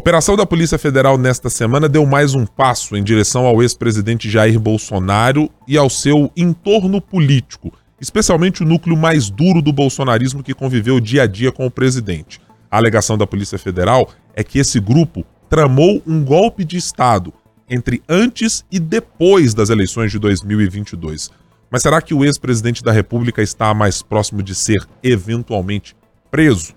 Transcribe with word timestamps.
operação 0.00 0.34
da 0.34 0.46
Polícia 0.46 0.78
Federal 0.78 1.18
nesta 1.18 1.50
semana 1.50 1.86
deu 1.86 2.06
mais 2.06 2.34
um 2.34 2.46
passo 2.46 2.96
em 2.96 3.04
direção 3.04 3.44
ao 3.44 3.60
ex-presidente 3.60 4.30
Jair 4.30 4.58
Bolsonaro 4.58 5.50
e 5.68 5.76
ao 5.76 5.90
seu 5.90 6.32
entorno 6.34 7.02
político, 7.02 7.70
especialmente 8.00 8.62
o 8.62 8.66
núcleo 8.66 8.96
mais 8.96 9.28
duro 9.28 9.60
do 9.60 9.74
bolsonarismo 9.74 10.42
que 10.42 10.54
conviveu 10.54 11.00
dia 11.00 11.24
a 11.24 11.26
dia 11.26 11.52
com 11.52 11.66
o 11.66 11.70
presidente. 11.70 12.40
A 12.70 12.78
alegação 12.78 13.18
da 13.18 13.26
Polícia 13.26 13.58
Federal 13.58 14.08
é 14.34 14.42
que 14.42 14.58
esse 14.58 14.80
grupo 14.80 15.22
tramou 15.50 16.02
um 16.06 16.24
golpe 16.24 16.64
de 16.64 16.78
Estado 16.78 17.30
entre 17.68 18.02
antes 18.08 18.64
e 18.72 18.80
depois 18.80 19.52
das 19.52 19.68
eleições 19.68 20.10
de 20.10 20.18
2022. 20.18 21.30
Mas 21.70 21.82
será 21.82 22.00
que 22.00 22.14
o 22.14 22.24
ex-presidente 22.24 22.82
da 22.82 22.90
República 22.90 23.42
está 23.42 23.74
mais 23.74 24.00
próximo 24.00 24.42
de 24.42 24.54
ser 24.54 24.82
eventualmente 25.02 25.94
preso? 26.30 26.72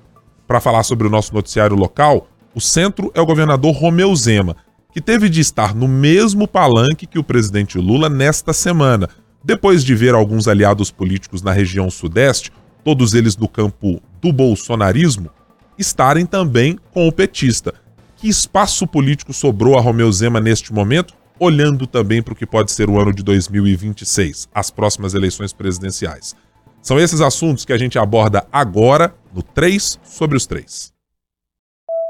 Para 0.45 0.59
falar 0.59 0.83
sobre 0.83 1.07
o 1.07 1.09
nosso 1.09 1.33
noticiário 1.33 1.77
local, 1.77 2.27
o 2.55 2.61
centro 2.61 3.11
é 3.15 3.21
o 3.21 3.25
governador 3.25 3.73
Romeu 3.73 4.15
Zema, 4.15 4.55
que 4.91 5.01
teve 5.01 5.27
de 5.27 5.41
estar 5.41 5.73
no 5.73 5.87
mesmo 5.87 6.47
palanque 6.47 7.07
que 7.07 7.17
o 7.17 7.23
presidente 7.23 7.79
Lula 7.79 8.09
nesta 8.09 8.53
semana, 8.53 9.09
depois 9.43 9.83
de 9.83 9.95
ver 9.95 10.13
alguns 10.13 10.47
aliados 10.47 10.91
políticos 10.91 11.41
na 11.41 11.51
região 11.51 11.89
sudeste, 11.89 12.51
todos 12.83 13.15
eles 13.15 13.35
do 13.35 13.47
campo 13.47 13.99
do 14.21 14.31
bolsonarismo, 14.31 15.31
estarem 15.79 16.25
também 16.25 16.77
com 16.91 17.07
o 17.07 17.11
petista. 17.11 17.73
Que 18.15 18.29
espaço 18.29 18.85
político 18.85 19.33
sobrou 19.33 19.77
a 19.77 19.81
Romeu 19.81 20.11
Zema 20.11 20.39
neste 20.39 20.71
momento, 20.71 21.15
olhando 21.39 21.87
também 21.87 22.21
para 22.21 22.33
o 22.33 22.35
que 22.35 22.45
pode 22.45 22.71
ser 22.71 22.87
o 22.87 22.99
ano 22.99 23.11
de 23.11 23.23
2026, 23.23 24.47
as 24.53 24.69
próximas 24.69 25.15
eleições 25.15 25.51
presidenciais? 25.51 26.35
São 26.83 26.99
esses 26.99 27.19
assuntos 27.19 27.65
que 27.65 27.73
a 27.73 27.77
gente 27.77 27.97
aborda 27.97 28.45
agora 28.51 29.15
no 29.33 29.41
3 29.41 29.99
sobre 30.03 30.37
os 30.37 30.45
3. 30.45 30.92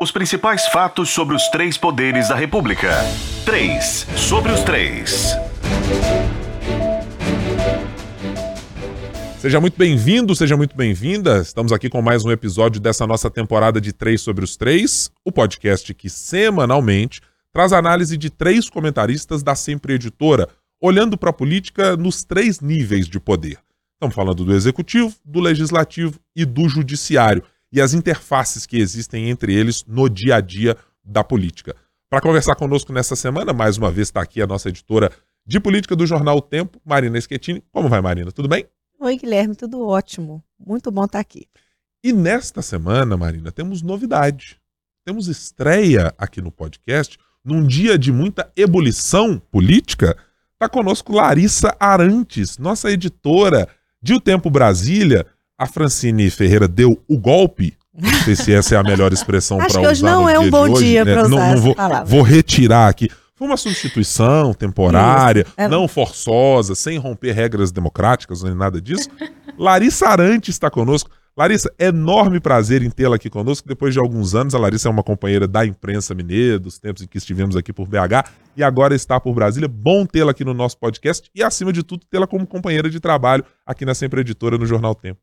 Os 0.03 0.11
principais 0.11 0.67
fatos 0.67 1.11
sobre 1.11 1.33
os 1.33 1.47
três 1.47 1.77
poderes 1.77 2.27
da 2.27 2.35
República. 2.35 2.91
3 3.45 4.05
sobre 4.17 4.51
os 4.51 4.59
3. 4.59 5.37
Seja 9.39 9.61
muito 9.61 9.77
bem-vindo, 9.77 10.35
seja 10.35 10.57
muito 10.57 10.75
bem-vinda. 10.75 11.37
Estamos 11.37 11.71
aqui 11.71 11.89
com 11.89 12.01
mais 12.01 12.25
um 12.25 12.31
episódio 12.31 12.81
dessa 12.81 13.07
nossa 13.07 13.31
temporada 13.31 13.79
de 13.79 13.93
3 13.93 14.19
sobre 14.19 14.43
os 14.43 14.57
3, 14.57 15.09
o 15.23 15.31
podcast 15.31 15.93
que 15.93 16.09
semanalmente 16.09 17.21
traz 17.53 17.71
análise 17.71 18.17
de 18.17 18.29
três 18.29 18.69
comentaristas 18.69 19.41
da 19.41 19.55
Sempre 19.55 19.93
Editora, 19.93 20.49
olhando 20.81 21.17
para 21.17 21.29
a 21.29 21.33
política 21.33 21.95
nos 21.95 22.25
três 22.25 22.59
níveis 22.59 23.07
de 23.07 23.21
poder. 23.21 23.57
Estamos 23.93 24.13
falando 24.13 24.43
do 24.43 24.53
executivo, 24.53 25.15
do 25.23 25.39
legislativo 25.39 26.19
e 26.35 26.43
do 26.43 26.67
judiciário 26.67 27.41
e 27.73 27.81
as 27.81 27.95
interfaces 27.95 28.67
que 28.67 28.77
existem 28.77 29.31
entre 29.31 29.51
eles 29.51 29.83
no 29.87 30.07
dia 30.07 30.35
a 30.35 30.41
dia 30.41 30.77
da 31.03 31.23
política. 31.23 31.75
Para 32.07 32.21
conversar 32.21 32.55
conosco 32.55 32.93
nessa 32.93 33.15
semana, 33.15 33.51
mais 33.51 33.79
uma 33.79 33.89
vez 33.89 34.09
está 34.09 34.21
aqui 34.21 34.39
a 34.43 34.45
nossa 34.45 34.69
editora 34.69 35.11
de 35.43 35.59
política 35.59 35.95
do 35.95 36.05
jornal 36.05 36.37
o 36.37 36.41
Tempo, 36.41 36.79
Marina 36.85 37.19
Schettini. 37.19 37.63
Como 37.71 37.89
vai, 37.89 37.99
Marina? 37.99 38.31
Tudo 38.31 38.47
bem? 38.47 38.67
Oi, 38.99 39.17
Guilherme, 39.17 39.55
tudo 39.55 39.87
ótimo. 39.87 40.43
Muito 40.63 40.91
bom 40.91 41.05
estar 41.05 41.19
aqui. 41.19 41.47
E 42.03 42.13
nesta 42.13 42.61
semana, 42.61 43.17
Marina, 43.17 43.51
temos 43.51 43.81
novidade. 43.81 44.61
Temos 45.03 45.27
estreia 45.27 46.13
aqui 46.15 46.41
no 46.41 46.51
podcast, 46.51 47.17
num 47.43 47.65
dia 47.65 47.97
de 47.97 48.11
muita 48.11 48.51
ebulição 48.55 49.39
política. 49.51 50.15
Está 50.53 50.69
conosco 50.69 51.11
Larissa 51.11 51.75
Arantes, 51.79 52.59
nossa 52.59 52.91
editora 52.91 53.67
de 53.99 54.13
O 54.13 54.21
Tempo 54.21 54.51
Brasília, 54.51 55.25
a 55.57 55.65
Francine 55.65 56.29
Ferreira 56.29 56.67
deu 56.67 56.99
o 57.07 57.17
golpe. 57.17 57.77
Não 57.93 58.11
sei 58.23 58.35
se 58.35 58.51
essa 58.51 58.75
é 58.75 58.77
a 58.77 58.83
melhor 58.83 59.13
expressão 59.13 59.57
para 59.57 59.67
usar. 59.67 59.79
Acho 59.79 59.87
que 59.87 59.91
hoje 59.91 60.03
não 60.03 60.27
é 60.27 60.39
um 60.39 60.49
bom 60.49 60.73
dia 60.73 61.05
para 61.05 61.25
usar 61.25 61.29
não, 61.29 61.55
não 61.55 61.61
vou, 61.61 61.75
vou 62.05 62.21
retirar 62.21 62.87
aqui. 62.87 63.09
Foi 63.35 63.47
uma 63.47 63.57
substituição 63.57 64.53
temporária, 64.53 65.45
é... 65.57 65.67
não 65.67 65.87
forçosa, 65.87 66.75
sem 66.75 66.97
romper 66.97 67.33
regras 67.33 67.71
democráticas 67.71 68.41
nem 68.41 68.55
nada 68.55 68.81
disso. 68.81 69.09
Larissa 69.57 70.07
Arante 70.07 70.49
está 70.49 70.69
conosco. 70.69 71.09
Larissa, 71.35 71.73
enorme 71.79 72.39
prazer 72.39 72.83
em 72.83 72.91
tê-la 72.91 73.15
aqui 73.15 73.29
conosco. 73.29 73.67
Depois 73.67 73.91
de 73.91 73.99
alguns 73.99 74.35
anos, 74.35 74.53
a 74.53 74.59
Larissa 74.59 74.87
é 74.87 74.91
uma 74.91 75.01
companheira 75.01 75.47
da 75.47 75.65
imprensa 75.65 76.13
mineira, 76.13 76.59
dos 76.59 76.77
tempos 76.77 77.01
em 77.01 77.07
que 77.07 77.17
estivemos 77.17 77.55
aqui 77.55 77.73
por 77.73 77.87
BH, 77.87 78.29
e 78.55 78.63
agora 78.63 78.93
está 78.93 79.19
por 79.19 79.33
Brasília. 79.33 79.67
Bom 79.67 80.05
tê-la 80.05 80.29
aqui 80.29 80.45
no 80.45 80.53
nosso 80.53 80.77
podcast 80.77 81.27
e, 81.33 81.41
acima 81.41 81.73
de 81.73 81.81
tudo, 81.81 82.05
tê-la 82.05 82.27
como 82.27 82.45
companheira 82.45 82.87
de 82.87 82.99
trabalho 82.99 83.43
aqui 83.65 83.83
na 83.83 83.95
Sempre 83.95 84.21
Editora, 84.21 84.59
no 84.59 84.65
Jornal 84.67 84.93
Tempo. 84.93 85.19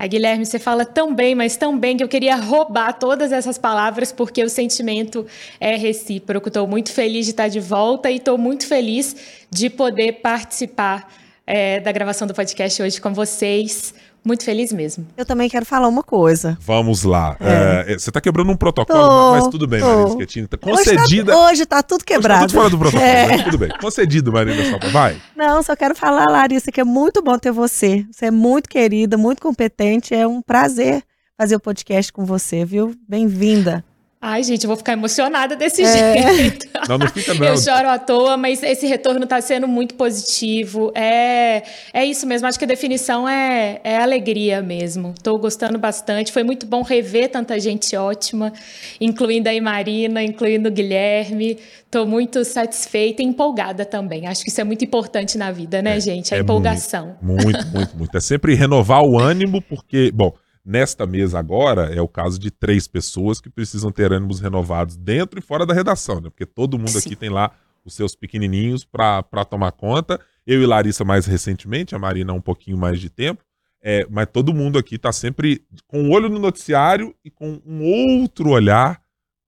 A 0.00 0.06
Guilherme, 0.06 0.46
você 0.46 0.58
fala 0.58 0.86
tão 0.86 1.14
bem, 1.14 1.34
mas 1.34 1.58
tão 1.58 1.78
bem 1.78 1.94
que 1.94 2.02
eu 2.02 2.08
queria 2.08 2.34
roubar 2.34 2.94
todas 2.94 3.32
essas 3.32 3.58
palavras 3.58 4.10
porque 4.10 4.42
o 4.42 4.48
sentimento 4.48 5.26
é 5.60 5.76
recíproco. 5.76 6.48
Estou 6.48 6.66
muito 6.66 6.90
feliz 6.90 7.26
de 7.26 7.32
estar 7.32 7.48
de 7.48 7.60
volta 7.60 8.10
e 8.10 8.16
estou 8.16 8.38
muito 8.38 8.66
feliz 8.66 9.14
de 9.50 9.68
poder 9.68 10.12
participar 10.22 11.06
é, 11.46 11.80
da 11.80 11.92
gravação 11.92 12.26
do 12.26 12.32
podcast 12.32 12.82
hoje 12.82 12.98
com 12.98 13.12
vocês. 13.12 13.92
Muito 14.24 14.44
feliz 14.44 14.72
mesmo. 14.72 15.06
Eu 15.16 15.24
também 15.24 15.48
quero 15.48 15.64
falar 15.64 15.88
uma 15.88 16.02
coisa. 16.02 16.56
Vamos 16.60 17.04
lá. 17.04 17.36
É. 17.40 17.92
É, 17.92 17.98
você 17.98 18.10
está 18.10 18.20
quebrando 18.20 18.50
um 18.50 18.56
protocolo, 18.56 18.98
tô, 18.98 19.30
mas 19.32 19.48
tudo 19.48 19.66
bem, 19.66 19.80
tô. 19.80 19.86
Marina 19.86 20.10
Schettini. 20.10 20.46
Tá 20.46 20.58
concedida. 20.58 21.32
Hoje 21.32 21.40
tá, 21.40 21.50
hoje 21.50 21.66
tá 21.66 21.82
tudo 21.82 22.04
quebrado. 22.04 22.44
Hoje 22.44 22.54
tá 22.54 22.60
tudo 22.60 22.60
fora 22.60 22.70
do 22.70 22.78
protocolo, 22.78 23.10
é. 23.10 23.42
tudo 23.44 23.58
bem. 23.58 23.70
Concedido, 23.80 24.32
Marina 24.32 24.70
Sopa. 24.70 24.88
Vai. 24.88 25.16
Não, 25.34 25.62
só 25.62 25.74
quero 25.74 25.94
falar, 25.94 26.28
Larissa, 26.28 26.70
que 26.70 26.80
é 26.80 26.84
muito 26.84 27.22
bom 27.22 27.38
ter 27.38 27.50
você. 27.50 28.04
Você 28.10 28.26
é 28.26 28.30
muito 28.30 28.68
querida, 28.68 29.16
muito 29.16 29.40
competente. 29.40 30.14
É 30.14 30.26
um 30.26 30.42
prazer 30.42 31.02
fazer 31.36 31.56
o 31.56 31.60
podcast 31.60 32.12
com 32.12 32.24
você, 32.24 32.64
viu? 32.64 32.94
Bem-vinda. 33.08 33.82
Ai, 34.22 34.42
gente, 34.42 34.64
eu 34.64 34.68
vou 34.68 34.76
ficar 34.76 34.92
emocionada 34.92 35.56
desse 35.56 35.82
é. 35.82 36.36
jeito. 36.36 36.68
Não, 36.86 36.98
não 36.98 37.08
fica 37.08 37.32
não. 37.32 37.46
Eu 37.46 37.56
choro 37.56 37.88
à 37.88 37.98
toa, 37.98 38.36
mas 38.36 38.62
esse 38.62 38.86
retorno 38.86 39.24
está 39.24 39.40
sendo 39.40 39.66
muito 39.66 39.94
positivo. 39.94 40.92
É, 40.94 41.62
é 41.90 42.04
isso 42.04 42.26
mesmo, 42.26 42.46
acho 42.46 42.58
que 42.58 42.66
a 42.66 42.68
definição 42.68 43.26
é, 43.26 43.80
é 43.82 43.96
alegria 43.96 44.60
mesmo. 44.60 45.14
Estou 45.16 45.38
gostando 45.38 45.78
bastante. 45.78 46.32
Foi 46.32 46.42
muito 46.42 46.66
bom 46.66 46.82
rever 46.82 47.30
tanta 47.30 47.58
gente 47.58 47.96
ótima, 47.96 48.52
incluindo 49.00 49.48
aí 49.48 49.58
Marina, 49.58 50.22
incluindo 50.22 50.68
o 50.68 50.72
Guilherme. 50.72 51.58
Estou 51.86 52.06
muito 52.06 52.44
satisfeita 52.44 53.22
e 53.22 53.24
empolgada 53.24 53.86
também. 53.86 54.26
Acho 54.26 54.44
que 54.44 54.50
isso 54.50 54.60
é 54.60 54.64
muito 54.64 54.84
importante 54.84 55.38
na 55.38 55.50
vida, 55.50 55.80
né, 55.80 55.96
é, 55.96 56.00
gente? 56.00 56.34
A 56.34 56.36
é 56.36 56.40
empolgação. 56.42 57.16
Muito, 57.22 57.42
muito, 57.42 57.66
muito, 57.68 57.96
muito. 57.96 58.16
É 58.18 58.20
sempre 58.20 58.54
renovar 58.54 59.02
o 59.02 59.18
ânimo, 59.18 59.62
porque, 59.62 60.12
bom 60.12 60.34
Nesta 60.70 61.04
mesa 61.04 61.36
agora 61.36 61.92
é 61.92 62.00
o 62.00 62.06
caso 62.06 62.38
de 62.38 62.48
três 62.48 62.86
pessoas 62.86 63.40
que 63.40 63.50
precisam 63.50 63.90
ter 63.90 64.12
ânimos 64.12 64.38
renovados 64.38 64.96
dentro 64.96 65.40
e 65.40 65.42
fora 65.42 65.66
da 65.66 65.74
redação, 65.74 66.20
né? 66.20 66.30
Porque 66.30 66.46
todo 66.46 66.78
mundo 66.78 66.90
Sim. 66.90 66.98
aqui 66.98 67.16
tem 67.16 67.28
lá 67.28 67.50
os 67.84 67.92
seus 67.92 68.14
pequenininhos 68.14 68.84
para 68.84 69.44
tomar 69.44 69.72
conta. 69.72 70.20
Eu 70.46 70.62
e 70.62 70.66
Larissa 70.66 71.04
mais 71.04 71.26
recentemente, 71.26 71.96
a 71.96 71.98
Marina 71.98 72.32
um 72.32 72.40
pouquinho 72.40 72.78
mais 72.78 73.00
de 73.00 73.10
tempo. 73.10 73.42
É, 73.82 74.06
mas 74.08 74.28
todo 74.32 74.54
mundo 74.54 74.78
aqui 74.78 74.94
está 74.94 75.10
sempre 75.10 75.64
com 75.88 76.02
o 76.02 76.04
um 76.04 76.12
olho 76.12 76.28
no 76.28 76.38
noticiário 76.38 77.16
e 77.24 77.32
com 77.32 77.60
um 77.66 77.82
outro 78.22 78.50
olhar 78.50 78.99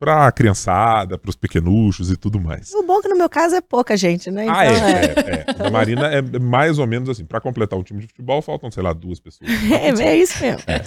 para 0.03 0.27
a 0.27 0.33
criançada, 0.33 1.17
para 1.17 1.31
os 1.31 1.37
pequenuchos 1.37 2.11
e 2.11 2.17
tudo 2.17 2.41
mais. 2.41 2.75
O 2.75 2.83
bom 2.83 2.99
é 2.99 3.03
que 3.03 3.09
no 3.09 3.17
meu 3.17 3.29
caso 3.29 3.55
é 3.55 3.61
pouca 3.61 3.97
gente, 3.97 4.33
né? 4.33 4.49
Ah, 4.49 4.67
então, 4.67 4.85
ah, 4.85 4.91
é, 4.91 5.05
é. 5.05 5.63
é, 5.63 5.67
A 5.69 5.71
Marina 5.71 6.09
é 6.09 6.21
mais 6.41 6.81
ou 6.81 6.89
menos 6.89 7.09
assim. 7.09 7.25
Para 7.25 7.41
completar 7.41 7.79
um 7.79 7.85
time 7.85 8.01
de 8.01 8.09
futebol, 8.09 8.43
faltam, 8.43 8.69
sei 8.69 8.83
lá, 8.83 8.93
duas 8.93 9.21
pessoas. 9.21 9.49
É, 9.71 9.91
é 9.91 10.17
isso 10.17 10.43
mesmo. 10.43 10.65
É. 10.67 10.83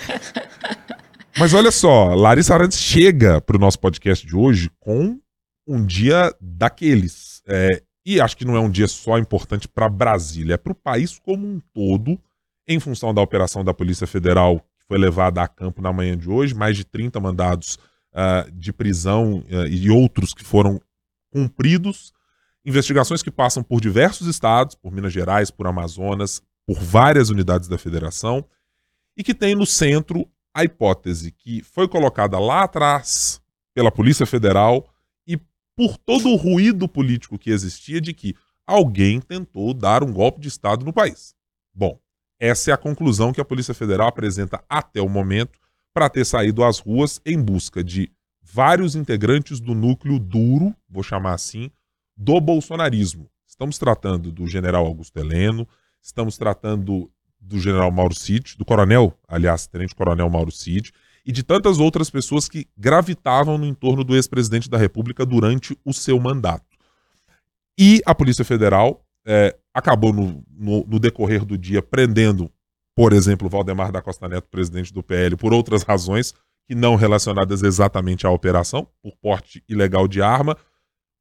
Mas 1.40 1.54
olha 1.54 1.72
só, 1.72 2.14
Larissa 2.14 2.56
Arantes 2.56 2.78
chega 2.78 3.40
para 3.40 3.56
o 3.56 3.60
nosso 3.60 3.80
podcast 3.80 4.28
de 4.28 4.36
hoje 4.36 4.70
com 4.82 5.18
um 5.66 5.86
dia 5.86 6.36
daqueles. 6.42 7.42
É, 7.48 7.82
e 8.06 8.20
acho 8.20 8.36
que 8.36 8.44
não 8.44 8.58
é 8.58 8.60
um 8.60 8.70
dia 8.70 8.88
só 8.88 9.18
importante 9.18 9.66
para 9.66 9.88
Brasília, 9.88 10.56
é 10.56 10.58
para 10.58 10.74
o 10.74 10.76
país 10.76 11.18
como 11.20 11.48
um 11.48 11.62
todo, 11.74 12.20
em 12.68 12.82
função 12.82 13.14
da 13.14 13.22
operação 13.22 13.64
da 13.64 13.74
Polícia 13.74 14.06
Federal 14.06 14.60
que 14.60 14.86
foi 14.90 14.98
levada 14.98 15.42
a 15.42 15.48
campo 15.48 15.82
na 15.82 15.94
manhã 15.94 16.18
de 16.18 16.30
hoje, 16.30 16.54
mais 16.54 16.76
de 16.76 16.84
30 16.84 17.18
mandados 17.22 17.80
uh, 18.16 18.50
de 18.52 18.72
prisão 18.72 19.40
uh, 19.40 19.68
e 19.68 19.90
outros 19.90 20.34
que 20.34 20.44
foram 20.44 20.82
cumpridos. 21.32 22.14
Investigações 22.66 23.22
que 23.22 23.30
passam 23.30 23.62
por 23.62 23.82
diversos 23.82 24.28
estados, 24.28 24.74
por 24.74 24.92
Minas 24.92 25.14
Gerais, 25.14 25.52
por 25.52 25.68
Amazonas, 25.68 26.42
por 26.66 26.80
várias 26.80 27.30
unidades 27.30 27.68
da 27.68 27.78
federação, 27.78 28.44
e 29.16 29.24
que 29.24 29.36
tem 29.36 29.54
no 29.54 29.66
centro 29.66 30.28
a 30.54 30.64
hipótese 30.64 31.32
que 31.32 31.62
foi 31.62 31.88
colocada 31.88 32.40
lá 32.40 32.64
atrás 32.64 33.42
pela 33.74 33.92
Polícia 33.92 34.26
Federal 34.26 34.90
e 35.28 35.38
por 35.76 35.98
todo 35.98 36.30
o 36.30 36.38
ruído 36.38 36.88
político 36.88 37.38
que 37.38 37.52
existia 37.52 38.00
de 38.00 38.14
que 38.14 38.34
alguém 38.66 39.20
tentou 39.20 39.74
dar 39.74 40.04
um 40.04 40.12
golpe 40.12 40.40
de 40.40 40.48
Estado 40.48 40.86
no 40.86 40.94
país. 40.94 41.36
Bom, 41.74 42.00
essa 42.40 42.72
é 42.72 42.74
a 42.74 42.78
conclusão 42.78 43.34
que 43.34 43.42
a 43.42 43.46
Polícia 43.46 43.74
Federal 43.74 44.08
apresenta 44.08 44.64
até 44.70 45.02
o 45.02 45.10
momento 45.10 45.60
para 45.94 46.10
ter 46.10 46.26
saído 46.26 46.64
às 46.64 46.80
ruas 46.80 47.22
em 47.26 47.42
busca 47.42 47.84
de 47.84 48.12
vários 48.56 48.96
integrantes 48.96 49.60
do 49.60 49.76
núcleo 49.76 50.18
duro, 50.18 50.74
vou 50.90 51.04
chamar 51.04 51.34
assim, 51.34 51.70
do 52.16 52.40
bolsonarismo. 52.40 53.30
Estamos 53.46 53.78
tratando 53.78 54.32
do 54.32 54.48
general 54.48 54.86
Augusto 54.86 55.18
Heleno, 55.20 55.68
estamos 56.02 56.38
tratando 56.38 57.12
do 57.38 57.60
general 57.60 57.92
Mauro 57.92 58.16
Cid, 58.16 58.56
do 58.58 58.64
coronel, 58.64 59.14
aliás, 59.28 59.68
tenente 59.68 59.94
coronel 59.94 60.30
Mauro 60.30 60.54
Cid, 60.54 60.94
e 61.26 61.34
de 61.34 61.44
tantas 61.44 61.80
outras 61.80 62.10
pessoas 62.10 62.48
que 62.48 62.66
gravitavam 62.78 63.58
no 63.58 63.66
entorno 63.66 64.06
do 64.06 64.16
ex-presidente 64.16 64.70
da 64.70 64.78
República 64.78 65.26
durante 65.26 65.78
o 65.84 65.92
seu 65.92 66.18
mandato. 66.18 66.78
E 67.78 68.02
a 68.06 68.16
Polícia 68.16 68.46
Federal 68.46 69.06
é, 69.26 69.54
acabou, 69.74 70.14
no, 70.14 70.46
no, 70.50 70.86
no, 70.88 70.98
decorrer 70.98 71.44
do 71.44 71.58
dia, 71.58 71.82
prendendo, 71.82 72.50
por 72.96 73.12
exemplo, 73.12 73.50
Valdemar 73.50 73.92
da 73.92 74.02
Costa 74.02 74.30
Neto, 74.30 74.48
presidente 74.50 74.94
do 74.94 75.04
PL, 75.04 75.36
por 75.36 75.54
outras 75.54 75.84
razões 75.84 76.34
que 76.68 76.76
não 76.76 76.96
relacionadas 76.96 77.62
exatamente 77.62 78.26
à 78.26 78.32
operação, 78.32 78.88
por 79.02 79.16
porte 79.18 79.64
ilegal 79.70 80.08
de 80.08 80.22
arma. 80.22 80.58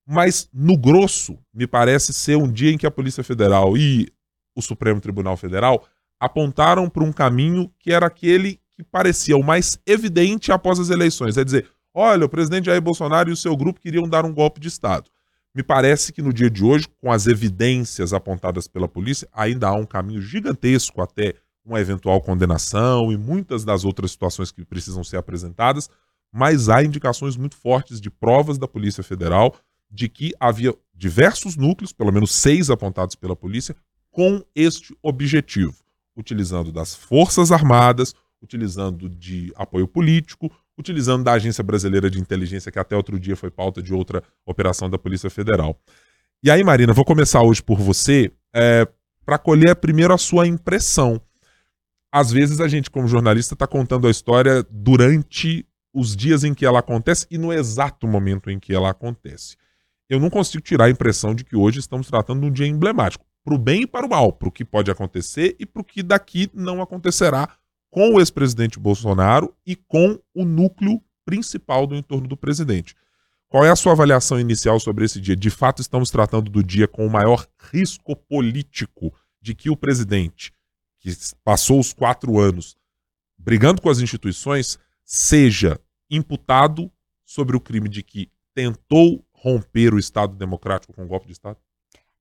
Mas, 0.07 0.49
no 0.53 0.77
grosso, 0.77 1.39
me 1.53 1.67
parece 1.67 2.13
ser 2.13 2.37
um 2.37 2.51
dia 2.51 2.71
em 2.71 2.79
que 2.79 2.87
a 2.87 2.91
Polícia 2.91 3.25
Federal 3.25 3.77
e 3.77 4.09
o 4.57 4.63
Supremo 4.63 5.01
Tribunal 5.01 5.37
Federal 5.37 5.85
apontaram 6.21 6.89
para 6.89 7.05
um 7.05 7.13
caminho 7.13 7.71
que 7.79 7.93
era 7.93 8.07
aquele 8.07 8.61
que 8.77 8.83
parecia 8.83 9.37
o 9.37 9.43
mais 9.43 9.79
evidente 9.87 10.51
após 10.51 10.79
as 10.79 10.91
eleições. 10.91 11.37
É 11.37 11.45
dizer, 11.45 11.69
olha, 11.93 12.27
o 12.27 12.29
presidente 12.29 12.67
Jair 12.67 12.83
Bolsonaro 12.83 13.31
e 13.31 13.33
o 13.33 13.37
seu 13.37 13.57
grupo 13.57 13.81
queriam 13.81 14.09
dar 14.09 14.25
um 14.25 14.33
golpe 14.33 14.61
de 14.61 14.69
Estado. 14.69 15.11
Me 15.55 15.63
parece 15.63 16.13
que 16.13 16.21
no 16.21 16.33
dia 16.33 16.51
de 16.51 16.65
hoje, 16.65 16.89
com 17.01 17.13
as 17.13 17.27
evidências 17.27 18.13
apontadas 18.13 18.67
pela 18.67 18.89
polícia, 18.89 19.29
ainda 19.33 19.69
há 19.69 19.75
um 19.75 19.87
caminho 19.87 20.21
gigantesco 20.21 21.01
até 21.01 21.35
uma 21.65 21.81
eventual 21.81 22.21
condenação 22.21 23.11
e 23.11 23.17
muitas 23.17 23.65
das 23.65 23.85
outras 23.85 24.11
situações 24.11 24.51
que 24.51 24.65
precisam 24.65 25.03
ser 25.03 25.17
apresentadas, 25.17 25.89
mas 26.33 26.69
há 26.69 26.83
indicações 26.83 27.37
muito 27.37 27.57
fortes 27.57 28.01
de 28.01 28.11
provas 28.11 28.59
da 28.59 28.69
Polícia 28.69 29.03
Federal 29.03 29.55
de 29.91 30.09
que 30.09 30.33
havia 30.39 30.75
diversos 30.95 31.57
núcleos, 31.57 31.93
pelo 31.93 32.13
menos 32.13 32.33
seis 32.33 32.71
apontados 32.71 33.15
pela 33.15 33.37
polícia, 33.37 33.77
com 34.11 34.45
este 34.55 34.97
objetivo, 35.03 35.75
utilizando 36.17 36.73
das 36.73 36.95
Forças 36.95 37.51
Armadas, 37.51 38.15
utilizando 38.43 39.09
de 39.09 39.53
apoio 39.57 39.89
político, 39.89 40.51
utilizando 40.77 41.25
da 41.25 41.33
Agência 41.33 41.65
Brasileira 41.65 42.11
de 42.11 42.21
Inteligência, 42.21 42.71
que 42.71 42.79
até 42.79 42.97
outro 42.97 43.19
dia 43.19 43.37
foi 43.37 43.51
pauta 43.51 43.81
de 43.81 43.95
outra 43.95 44.23
operação 44.45 44.91
da 44.91 44.99
Polícia 44.99 45.31
Federal. 45.31 45.79
E 46.43 46.51
aí, 46.51 46.63
Marina, 46.63 46.93
vou 46.93 47.05
começar 47.05 47.43
hoje 47.43 47.63
por 47.63 47.79
você, 47.79 48.31
é, 48.53 48.87
para 49.25 49.39
colher 49.39 49.77
primeiro 49.77 50.13
a 50.13 50.19
sua 50.19 50.47
impressão. 50.47 51.21
Às 52.15 52.31
vezes 52.31 52.61
a 52.61 52.69
gente, 52.69 52.93
como 52.93 53.09
jornalista, 53.09 53.55
está 53.55 53.67
contando 53.67 54.07
a 54.07 54.11
história 54.11 54.65
durante 54.71 55.67
os 55.93 56.15
dias 56.15 56.45
em 56.45 56.55
que 56.55 56.65
ela 56.65 56.79
acontece 56.79 57.27
e 57.29 57.37
no 57.37 57.53
exato 57.53 58.07
momento 58.07 58.49
em 58.49 58.61
que 58.61 58.73
ela 58.73 58.89
acontece. 58.89 59.57
Eu 60.09 60.21
não 60.21 60.31
consigo 60.31 60.63
tirar 60.63 60.85
a 60.85 60.91
impressão 60.91 61.35
de 61.35 61.43
que 61.43 61.57
hoje 61.57 61.81
estamos 61.81 62.07
tratando 62.07 62.43
de 62.43 62.47
um 62.47 62.53
dia 62.53 62.69
emblemático, 62.69 63.27
para 63.45 63.55
o 63.57 63.59
bem 63.59 63.83
e 63.83 63.87
para 63.89 64.07
o 64.07 64.09
mal, 64.09 64.33
para 64.33 64.49
o 64.49 64.53
que 64.53 64.65
pode 64.65 64.93
acontecer 64.93 65.57
e 65.59 65.67
para 65.67 65.83
o 65.83 65.85
que 65.85 66.05
daqui 66.05 66.49
não 66.55 66.81
acontecerá 66.81 67.49
com 67.91 68.15
o 68.15 68.21
ex-presidente 68.21 68.79
Bolsonaro 68.79 69.53
e 69.67 69.75
com 69.75 70.17
o 70.33 70.45
núcleo 70.45 71.03
principal 71.25 71.85
do 71.85 71.97
entorno 71.97 72.29
do 72.29 72.37
presidente. 72.37 72.95
Qual 73.49 73.65
é 73.65 73.71
a 73.71 73.77
sua 73.77 73.91
avaliação 73.91 74.39
inicial 74.39 74.79
sobre 74.79 75.05
esse 75.05 75.21
dia? 75.21 75.35
De 75.35 75.51
fato, 75.51 75.83
estamos 75.83 76.13
tratando 76.13 76.49
do 76.49 76.63
dia 76.63 76.87
com 76.87 77.05
o 77.05 77.11
maior 77.11 77.45
risco 77.73 78.15
político 78.15 79.13
de 79.43 79.53
que 79.53 79.69
o 79.69 79.77
presidente, 79.77 80.53
que 81.05 81.15
passou 81.45 81.79
os 81.79 81.93
quatro 81.93 82.39
anos 82.39 82.77
brigando 83.37 83.83
com 83.83 83.91
as 83.91 83.99
instituições, 83.99 84.79
seja 85.05 85.79
imputado 86.11 86.91
sobre 87.27 87.55
o 87.55 87.61
crime 87.61 87.91
de 87.91 88.03
que 88.03 88.31
tentou 88.55 89.23
romper 89.35 89.93
o 89.93 89.99
Estado 89.99 90.35
democrático 90.35 90.95
com 90.95 91.03
um 91.05 91.07
golpe 91.07 91.27
de 91.27 91.33
Estado? 91.33 91.59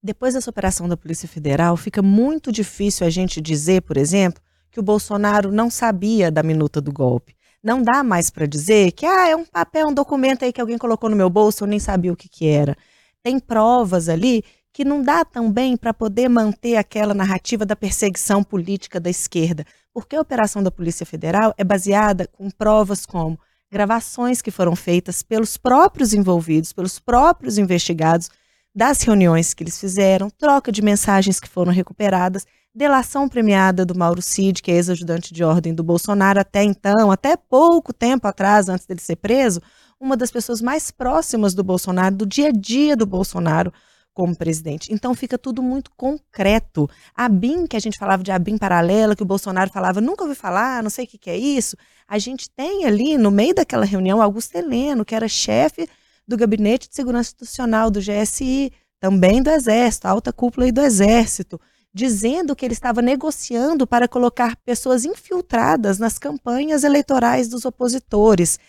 Depois 0.01 0.33
dessa 0.33 0.49
operação 0.49 0.89
da 0.89 0.97
Polícia 0.97 1.29
Federal, 1.29 1.77
fica 1.77 2.01
muito 2.01 2.51
difícil 2.51 3.07
a 3.07 3.09
gente 3.09 3.39
dizer, 3.39 3.83
por 3.83 3.95
exemplo, 3.95 4.43
que 4.69 4.81
o 4.81 4.83
Bolsonaro 4.83 5.49
não 5.49 5.69
sabia 5.69 6.29
da 6.29 6.43
minuta 6.43 6.81
do 6.81 6.91
golpe. 6.91 7.37
Não 7.63 7.81
dá 7.81 8.03
mais 8.03 8.29
para 8.29 8.45
dizer 8.45 8.91
que 8.91 9.05
ah, 9.05 9.29
é 9.29 9.35
um 9.35 9.45
papel, 9.45 9.87
um 9.87 9.93
documento 9.93 10.43
aí 10.43 10.51
que 10.51 10.59
alguém 10.59 10.77
colocou 10.77 11.09
no 11.09 11.15
meu 11.15 11.29
bolso, 11.29 11.63
eu 11.63 11.67
nem 11.67 11.79
sabia 11.79 12.11
o 12.11 12.17
que, 12.17 12.27
que 12.27 12.47
era. 12.47 12.75
Tem 13.21 13.39
provas 13.39 14.09
ali 14.09 14.43
que 14.73 14.83
não 14.83 15.03
dá 15.03 15.23
também 15.23 15.77
para 15.77 15.93
poder 15.93 16.27
manter 16.27 16.75
aquela 16.75 17.13
narrativa 17.13 17.65
da 17.65 17.75
perseguição 17.75 18.43
política 18.43 18.99
da 18.99 19.09
esquerda, 19.09 19.65
porque 19.93 20.15
a 20.15 20.21
operação 20.21 20.63
da 20.63 20.71
Polícia 20.71 21.05
Federal 21.05 21.53
é 21.57 21.63
baseada 21.63 22.27
com 22.27 22.49
provas 22.49 23.05
como 23.05 23.39
gravações 23.71 24.41
que 24.41 24.51
foram 24.51 24.75
feitas 24.75 25.21
pelos 25.21 25.55
próprios 25.55 26.13
envolvidos, 26.13 26.73
pelos 26.73 26.99
próprios 26.99 27.57
investigados, 27.57 28.29
das 28.75 29.03
reuniões 29.03 29.53
que 29.53 29.63
eles 29.63 29.79
fizeram, 29.79 30.31
troca 30.31 30.71
de 30.71 30.81
mensagens 30.81 31.39
que 31.39 31.47
foram 31.47 31.71
recuperadas 31.71 32.45
delação 32.75 33.29
premiada 33.29 33.85
do 33.85 33.95
Mauro 33.95 34.21
Cid, 34.21 34.61
que 34.61 34.71
é 34.71 34.75
ex-ajudante 34.75 35.33
de 35.33 35.43
ordem 35.43 35.75
do 35.75 35.83
Bolsonaro 35.83 36.39
até 36.39 36.63
então, 36.63 37.11
até 37.11 37.37
pouco 37.37 37.93
tempo 37.93 38.27
atrás, 38.27 38.67
antes 38.67 38.85
dele 38.85 38.99
ser 38.99 39.17
preso, 39.17 39.61
uma 39.99 40.17
das 40.17 40.31
pessoas 40.31 40.59
mais 40.59 40.89
próximas 40.89 41.53
do 41.53 41.63
Bolsonaro, 41.63 42.15
do 42.15 42.25
dia 42.25 42.49
a 42.49 42.51
dia 42.51 42.95
do 42.95 43.05
Bolsonaro 43.05 43.71
como 44.13 44.35
presidente. 44.35 44.93
Então 44.93 45.13
fica 45.15 45.37
tudo 45.37 45.61
muito 45.61 45.91
concreto. 45.97 46.89
A 47.15 47.27
BIM, 47.27 47.65
que 47.65 47.75
a 47.75 47.79
gente 47.79 47.97
falava 47.97 48.23
de 48.23 48.31
a 48.31 48.37
BIM 48.37 48.57
paralela, 48.57 49.15
que 49.15 49.23
o 49.23 49.25
Bolsonaro 49.25 49.71
falava, 49.71 49.99
nunca 49.99 50.23
ouvi 50.23 50.35
falar, 50.35 50.83
não 50.83 50.89
sei 50.89 51.05
o 51.05 51.07
que, 51.07 51.17
que 51.17 51.29
é 51.29 51.37
isso. 51.37 51.75
A 52.07 52.19
gente 52.19 52.49
tem 52.49 52.85
ali, 52.85 53.17
no 53.17 53.31
meio 53.31 53.55
daquela 53.55 53.85
reunião, 53.85 54.21
Augusto 54.21 54.55
Heleno, 54.55 55.03
que 55.03 55.15
era 55.15 55.27
chefe 55.27 55.87
do 56.27 56.37
Gabinete 56.37 56.87
de 56.87 56.95
Segurança 56.95 57.29
Institucional 57.29 57.89
do 57.89 57.99
GSI, 57.99 58.71
também 58.99 59.41
do 59.41 59.49
Exército, 59.49 60.07
alta 60.07 60.31
cúpula 60.31 60.65
aí 60.65 60.71
do 60.71 60.81
Exército 60.81 61.59
dizendo 61.93 62.55
que 62.55 62.65
ele 62.65 62.73
estava 62.73 63.01
negociando 63.01 63.85
para 63.85 64.07
colocar 64.07 64.55
pessoas 64.65 65.05
infiltradas 65.05 65.99
nas 65.99 66.17
campanhas 66.17 66.83
eleitorais 66.83 67.47
dos 67.47 67.65
opositores. 67.65 68.59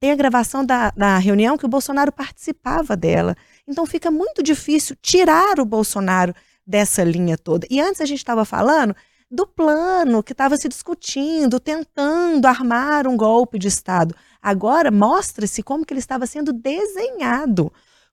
Tem 0.00 0.10
a 0.10 0.16
gravação 0.16 0.64
da, 0.64 0.90
da 0.90 1.18
reunião 1.18 1.56
que 1.56 1.64
o 1.64 1.68
Bolsonaro 1.68 2.10
participava 2.10 2.96
dela. 2.96 3.36
Então 3.68 3.84
fica 3.84 4.10
muito 4.10 4.42
difícil 4.42 4.96
tirar 5.02 5.60
o 5.60 5.64
Bolsonaro 5.64 6.34
dessa 6.66 7.04
linha 7.04 7.36
toda. 7.36 7.66
E 7.70 7.80
antes 7.80 8.00
a 8.00 8.06
gente 8.06 8.18
estava 8.18 8.44
falando 8.44 8.96
do 9.30 9.46
plano 9.46 10.22
que 10.22 10.32
estava 10.32 10.56
se 10.56 10.68
discutindo, 10.68 11.60
tentando 11.60 12.46
armar 12.46 13.06
um 13.06 13.16
golpe 13.16 13.58
de 13.58 13.68
Estado. 13.68 14.14
Agora 14.40 14.90
mostra-se 14.90 15.62
como 15.62 15.84
que 15.84 15.92
ele 15.92 16.00
estava 16.00 16.26
sendo 16.26 16.52
desenhado 16.52 17.70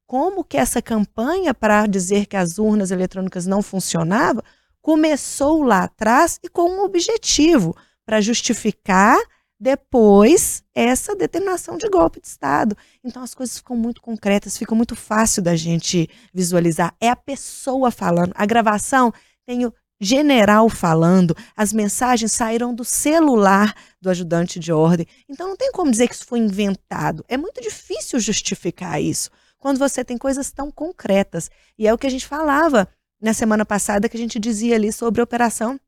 como 0.08 0.44
que 0.44 0.58
essa 0.58 0.82
campanha 0.82 1.54
para 1.54 1.88
dizer 1.88 2.26
que 2.28 2.38
as 2.38 2.60
urnas 2.60 2.92
eletrônicas 2.92 3.46
não 3.46 3.62
funcionavam 3.62 4.44
começou 4.82 5.64
lá 5.64 5.84
atrás 5.84 6.40
e 6.44 6.50
com 6.50 6.70
um 6.70 6.84
objetivo 6.84 7.76
para 8.06 8.22
justificar 8.22 9.18
depois 9.60 10.64
essa 10.74 11.16
determinação 11.16 11.78
de 11.78 11.88
golpe 11.90 12.20
de 12.20 12.28
Estado. 12.28 12.78
Então 13.04 13.24
as 13.24 13.34
coisas 13.34 13.58
ficam 13.58 13.76
muito 13.76 14.02
concretas, 14.02 14.58
fica 14.58 14.76
muito 14.76 14.96
fácil 14.96 15.42
da 15.42 15.56
gente 15.56 16.10
visualizar. 16.34 16.94
É 17.00 17.10
a 17.10 17.16
pessoa 17.16 17.92
falando. 17.92 18.34
A 18.36 18.46
gravação 18.46 19.14
tem 19.46 19.66
o 19.66 19.74
general 20.00 20.70
falando, 20.70 21.36
as 21.56 21.72
mensagens 21.72 22.34
saíram 22.34 22.76
do 22.76 22.84
celular 22.84 23.74
do 24.02 24.10
ajudante 24.10 24.60
de 24.60 24.72
ordem. 24.72 25.08
Então 25.30 25.48
não 25.48 25.56
tem 25.56 25.72
como 25.72 25.90
dizer 25.90 26.08
que 26.08 26.16
isso 26.16 26.26
foi 26.26 26.40
inventado. 26.40 27.24
É 27.28 27.38
muito 27.38 27.62
difícil 27.62 28.20
justificar 28.20 29.02
isso 29.02 29.30
quando 29.58 29.80
você 29.80 30.04
tem 30.04 30.18
coisas 30.18 30.52
tão 30.52 30.70
concretas. 30.70 31.50
E 31.78 31.88
é 31.88 31.94
o 31.94 31.98
que 31.98 32.08
a 32.08 32.10
gente 32.10 32.28
falava 32.28 32.88
na 33.22 33.34
semana 33.34 33.66
passada, 33.66 34.10
que 34.10 34.18
a 34.18 34.20
gente 34.20 34.38
dizia 34.38 34.76
ali 34.76 34.92
sobre 34.92 35.22
a 35.22 35.24
operação 35.24 35.80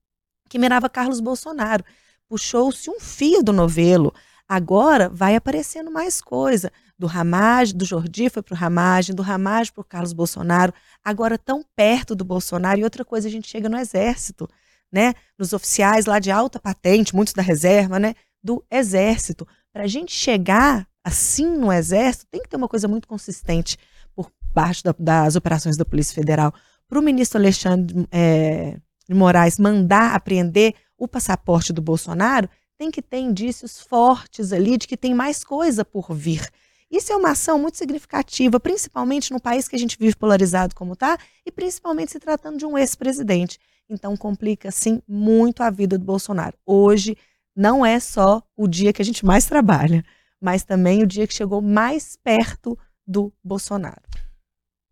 que 0.50 0.58
mirava 0.58 0.90
Carlos 0.90 1.20
Bolsonaro. 1.20 1.84
Puxou-se 2.30 2.90
um 2.90 3.00
fio 3.00 3.42
do 3.42 3.54
novelo. 3.54 4.14
Agora 4.48 5.10
vai 5.10 5.36
aparecendo 5.36 5.92
mais 5.92 6.22
coisa. 6.22 6.72
Do 6.98 7.06
Ramagem, 7.06 7.76
do 7.76 7.86
Jordi 7.86 8.30
foi 8.30 8.42
para 8.42 8.54
o 8.54 8.58
Ramagem, 8.58 9.16
do 9.16 9.22
Ramagem 9.22 9.74
para 9.74 9.82
o 9.82 9.86
Carlos 9.86 10.14
Bolsonaro. 10.14 10.74
Agora 11.04 11.38
tão 11.38 11.64
perto 11.76 12.16
do 12.16 12.26
Bolsonaro. 12.26 12.80
E 12.80 12.84
outra 12.84 13.06
coisa, 13.06 13.28
a 13.28 13.32
gente 13.32 13.48
chega 13.48 13.70
no 13.70 13.78
Exército, 13.78 14.50
né? 14.92 15.14
Nos 15.38 15.54
oficiais 15.54 16.06
lá 16.06 16.20
de 16.20 16.32
alta 16.32 16.60
patente, 16.60 17.16
muitos 17.16 17.34
da 17.34 17.42
reserva, 17.42 18.00
né? 18.00 18.14
Do 18.44 18.64
Exército. 18.72 19.48
Para 19.72 19.84
a 19.84 19.88
gente 19.88 20.12
chegar 20.12 20.88
assim 21.04 21.58
no 21.58 21.72
Exército, 21.72 22.26
tem 22.32 22.42
que 22.42 22.50
ter 22.50 22.58
uma 22.58 22.68
coisa 22.68 22.88
muito 22.88 23.08
consistente 23.08 23.78
por 24.16 24.32
parte 24.54 24.84
da, 24.84 24.96
das 24.98 25.36
operações 25.36 25.78
da 25.78 25.86
Polícia 25.86 26.16
Federal. 26.16 26.54
Para 26.88 27.00
o 27.00 27.02
ministro 27.02 27.38
Alexandre 27.38 28.08
é, 28.12 28.78
de 29.08 29.14
Moraes 29.14 29.60
mandar 29.60 30.16
apreender 30.16 30.74
o 30.98 31.08
passaporte 31.08 31.72
do 31.72 31.82
Bolsonaro, 31.82 32.50
tem 32.78 32.92
que 32.92 33.02
ter 33.02 33.20
indícios 33.20 33.80
fortes 33.80 34.52
ali 34.52 34.78
de 34.78 34.88
que 34.88 34.98
tem 34.98 35.14
mais 35.14 35.44
coisa 35.44 35.84
por 35.84 36.14
vir. 36.14 36.48
Isso 36.90 37.12
é 37.12 37.16
uma 37.16 37.32
ação 37.32 37.60
muito 37.60 37.78
significativa, 37.78 38.60
principalmente 38.60 39.32
no 39.32 39.42
país 39.42 39.68
que 39.68 39.76
a 39.76 39.80
gente 39.80 39.98
vive 40.00 40.16
polarizado 40.16 40.76
como 40.76 40.94
está, 40.94 41.18
e 41.46 41.52
principalmente 41.52 42.12
se 42.12 42.20
tratando 42.20 42.58
de 42.58 42.66
um 42.66 42.78
ex-presidente. 42.78 43.60
Então 43.90 44.16
complica, 44.16 44.72
sim, 44.72 45.02
muito 45.08 45.64
a 45.64 45.70
vida 45.70 45.98
do 45.98 46.06
Bolsonaro. 46.06 46.58
Hoje 46.66 47.18
não 47.56 47.86
é 47.86 48.00
só 48.00 48.42
o 48.56 48.68
dia 48.68 48.94
que 48.94 49.02
a 49.02 49.06
gente 49.06 49.26
mais 49.26 49.46
trabalha 49.46 50.04
mas 50.42 50.64
também 50.64 51.04
o 51.04 51.08
dia 51.08 51.28
que 51.28 51.34
chegou 51.34 51.62
mais 51.62 52.18
perto 52.24 52.78
do 53.06 53.34
Bolsonaro. 53.44 54.02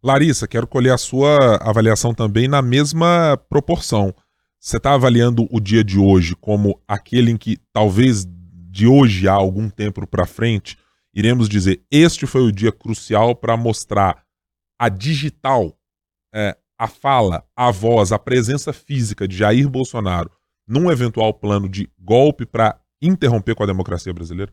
Larissa, 0.03 0.47
quero 0.47 0.67
colher 0.67 0.93
a 0.93 0.97
sua 0.97 1.57
avaliação 1.57 2.13
também 2.13 2.47
na 2.47 2.61
mesma 2.61 3.37
proporção. 3.49 4.13
Você 4.65 4.77
está 4.77 4.95
avaliando 4.95 5.47
o 5.51 5.59
dia 5.59 5.83
de 5.83 5.99
hoje 5.99 6.35
como 6.35 6.81
aquele 6.87 7.29
em 7.29 7.37
que 7.37 7.57
talvez 7.71 8.25
de 8.27 8.87
hoje 8.87 9.27
a 9.27 9.33
algum 9.33 9.69
tempo 9.69 10.07
para 10.07 10.25
frente, 10.25 10.75
iremos 11.13 11.47
dizer: 11.47 11.85
este 11.91 12.25
foi 12.25 12.41
o 12.41 12.51
dia 12.51 12.71
crucial 12.71 13.35
para 13.35 13.55
mostrar 13.55 14.25
a 14.79 14.89
digital, 14.89 15.77
é, 16.33 16.57
a 16.79 16.87
fala, 16.87 17.45
a 17.55 17.69
voz, 17.69 18.11
a 18.11 18.17
presença 18.17 18.73
física 18.73 19.27
de 19.27 19.37
Jair 19.37 19.69
Bolsonaro 19.69 20.31
num 20.67 20.91
eventual 20.91 21.31
plano 21.31 21.69
de 21.69 21.87
golpe 21.99 22.43
para 22.43 22.81
interromper 22.99 23.53
com 23.53 23.61
a 23.61 23.67
democracia 23.67 24.11
brasileira? 24.11 24.51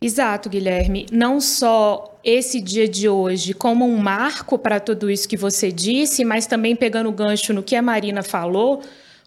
Exato, 0.00 0.50
Guilherme. 0.50 1.06
Não 1.10 1.40
só 1.40 2.18
esse 2.22 2.60
dia 2.60 2.88
de 2.88 3.08
hoje 3.08 3.54
como 3.54 3.86
um 3.86 3.96
marco 3.96 4.58
para 4.58 4.80
tudo 4.80 5.10
isso 5.10 5.28
que 5.28 5.36
você 5.36 5.70
disse, 5.72 6.24
mas 6.24 6.46
também 6.46 6.76
pegando 6.76 7.08
o 7.08 7.12
gancho 7.12 7.52
no 7.52 7.62
que 7.62 7.76
a 7.76 7.82
Marina 7.82 8.22
falou, 8.22 8.82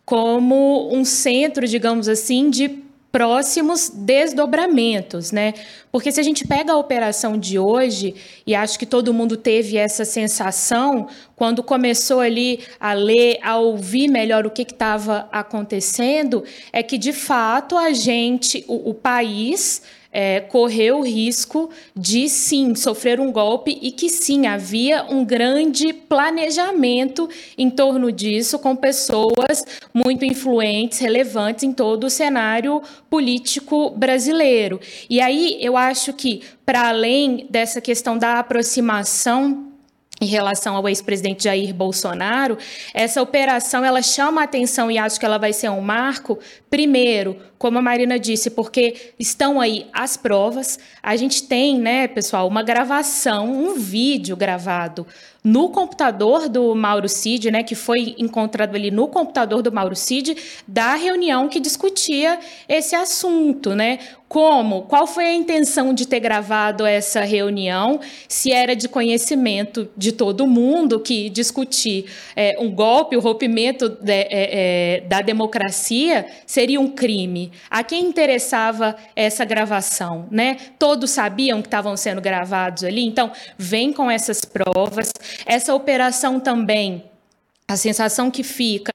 como 0.05 0.93
um 0.93 1.03
centro, 1.03 1.67
digamos 1.67 2.07
assim, 2.07 2.50
de 2.50 2.83
próximos 3.12 3.89
desdobramentos, 3.89 5.31
né? 5.31 5.53
Porque 5.91 6.12
se 6.12 6.19
a 6.19 6.24
gente 6.24 6.45
pega 6.45 6.74
a 6.74 6.77
operação 6.77 7.38
de 7.38 7.57
hoje, 7.57 8.13
e 8.45 8.53
acho 8.53 8.77
que 8.77 8.86
todo 8.86 9.13
mundo 9.13 9.36
teve 9.36 9.77
essa 9.77 10.05
sensação 10.05 11.07
quando 11.36 11.63
começou 11.63 12.19
ali 12.19 12.59
a 12.79 12.93
ler, 12.93 13.39
a 13.41 13.57
ouvir 13.57 14.07
melhor 14.07 14.45
o 14.45 14.51
que 14.51 14.62
estava 14.62 15.27
acontecendo, 15.31 16.43
é 16.71 16.83
que 16.83 16.97
de 16.97 17.13
fato 17.13 17.77
a 17.77 17.91
gente, 17.91 18.63
o, 18.67 18.91
o 18.91 18.93
país 18.93 19.81
é, 20.11 20.39
correu 20.39 20.99
o 20.99 21.03
risco 21.03 21.69
de 21.95 22.29
sim 22.29 22.75
sofrer 22.75 23.19
um 23.19 23.31
golpe 23.31 23.77
e 23.81 23.91
que 23.91 24.09
sim 24.09 24.47
havia 24.47 25.05
um 25.09 25.23
grande 25.23 25.93
planejamento 25.93 27.29
em 27.57 27.69
torno 27.69 28.11
disso, 28.11 28.59
com 28.59 28.75
pessoas 28.75 29.65
muito 29.93 30.25
influentes, 30.25 30.99
relevantes 30.99 31.63
em 31.63 31.71
todo 31.71 32.05
o 32.05 32.09
cenário 32.09 32.81
político 33.09 33.89
brasileiro. 33.91 34.79
E 35.09 35.19
aí 35.21 35.57
eu 35.61 35.77
acho 35.77 36.13
que, 36.13 36.41
para 36.65 36.89
além 36.89 37.47
dessa 37.49 37.81
questão 37.81 38.17
da 38.17 38.39
aproximação 38.39 39.66
em 40.19 40.25
relação 40.25 40.75
ao 40.75 40.88
ex-presidente 40.88 41.43
Jair 41.43 41.74
Bolsonaro, 41.74 42.57
essa 42.93 43.21
operação 43.21 43.86
ela 43.86 44.01
chama 44.01 44.41
a 44.41 44.43
atenção 44.45 44.89
e 44.89 44.97
acho 44.97 45.19
que 45.19 45.25
ela 45.25 45.38
vai 45.38 45.53
ser 45.53 45.69
um 45.69 45.81
marco, 45.81 46.39
primeiro, 46.69 47.38
como 47.57 47.77
a 47.77 47.81
Marina 47.81 48.19
disse, 48.19 48.50
porque 48.50 49.13
estão 49.19 49.62
aí 49.62 49.88
as 49.93 50.17
provas. 50.17 50.79
A 51.01 51.15
gente 51.15 51.43
tem, 51.43 51.79
né, 51.79 52.07
pessoal, 52.07 52.47
uma 52.47 52.63
gravação, 52.63 53.47
um 53.47 53.75
vídeo 53.75 54.36
gravado 54.36 55.05
no 55.47 55.69
computador 55.69 56.49
do 56.49 56.75
Mauro 56.75 57.07
Cid, 57.07 57.49
né, 57.51 57.63
que 57.63 57.73
foi 57.73 58.15
encontrado 58.17 58.75
ali 58.75 58.91
no 58.91 59.07
computador 59.07 59.61
do 59.61 59.71
Mauro 59.71 59.95
Cid, 59.95 60.35
da 60.67 60.95
reunião 60.95 61.47
que 61.47 61.61
discutia 61.61 62.37
esse 62.67 62.93
assunto, 62.93 63.73
né? 63.73 63.99
Como? 64.27 64.81
Qual 64.81 65.07
foi 65.07 65.25
a 65.25 65.33
intenção 65.33 65.93
de 65.93 66.05
ter 66.05 66.19
gravado 66.19 66.85
essa 66.85 67.21
reunião? 67.21 68.01
Se 68.27 68.51
era 68.51 68.75
de 68.75 68.89
conhecimento 68.89 69.89
de 69.95 70.11
todo 70.11 70.45
mundo 70.45 70.99
que 70.99 71.29
discutir 71.29 72.05
é, 72.35 72.57
um 72.59 72.69
golpe, 72.69 73.15
o 73.15 73.21
rompimento 73.21 73.87
de, 73.87 74.11
é, 74.11 74.27
é, 74.29 74.99
da 75.07 75.21
democracia 75.21 76.25
seria 76.45 76.79
um 76.79 76.89
crime. 76.89 77.53
A 77.69 77.83
quem 77.83 78.05
interessava 78.05 78.97
essa 79.15 79.45
gravação, 79.45 80.27
né? 80.29 80.57
Todos 80.77 81.11
sabiam 81.11 81.61
que 81.61 81.67
estavam 81.67 81.95
sendo 81.95 82.19
gravados 82.19 82.83
ali, 82.83 83.05
então 83.05 83.31
vem 83.57 83.93
com 83.93 84.11
essas 84.11 84.43
provas. 84.43 85.09
Essa 85.46 85.74
operação 85.74 86.39
também, 86.39 87.03
a 87.67 87.75
sensação 87.75 88.32
que 88.32 88.44
fica 88.44 88.91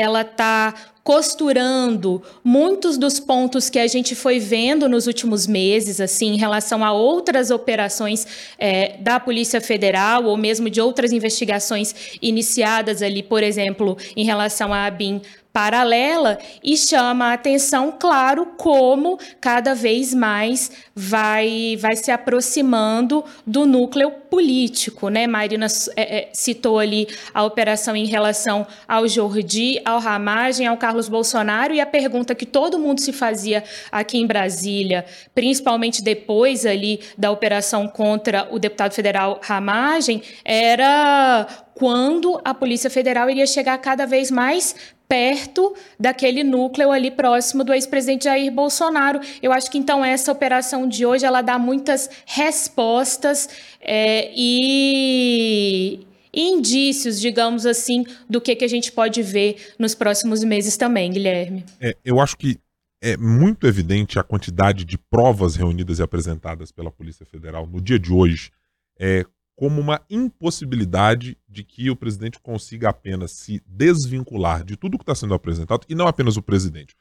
ela 0.00 0.22
está 0.22 0.74
costurando 1.04 2.22
muitos 2.42 2.96
dos 2.96 3.20
pontos 3.20 3.68
que 3.68 3.78
a 3.78 3.86
gente 3.86 4.14
foi 4.14 4.38
vendo 4.38 4.88
nos 4.88 5.06
últimos 5.06 5.46
meses, 5.46 6.00
assim, 6.00 6.28
em 6.28 6.36
relação 6.38 6.82
a 6.84 6.92
outras 6.92 7.50
operações 7.50 8.26
é, 8.58 8.96
da 8.98 9.20
Polícia 9.20 9.60
Federal 9.60 10.24
ou 10.24 10.36
mesmo 10.36 10.70
de 10.70 10.80
outras 10.80 11.12
investigações 11.12 12.16
iniciadas 12.22 13.02
ali, 13.02 13.22
por 13.22 13.42
exemplo, 13.42 13.96
em 14.16 14.24
relação 14.24 14.72
à 14.72 14.86
ABIN 14.86 15.20
paralela 15.52 16.38
e 16.62 16.76
chama 16.76 17.26
a 17.26 17.32
atenção, 17.32 17.94
claro, 17.98 18.46
como 18.56 19.18
cada 19.40 19.74
vez 19.74 20.14
mais 20.14 20.70
vai, 20.94 21.76
vai 21.80 21.96
se 21.96 22.10
aproximando 22.10 23.24
do 23.46 23.66
núcleo 23.66 24.10
político. 24.10 25.08
Né? 25.08 25.26
Marina 25.26 25.66
é, 25.96 26.18
é, 26.18 26.28
citou 26.32 26.78
ali 26.78 27.08
a 27.34 27.44
operação 27.44 27.96
em 27.96 28.06
relação 28.06 28.66
ao 28.86 29.08
Jordi, 29.08 29.80
ao 29.84 29.98
Ramagem, 29.98 30.66
ao 30.66 30.76
Carlos 30.76 31.08
Bolsonaro, 31.08 31.74
e 31.74 31.80
a 31.80 31.86
pergunta 31.86 32.34
que 32.34 32.46
todo 32.46 32.78
mundo 32.78 33.00
se 33.00 33.12
fazia 33.12 33.64
aqui 33.90 34.18
em 34.18 34.26
Brasília, 34.26 35.04
principalmente 35.34 36.02
depois 36.02 36.64
ali 36.64 37.00
da 37.18 37.30
operação 37.30 37.88
contra 37.88 38.46
o 38.50 38.58
deputado 38.58 38.92
federal 38.92 39.40
Ramagem, 39.42 40.22
era 40.44 41.46
quando 41.74 42.40
a 42.44 42.52
Polícia 42.52 42.90
Federal 42.90 43.30
iria 43.30 43.46
chegar 43.46 43.78
cada 43.78 44.06
vez 44.06 44.30
mais 44.30 44.76
perto 45.10 45.74
daquele 45.98 46.44
núcleo 46.44 46.92
ali 46.92 47.10
próximo 47.10 47.64
do 47.64 47.74
ex-presidente 47.74 48.26
Jair 48.26 48.52
Bolsonaro. 48.52 49.18
Eu 49.42 49.52
acho 49.52 49.68
que 49.68 49.76
então 49.76 50.04
essa 50.04 50.30
operação 50.30 50.88
de 50.88 51.04
hoje 51.04 51.26
ela 51.26 51.42
dá 51.42 51.58
muitas 51.58 52.08
respostas 52.24 53.48
é, 53.80 54.30
e, 54.36 56.06
indícios, 56.32 57.20
digamos 57.20 57.66
assim, 57.66 58.06
do 58.28 58.40
que, 58.40 58.54
que 58.54 58.64
a 58.64 58.68
gente 58.68 58.92
pode 58.92 59.20
ver 59.20 59.74
nos 59.80 59.96
próximos 59.96 60.44
meses 60.44 60.76
também, 60.76 61.10
Guilherme. 61.10 61.64
É, 61.80 61.96
eu 62.04 62.20
acho 62.20 62.36
que 62.36 62.60
é 63.02 63.16
muito 63.16 63.66
evidente 63.66 64.16
a 64.16 64.22
quantidade 64.22 64.84
de 64.84 64.96
provas 64.96 65.56
reunidas 65.56 65.98
e 65.98 66.02
apresentadas 66.04 66.70
pela 66.70 66.92
Polícia 66.92 67.26
Federal 67.26 67.66
no 67.66 67.80
dia 67.80 67.98
de 67.98 68.12
hoje, 68.12 68.52
é, 68.96 69.24
como 69.56 69.80
uma 69.80 70.00
impossibilidade 70.08 71.36
de 71.50 71.64
que 71.64 71.90
o 71.90 71.96
presidente 71.96 72.38
consiga 72.38 72.88
apenas 72.88 73.32
se 73.32 73.60
desvincular 73.66 74.64
de 74.64 74.76
tudo 74.76 74.96
que 74.96 75.02
está 75.02 75.14
sendo 75.14 75.34
apresentado, 75.34 75.84
e 75.88 75.94
não 75.94 76.06
apenas 76.06 76.36
o 76.36 76.42
presidente. 76.42 76.94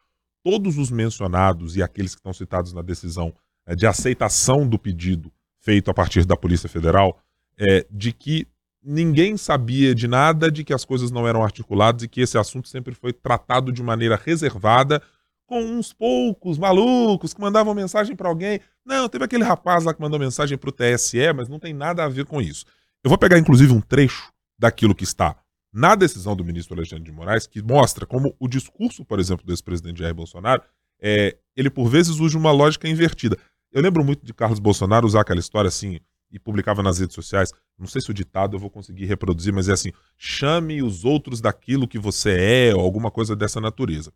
Todos 0.43 0.77
os 0.77 0.89
mencionados 0.89 1.75
e 1.75 1.83
aqueles 1.83 2.15
que 2.15 2.19
estão 2.19 2.33
citados 2.33 2.73
na 2.73 2.81
decisão 2.81 3.33
é, 3.65 3.75
de 3.75 3.85
aceitação 3.85 4.67
do 4.67 4.79
pedido 4.79 5.31
feito 5.59 5.91
a 5.91 5.93
partir 5.93 6.25
da 6.25 6.35
Polícia 6.35 6.67
Federal, 6.67 7.21
é, 7.57 7.85
de 7.91 8.11
que 8.11 8.47
ninguém 8.81 9.37
sabia 9.37 9.93
de 9.93 10.07
nada, 10.07 10.49
de 10.49 10.63
que 10.63 10.73
as 10.73 10.83
coisas 10.83 11.11
não 11.11 11.27
eram 11.27 11.43
articuladas 11.43 12.01
e 12.01 12.07
que 12.07 12.21
esse 12.21 12.37
assunto 12.37 12.67
sempre 12.67 12.95
foi 12.95 13.13
tratado 13.13 13.71
de 13.71 13.83
maneira 13.83 14.19
reservada, 14.23 15.01
com 15.45 15.61
uns 15.61 15.93
poucos 15.93 16.57
malucos 16.57 17.33
que 17.33 17.41
mandavam 17.41 17.73
mensagem 17.75 18.15
para 18.15 18.29
alguém. 18.29 18.59
Não, 18.85 19.09
teve 19.09 19.25
aquele 19.25 19.43
rapaz 19.43 19.83
lá 19.83 19.93
que 19.93 20.01
mandou 20.01 20.19
mensagem 20.19 20.57
para 20.57 20.69
o 20.69 20.73
TSE, 20.73 21.33
mas 21.35 21.49
não 21.49 21.59
tem 21.59 21.73
nada 21.73 22.03
a 22.03 22.09
ver 22.09 22.25
com 22.25 22.41
isso. 22.41 22.65
Eu 23.03 23.09
vou 23.09 23.17
pegar 23.17 23.37
inclusive 23.37 23.73
um 23.73 23.81
trecho 23.81 24.31
daquilo 24.59 24.93
que 24.93 25.03
está 25.03 25.35
na 25.73 25.95
decisão 25.95 26.35
do 26.35 26.43
ministro 26.43 26.75
Alexandre 26.75 27.05
de 27.05 27.11
Moraes, 27.11 27.47
que 27.47 27.61
mostra 27.61 28.05
como 28.05 28.35
o 28.39 28.47
discurso, 28.47 29.05
por 29.05 29.19
exemplo, 29.19 29.45
do 29.45 29.51
ex-presidente 29.51 29.99
Jair 29.99 30.13
Bolsonaro, 30.13 30.61
é, 31.01 31.37
ele 31.55 31.69
por 31.69 31.87
vezes 31.87 32.19
usa 32.19 32.37
uma 32.37 32.51
lógica 32.51 32.87
invertida. 32.87 33.37
Eu 33.71 33.81
lembro 33.81 34.03
muito 34.03 34.25
de 34.25 34.33
Carlos 34.33 34.59
Bolsonaro 34.59 35.07
usar 35.07 35.21
aquela 35.21 35.39
história 35.39 35.67
assim, 35.67 35.99
e 36.31 36.39
publicava 36.39 36.83
nas 36.83 36.99
redes 36.99 37.15
sociais. 37.15 37.51
Não 37.77 37.87
sei 37.87 38.01
se 38.01 38.11
o 38.11 38.13
ditado 38.13 38.55
eu 38.55 38.59
vou 38.59 38.69
conseguir 38.69 39.05
reproduzir, 39.05 39.53
mas 39.53 39.69
é 39.69 39.73
assim: 39.73 39.91
chame 40.17 40.81
os 40.81 41.05
outros 41.05 41.41
daquilo 41.41 41.87
que 41.87 41.97
você 41.97 42.69
é, 42.69 42.75
ou 42.75 42.81
alguma 42.81 43.09
coisa 43.09 43.35
dessa 43.35 43.59
natureza. 43.59 44.11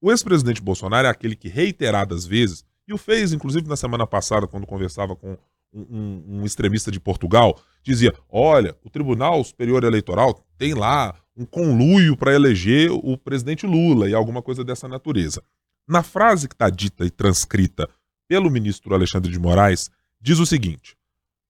O 0.00 0.10
ex-presidente 0.10 0.60
Bolsonaro 0.60 1.06
é 1.06 1.10
aquele 1.10 1.36
que 1.36 1.48
reiteradas 1.48 2.26
vezes, 2.26 2.64
e 2.88 2.92
o 2.92 2.98
fez 2.98 3.32
inclusive 3.32 3.68
na 3.68 3.76
semana 3.76 4.06
passada, 4.06 4.46
quando 4.46 4.66
conversava 4.66 5.14
com 5.14 5.38
um, 5.72 6.24
um, 6.28 6.44
extremista 6.44 6.90
de 6.90 7.00
Portugal, 7.00 7.60
dizia: 7.82 8.14
olha, 8.28 8.76
o 8.84 8.90
Tribunal 8.90 9.42
Superior 9.42 9.84
Eleitoral 9.84 10.44
tem 10.58 10.74
lá 10.74 11.14
um 11.36 11.44
conluio 11.44 12.16
para 12.16 12.34
eleger 12.34 12.90
o 12.90 13.16
presidente 13.16 13.66
Lula 13.66 14.08
e 14.08 14.14
alguma 14.14 14.42
coisa 14.42 14.62
dessa 14.64 14.86
natureza. 14.86 15.42
Na 15.88 16.02
frase 16.02 16.48
que 16.48 16.54
está 16.54 16.68
dita 16.68 17.04
e 17.04 17.10
transcrita 17.10 17.88
pelo 18.28 18.50
ministro 18.50 18.94
Alexandre 18.94 19.30
de 19.30 19.38
Moraes, 19.38 19.90
diz 20.20 20.38
o 20.38 20.46
seguinte: 20.46 20.96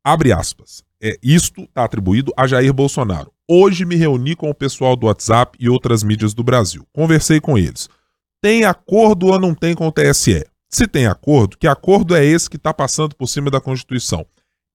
abre 0.05 0.33
aspas. 0.33 0.85
É, 1.05 1.19
isto 1.21 1.63
está 1.63 1.83
atribuído 1.83 2.33
a 2.37 2.47
Jair 2.47 2.73
Bolsonaro. 2.73 3.33
Hoje 3.49 3.85
me 3.85 3.97
reuni 3.97 4.37
com 4.37 4.49
o 4.49 4.55
pessoal 4.55 4.95
do 4.95 5.09
WhatsApp 5.09 5.59
e 5.59 5.69
outras 5.69 6.05
mídias 6.05 6.33
do 6.33 6.45
Brasil. 6.45 6.87
Conversei 6.93 7.41
com 7.41 7.59
eles 7.59 7.89
tem 8.43 8.65
acordo 8.65 9.29
ou 9.29 9.39
não 9.39 9.55
tem 9.55 9.73
com 9.73 9.87
o 9.87 9.93
TSE? 9.93 10.45
Se 10.75 10.89
tem 10.89 11.07
acordo, 11.07 11.59
que 11.59 11.67
acordo 11.67 12.17
é 12.17 12.25
esse 12.25 12.49
que 12.49 12.57
está 12.57 12.73
passando 12.73 13.15
por 13.15 13.27
cima 13.27 13.51
da 13.51 13.61
Constituição? 13.61 14.27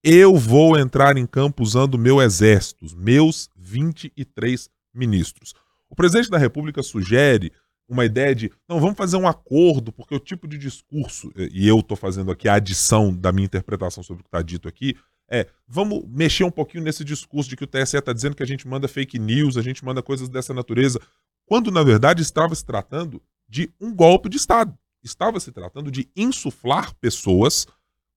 Eu 0.03 0.35
vou 0.35 0.77
entrar 0.77 1.17
em 1.17 1.25
campo 1.25 1.63
usando 1.63 1.97
meu 1.97 2.21
exército, 2.21 2.85
meus 2.95 3.49
23 3.55 4.69
ministros. 4.93 5.55
O 5.89 5.95
presidente 5.95 6.29
da 6.29 6.37
República 6.37 6.83
sugere 6.83 7.51
uma 7.89 8.05
ideia 8.05 8.35
de, 8.35 8.51
não, 8.69 8.79
vamos 8.79 8.95
fazer 8.95 9.17
um 9.17 9.27
acordo, 9.27 9.91
porque 9.91 10.13
o 10.13 10.19
tipo 10.19 10.47
de 10.47 10.59
discurso, 10.59 11.31
e 11.35 11.67
eu 11.67 11.79
estou 11.79 11.97
fazendo 11.97 12.29
aqui 12.29 12.47
a 12.47 12.53
adição 12.53 13.11
da 13.11 13.31
minha 13.31 13.45
interpretação 13.45 14.03
sobre 14.03 14.21
o 14.21 14.23
que 14.23 14.27
está 14.27 14.43
dito 14.43 14.67
aqui, 14.67 14.95
é, 15.27 15.47
vamos 15.67 16.03
mexer 16.07 16.43
um 16.43 16.51
pouquinho 16.51 16.83
nesse 16.83 17.03
discurso 17.03 17.49
de 17.49 17.57
que 17.57 17.63
o 17.63 17.67
TSE 17.67 17.97
está 17.97 18.13
dizendo 18.13 18.35
que 18.35 18.43
a 18.43 18.47
gente 18.47 18.67
manda 18.67 18.87
fake 18.87 19.17
news, 19.17 19.57
a 19.57 19.63
gente 19.63 19.83
manda 19.83 20.03
coisas 20.03 20.29
dessa 20.29 20.53
natureza, 20.53 21.01
quando 21.47 21.71
na 21.71 21.81
verdade 21.81 22.21
estava 22.21 22.53
se 22.53 22.63
tratando 22.63 23.19
de 23.49 23.73
um 23.81 23.91
golpe 23.95 24.29
de 24.29 24.37
Estado. 24.37 24.77
Estava 25.03 25.39
se 25.39 25.51
tratando 25.51 25.91
de 25.91 26.09
insuflar 26.15 26.93
pessoas 26.95 27.65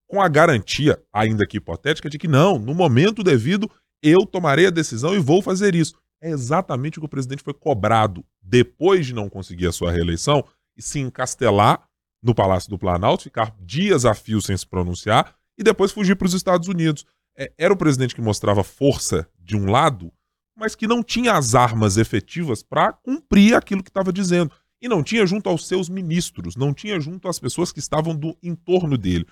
com 0.08 0.20
a 0.20 0.28
garantia, 0.28 1.00
ainda 1.12 1.46
que 1.46 1.58
hipotética, 1.58 2.10
de 2.10 2.18
que 2.18 2.26
não, 2.26 2.58
no 2.58 2.74
momento 2.74 3.22
devido, 3.22 3.70
eu 4.02 4.26
tomarei 4.26 4.66
a 4.66 4.70
decisão 4.70 5.14
e 5.14 5.18
vou 5.18 5.40
fazer 5.40 5.74
isso. 5.74 5.94
É 6.20 6.30
exatamente 6.30 6.98
o 6.98 7.00
que 7.00 7.06
o 7.06 7.10
presidente 7.10 7.42
foi 7.42 7.54
cobrado 7.54 8.24
depois 8.42 9.06
de 9.06 9.14
não 9.14 9.28
conseguir 9.28 9.68
a 9.68 9.72
sua 9.72 9.92
reeleição 9.92 10.44
e 10.76 10.82
se 10.82 10.98
encastelar 10.98 11.88
no 12.22 12.34
Palácio 12.34 12.68
do 12.68 12.78
Planalto, 12.78 13.24
ficar 13.24 13.54
dias 13.60 14.04
a 14.04 14.14
fio 14.14 14.40
sem 14.42 14.56
se 14.56 14.66
pronunciar 14.66 15.34
e 15.56 15.62
depois 15.62 15.92
fugir 15.92 16.16
para 16.16 16.26
os 16.26 16.34
Estados 16.34 16.68
Unidos. 16.68 17.06
É, 17.36 17.52
era 17.56 17.72
o 17.72 17.76
presidente 17.76 18.14
que 18.14 18.20
mostrava 18.20 18.64
força 18.64 19.28
de 19.38 19.56
um 19.56 19.70
lado, 19.70 20.12
mas 20.56 20.74
que 20.74 20.86
não 20.86 21.02
tinha 21.02 21.34
as 21.34 21.54
armas 21.54 21.96
efetivas 21.96 22.62
para 22.62 22.92
cumprir 22.92 23.54
aquilo 23.54 23.82
que 23.82 23.90
estava 23.90 24.12
dizendo. 24.12 24.52
E 24.80 24.88
não 24.88 25.02
tinha 25.02 25.26
junto 25.26 25.48
aos 25.48 25.66
seus 25.66 25.88
ministros, 25.88 26.56
não 26.56 26.72
tinha 26.72 26.98
junto 27.00 27.28
às 27.28 27.38
pessoas 27.38 27.70
que 27.70 27.78
estavam 27.78 28.14
do 28.14 28.36
entorno 28.42 28.96
dele. 28.96 29.26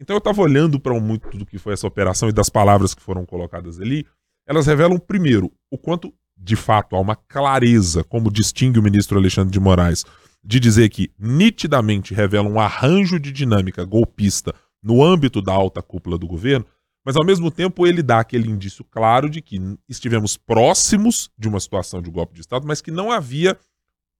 Então 0.00 0.14
eu 0.14 0.18
estava 0.18 0.42
olhando 0.42 0.80
para 0.80 0.98
muito 0.98 1.36
do 1.36 1.46
que 1.46 1.58
foi 1.58 1.72
essa 1.72 1.86
operação 1.86 2.28
e 2.28 2.32
das 2.32 2.48
palavras 2.48 2.94
que 2.94 3.02
foram 3.02 3.24
colocadas 3.24 3.80
ali. 3.80 4.06
Elas 4.46 4.66
revelam, 4.66 4.98
primeiro, 4.98 5.52
o 5.70 5.78
quanto, 5.78 6.12
de 6.36 6.56
fato, 6.56 6.96
há 6.96 7.00
uma 7.00 7.16
clareza, 7.16 8.02
como 8.04 8.30
distingue 8.30 8.78
o 8.78 8.82
ministro 8.82 9.18
Alexandre 9.18 9.52
de 9.52 9.60
Moraes, 9.60 10.04
de 10.42 10.58
dizer 10.58 10.88
que 10.88 11.12
nitidamente 11.18 12.14
revela 12.14 12.48
um 12.48 12.58
arranjo 12.58 13.18
de 13.18 13.30
dinâmica 13.30 13.84
golpista 13.84 14.52
no 14.82 15.04
âmbito 15.04 15.40
da 15.40 15.52
alta 15.52 15.80
cúpula 15.80 16.18
do 16.18 16.26
governo, 16.26 16.66
mas 17.04 17.16
ao 17.16 17.24
mesmo 17.24 17.50
tempo 17.50 17.86
ele 17.86 18.02
dá 18.02 18.20
aquele 18.20 18.48
indício 18.48 18.84
claro 18.84 19.28
de 19.30 19.40
que 19.40 19.60
estivemos 19.88 20.36
próximos 20.36 21.30
de 21.38 21.48
uma 21.48 21.60
situação 21.60 22.02
de 22.02 22.10
golpe 22.10 22.34
de 22.34 22.40
Estado, 22.40 22.66
mas 22.66 22.80
que 22.80 22.90
não 22.90 23.10
havia 23.10 23.56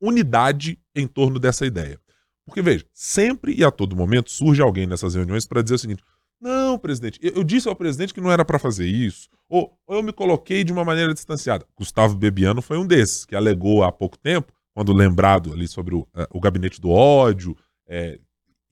unidade 0.02 0.78
em 0.94 1.06
torno 1.06 1.38
dessa 1.38 1.64
ideia. 1.64 1.99
Porque, 2.44 2.61
veja, 2.61 2.85
sempre 2.92 3.54
e 3.54 3.64
a 3.64 3.71
todo 3.71 3.97
momento 3.97 4.30
surge 4.30 4.61
alguém 4.61 4.87
nessas 4.87 5.14
reuniões 5.14 5.47
para 5.47 5.62
dizer 5.62 5.76
o 5.76 5.78
seguinte: 5.78 6.02
não, 6.40 6.76
presidente, 6.76 7.21
eu 7.23 7.44
disse 7.44 7.68
ao 7.68 7.76
presidente 7.76 8.12
que 8.12 8.21
não 8.21 8.32
era 8.32 8.44
para 8.44 8.59
fazer 8.59 8.87
isso, 8.87 9.28
ou, 9.49 9.78
ou, 9.87 9.97
eu 9.97 10.02
me 10.02 10.12
coloquei 10.12 10.64
de 10.64 10.73
uma 10.73 10.85
maneira 10.85 11.14
distanciada. 11.14 11.64
Gustavo 11.76 12.16
Bebiano 12.16 12.61
foi 12.61 12.76
um 12.76 12.87
desses, 12.87 13.25
que 13.25 13.37
alegou 13.37 13.85
há 13.85 13.92
pouco 13.92 14.18
tempo, 14.18 14.52
quando 14.75 14.92
lembrado 14.92 15.52
ali 15.52 15.68
sobre 15.68 15.94
o, 15.94 16.06
eh, 16.16 16.26
o 16.30 16.40
gabinete 16.40 16.80
do 16.80 16.90
ódio, 16.90 17.56
é, 17.87 18.18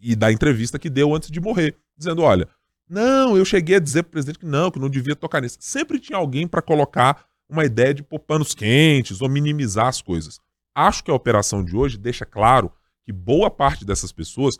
e 0.01 0.17
da 0.17 0.33
entrevista 0.33 0.79
que 0.79 0.91
deu 0.91 1.15
antes 1.15 1.31
de 1.31 1.41
morrer, 1.41 1.77
dizendo: 1.97 2.23
olha, 2.23 2.49
não, 2.89 3.37
eu 3.37 3.45
cheguei 3.45 3.77
a 3.77 3.81
dizer 3.81 4.03
para 4.03 4.09
o 4.09 4.13
presidente 4.13 4.41
que 4.41 4.47
não, 4.47 4.71
que 4.71 4.81
não 4.81 4.91
devia 4.91 5.15
tocar 5.15 5.41
nisso. 5.41 5.59
Sempre 5.61 6.01
tinha 6.01 6.19
alguém 6.19 6.49
para 6.49 6.61
colocar 6.61 7.25
uma 7.49 7.65
ideia 7.65 7.95
de 7.95 8.03
pôr 8.03 8.19
panos 8.19 8.53
quentes 8.53 9.21
ou 9.21 9.29
minimizar 9.29 9.87
as 9.87 10.03
coisas. 10.03 10.41
Acho 10.75 11.05
que 11.05 11.11
a 11.11 11.15
operação 11.15 11.65
de 11.65 11.77
hoje 11.77 11.99
deixa 11.99 12.25
claro 12.25 12.73
que 13.05 13.13
boa 13.13 13.51
parte 13.51 13.85
dessas 13.85 14.13
pessoas 14.13 14.57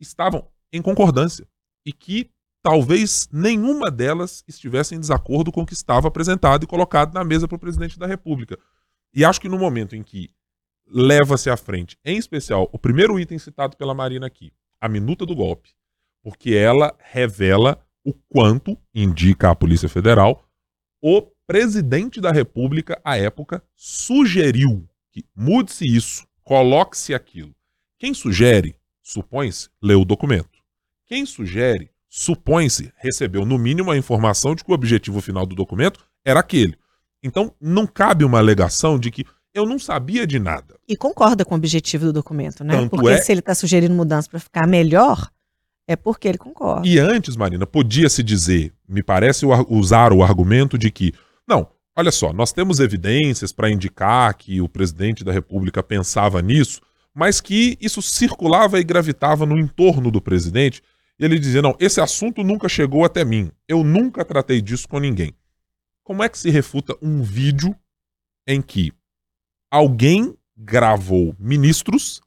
estavam 0.00 0.48
em 0.72 0.80
concordância 0.80 1.46
e 1.84 1.92
que 1.92 2.30
talvez 2.62 3.28
nenhuma 3.32 3.90
delas 3.90 4.44
estivesse 4.46 4.94
em 4.94 5.00
desacordo 5.00 5.50
com 5.50 5.62
o 5.62 5.66
que 5.66 5.74
estava 5.74 6.08
apresentado 6.08 6.64
e 6.64 6.66
colocado 6.66 7.14
na 7.14 7.24
mesa 7.24 7.48
para 7.48 7.56
o 7.56 7.60
presidente 7.60 7.98
da 7.98 8.06
República. 8.06 8.58
E 9.14 9.24
acho 9.24 9.40
que 9.40 9.48
no 9.48 9.58
momento 9.58 9.96
em 9.96 10.02
que 10.02 10.30
leva-se 10.86 11.48
à 11.48 11.56
frente, 11.56 11.98
em 12.04 12.16
especial, 12.16 12.68
o 12.72 12.78
primeiro 12.78 13.18
item 13.18 13.38
citado 13.38 13.76
pela 13.76 13.94
Marina 13.94 14.26
aqui, 14.26 14.52
a 14.80 14.88
minuta 14.88 15.24
do 15.24 15.34
golpe, 15.34 15.70
porque 16.22 16.54
ela 16.54 16.94
revela 16.98 17.84
o 18.04 18.12
quanto, 18.12 18.76
indica 18.94 19.50
a 19.50 19.54
Polícia 19.54 19.88
Federal, 19.88 20.48
o 21.02 21.22
presidente 21.46 22.20
da 22.20 22.30
República, 22.30 23.00
à 23.04 23.16
época, 23.16 23.62
sugeriu 23.74 24.88
que 25.12 25.24
mude-se 25.34 25.86
isso, 25.86 26.26
coloque-se 26.42 27.14
aquilo. 27.14 27.54
Quem 27.98 28.14
sugere, 28.14 28.76
supõe-se, 29.02 29.68
leu 29.82 30.02
o 30.02 30.04
documento. 30.04 30.58
Quem 31.06 31.26
sugere, 31.26 31.90
supõe-se, 32.08 32.92
recebeu 32.96 33.44
no 33.44 33.58
mínimo 33.58 33.90
a 33.90 33.96
informação 33.96 34.54
de 34.54 34.64
que 34.64 34.70
o 34.70 34.74
objetivo 34.74 35.20
final 35.20 35.44
do 35.44 35.54
documento 35.54 36.00
era 36.24 36.40
aquele. 36.40 36.76
Então, 37.22 37.52
não 37.60 37.86
cabe 37.86 38.24
uma 38.24 38.38
alegação 38.38 38.98
de 38.98 39.10
que 39.10 39.24
eu 39.52 39.66
não 39.66 39.78
sabia 39.78 40.26
de 40.26 40.38
nada. 40.38 40.76
E 40.88 40.96
concorda 40.96 41.44
com 41.44 41.54
o 41.54 41.58
objetivo 41.58 42.06
do 42.06 42.12
documento, 42.12 42.64
né? 42.64 42.74
Tanto 42.74 42.90
porque 42.90 43.10
é... 43.10 43.20
se 43.20 43.32
ele 43.32 43.40
está 43.40 43.54
sugerindo 43.54 43.94
mudança 43.94 44.28
para 44.30 44.38
ficar 44.38 44.66
melhor, 44.66 45.28
é 45.86 45.96
porque 45.96 46.28
ele 46.28 46.38
concorda. 46.38 46.86
E 46.86 46.98
antes, 46.98 47.36
Marina, 47.36 47.66
podia-se 47.66 48.22
dizer, 48.22 48.72
me 48.88 49.02
parece 49.02 49.44
usar 49.68 50.12
o 50.12 50.22
argumento 50.22 50.78
de 50.78 50.90
que, 50.90 51.12
olha 52.00 52.10
só, 52.10 52.32
nós 52.32 52.52
temos 52.52 52.80
evidências 52.80 53.52
para 53.52 53.70
indicar 53.70 54.34
que 54.34 54.60
o 54.60 54.68
presidente 54.68 55.22
da 55.22 55.32
República 55.32 55.82
pensava 55.82 56.42
nisso, 56.42 56.80
mas 57.14 57.40
que 57.40 57.76
isso 57.80 58.00
circulava 58.00 58.80
e 58.80 58.84
gravitava 58.84 59.44
no 59.46 59.58
entorno 59.58 60.10
do 60.10 60.20
presidente. 60.20 60.82
E 61.18 61.24
ele 61.24 61.38
dizia: 61.38 61.62
não, 61.62 61.76
esse 61.78 62.00
assunto 62.00 62.42
nunca 62.42 62.68
chegou 62.68 63.04
até 63.04 63.24
mim. 63.24 63.50
Eu 63.68 63.84
nunca 63.84 64.24
tratei 64.24 64.60
disso 64.60 64.88
com 64.88 64.98
ninguém. 64.98 65.34
Como 66.02 66.22
é 66.22 66.28
que 66.28 66.38
se 66.38 66.50
refuta 66.50 66.96
um 67.02 67.22
vídeo 67.22 67.76
em 68.46 68.60
que 68.60 68.92
alguém 69.70 70.36
gravou 70.56 71.36
ministros 71.38 72.20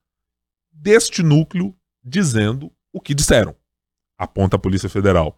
deste 0.72 1.22
núcleo 1.22 1.76
dizendo 2.04 2.72
o 2.92 3.02
que 3.02 3.14
disseram, 3.14 3.56
aponta 4.18 4.56
a 4.56 4.60
Polícia 4.60 4.90
Federal. 4.90 5.38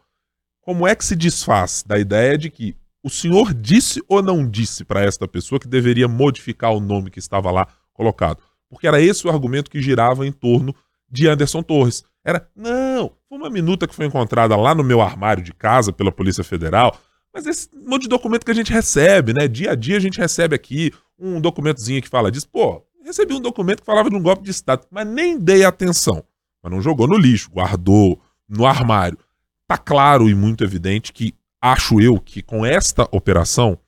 Como 0.62 0.88
é 0.88 0.96
que 0.96 1.06
se 1.06 1.16
desfaz 1.16 1.84
da 1.86 1.98
ideia 1.98 2.38
de 2.38 2.50
que 2.50 2.76
o 3.06 3.10
senhor 3.10 3.54
disse 3.54 4.02
ou 4.08 4.20
não 4.24 4.50
disse 4.50 4.84
para 4.84 5.04
esta 5.04 5.28
pessoa 5.28 5.60
que 5.60 5.68
deveria 5.68 6.08
modificar 6.08 6.74
o 6.74 6.80
nome 6.80 7.12
que 7.12 7.20
estava 7.20 7.52
lá 7.52 7.68
colocado? 7.94 8.40
Porque 8.68 8.88
era 8.88 9.00
esse 9.00 9.28
o 9.28 9.30
argumento 9.30 9.70
que 9.70 9.80
girava 9.80 10.26
em 10.26 10.32
torno 10.32 10.74
de 11.08 11.28
Anderson 11.28 11.62
Torres. 11.62 12.04
Era, 12.26 12.50
não, 12.56 13.12
foi 13.30 13.38
uma 13.38 13.50
minuta 13.52 13.88
que 13.88 13.94
foi 13.94 14.08
encontrada 14.08 14.56
lá 14.56 14.74
no 14.74 14.84
meu 14.84 15.02
armário 15.02 15.44
de 15.44 15.54
casa 15.54 15.94
pela 15.94 16.12
Polícia 16.12 16.44
Federal, 16.44 16.98
mas 17.32 17.46
esse 17.46 17.70
monte 17.76 18.04
de 18.04 18.10
documento 18.10 18.44
que 18.44 18.50
a 18.50 18.56
gente 18.56 18.74
recebe, 18.74 19.34
né? 19.34 19.48
Dia 19.48 19.74
a 19.74 19.76
dia 19.76 19.98
a 19.98 20.02
gente 20.02 20.18
recebe 20.18 20.56
aqui 20.56 20.92
um 21.20 21.40
documentozinho 21.40 22.02
que 22.02 22.10
fala 22.10 22.32
disso. 22.32 22.50
Pô, 22.50 22.84
recebi 23.04 23.36
um 23.36 23.40
documento 23.40 23.82
que 23.82 23.86
falava 23.86 24.10
de 24.10 24.16
um 24.16 24.24
golpe 24.24 24.42
de 24.42 24.50
Estado, 24.50 24.88
mas 24.90 25.06
nem 25.06 25.38
dei 25.38 25.64
atenção. 25.64 26.24
Mas 26.64 26.74
não 26.74 26.82
jogou 26.82 27.08
no 27.08 27.18
lixo, 27.18 27.52
guardou 27.52 28.20
no 28.50 28.66
armário. 28.66 29.20
Tá 29.68 29.78
claro 29.78 30.28
e 30.28 30.34
muito 30.34 30.64
evidente 30.64 31.14
que 31.14 31.36
acho 31.66 32.00
eu 32.00 32.20
que 32.20 32.44
com 32.44 32.64
esta 32.64 33.08
operação 33.12 33.80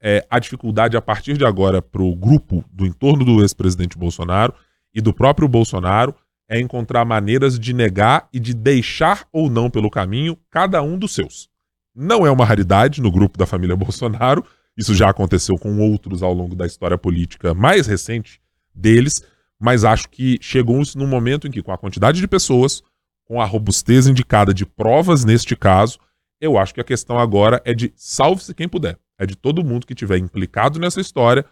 é, 0.00 0.24
a 0.30 0.38
dificuldade 0.38 0.96
a 0.96 1.02
partir 1.02 1.36
de 1.36 1.44
agora 1.44 1.82
para 1.82 2.00
o 2.00 2.14
grupo 2.14 2.64
do 2.70 2.86
entorno 2.86 3.24
do 3.24 3.40
ex-presidente 3.40 3.98
Bolsonaro 3.98 4.54
e 4.94 5.00
do 5.00 5.12
próprio 5.12 5.48
Bolsonaro 5.48 6.14
é 6.48 6.60
encontrar 6.60 7.04
maneiras 7.04 7.58
de 7.58 7.72
negar 7.72 8.28
e 8.32 8.38
de 8.38 8.54
deixar 8.54 9.26
ou 9.32 9.50
não 9.50 9.68
pelo 9.68 9.90
caminho 9.90 10.38
cada 10.48 10.80
um 10.80 10.96
dos 10.96 11.12
seus. 11.12 11.48
Não 11.92 12.24
é 12.24 12.30
uma 12.30 12.44
raridade 12.44 13.02
no 13.02 13.10
grupo 13.10 13.36
da 13.36 13.46
família 13.46 13.74
Bolsonaro, 13.76 14.44
isso 14.76 14.94
já 14.94 15.10
aconteceu 15.10 15.56
com 15.56 15.80
outros 15.80 16.22
ao 16.22 16.32
longo 16.32 16.54
da 16.54 16.66
história 16.66 16.96
política 16.96 17.52
mais 17.52 17.88
recente 17.88 18.40
deles, 18.72 19.14
mas 19.58 19.84
acho 19.84 20.08
que 20.08 20.38
chegou-se 20.40 20.96
num 20.96 21.06
momento 21.08 21.48
em 21.48 21.50
que, 21.50 21.62
com 21.62 21.72
a 21.72 21.78
quantidade 21.78 22.20
de 22.20 22.28
pessoas, 22.28 22.80
com 23.24 23.40
a 23.40 23.44
robustez 23.44 24.06
indicada 24.06 24.54
de 24.54 24.64
provas 24.64 25.24
neste 25.24 25.56
caso, 25.56 25.98
eu 26.44 26.58
acho 26.58 26.74
que 26.74 26.80
a 26.80 26.84
questão 26.84 27.18
agora 27.18 27.62
é 27.64 27.72
de 27.72 27.92
salve-se 27.96 28.54
quem 28.54 28.68
puder. 28.68 28.98
É 29.18 29.24
de 29.24 29.36
todo 29.36 29.64
mundo 29.64 29.86
que 29.86 29.94
tiver 29.94 30.18
implicado 30.18 30.78
nessa 30.78 31.00
história 31.00 31.44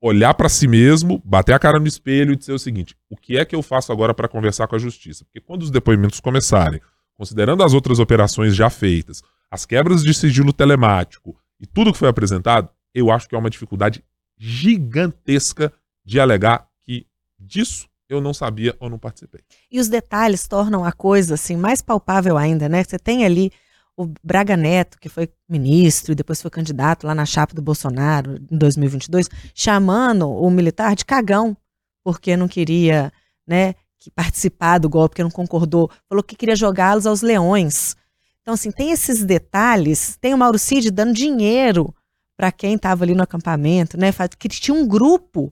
olhar 0.00 0.34
para 0.34 0.50
si 0.50 0.68
mesmo, 0.68 1.22
bater 1.24 1.54
a 1.54 1.58
cara 1.58 1.78
no 1.80 1.86
espelho 1.86 2.32
e 2.32 2.36
dizer 2.36 2.52
o 2.52 2.58
seguinte: 2.58 2.94
o 3.08 3.16
que 3.16 3.38
é 3.38 3.44
que 3.44 3.56
eu 3.56 3.62
faço 3.62 3.90
agora 3.90 4.12
para 4.12 4.28
conversar 4.28 4.66
com 4.66 4.76
a 4.76 4.78
justiça? 4.78 5.24
Porque 5.24 5.40
quando 5.40 5.62
os 5.62 5.70
depoimentos 5.70 6.20
começarem, 6.20 6.80
considerando 7.16 7.62
as 7.62 7.72
outras 7.72 7.98
operações 7.98 8.54
já 8.54 8.68
feitas, 8.68 9.22
as 9.50 9.64
quebras 9.64 10.02
de 10.02 10.12
sigilo 10.12 10.52
telemático 10.52 11.34
e 11.58 11.66
tudo 11.66 11.92
que 11.92 11.98
foi 11.98 12.08
apresentado, 12.08 12.68
eu 12.94 13.10
acho 13.10 13.26
que 13.26 13.34
é 13.34 13.38
uma 13.38 13.48
dificuldade 13.48 14.04
gigantesca 14.36 15.72
de 16.04 16.20
alegar 16.20 16.68
que 16.84 17.06
disso 17.38 17.88
eu 18.06 18.20
não 18.20 18.34
sabia 18.34 18.76
ou 18.78 18.90
não 18.90 18.98
participei. 18.98 19.40
E 19.70 19.80
os 19.80 19.88
detalhes 19.88 20.46
tornam 20.46 20.84
a 20.84 20.92
coisa 20.92 21.34
assim 21.34 21.56
mais 21.56 21.80
palpável 21.80 22.36
ainda, 22.36 22.68
né? 22.68 22.84
Você 22.84 22.98
tem 22.98 23.24
ali 23.24 23.50
o 23.96 24.12
Braga 24.22 24.56
Neto, 24.56 24.98
que 24.98 25.08
foi 25.08 25.28
ministro 25.48 26.12
e 26.12 26.14
depois 26.14 26.42
foi 26.42 26.50
candidato 26.50 27.06
lá 27.06 27.14
na 27.14 27.24
chapa 27.24 27.54
do 27.54 27.62
Bolsonaro 27.62 28.36
em 28.50 28.58
2022, 28.58 29.28
chamando 29.54 30.28
o 30.28 30.50
militar 30.50 30.96
de 30.96 31.04
cagão, 31.04 31.56
porque 32.02 32.36
não 32.36 32.48
queria, 32.48 33.12
né, 33.46 33.74
que 33.98 34.10
participar 34.10 34.78
do 34.78 34.88
golpe, 34.88 35.10
porque 35.10 35.22
não 35.22 35.30
concordou, 35.30 35.90
falou 36.08 36.22
que 36.22 36.36
queria 36.36 36.56
jogá-los 36.56 37.06
aos 37.06 37.22
leões. 37.22 37.96
Então, 38.42 38.54
assim, 38.54 38.70
tem 38.70 38.90
esses 38.90 39.24
detalhes. 39.24 40.18
Tem 40.20 40.34
o 40.34 40.38
Mauro 40.38 40.58
Cid 40.58 40.90
dando 40.90 41.14
dinheiro 41.14 41.94
para 42.36 42.52
quem 42.52 42.74
estava 42.74 43.04
ali 43.04 43.14
no 43.14 43.22
acampamento, 43.22 43.96
né? 43.96 44.12
Que 44.38 44.48
tinha 44.48 44.76
um 44.76 44.86
grupo 44.86 45.50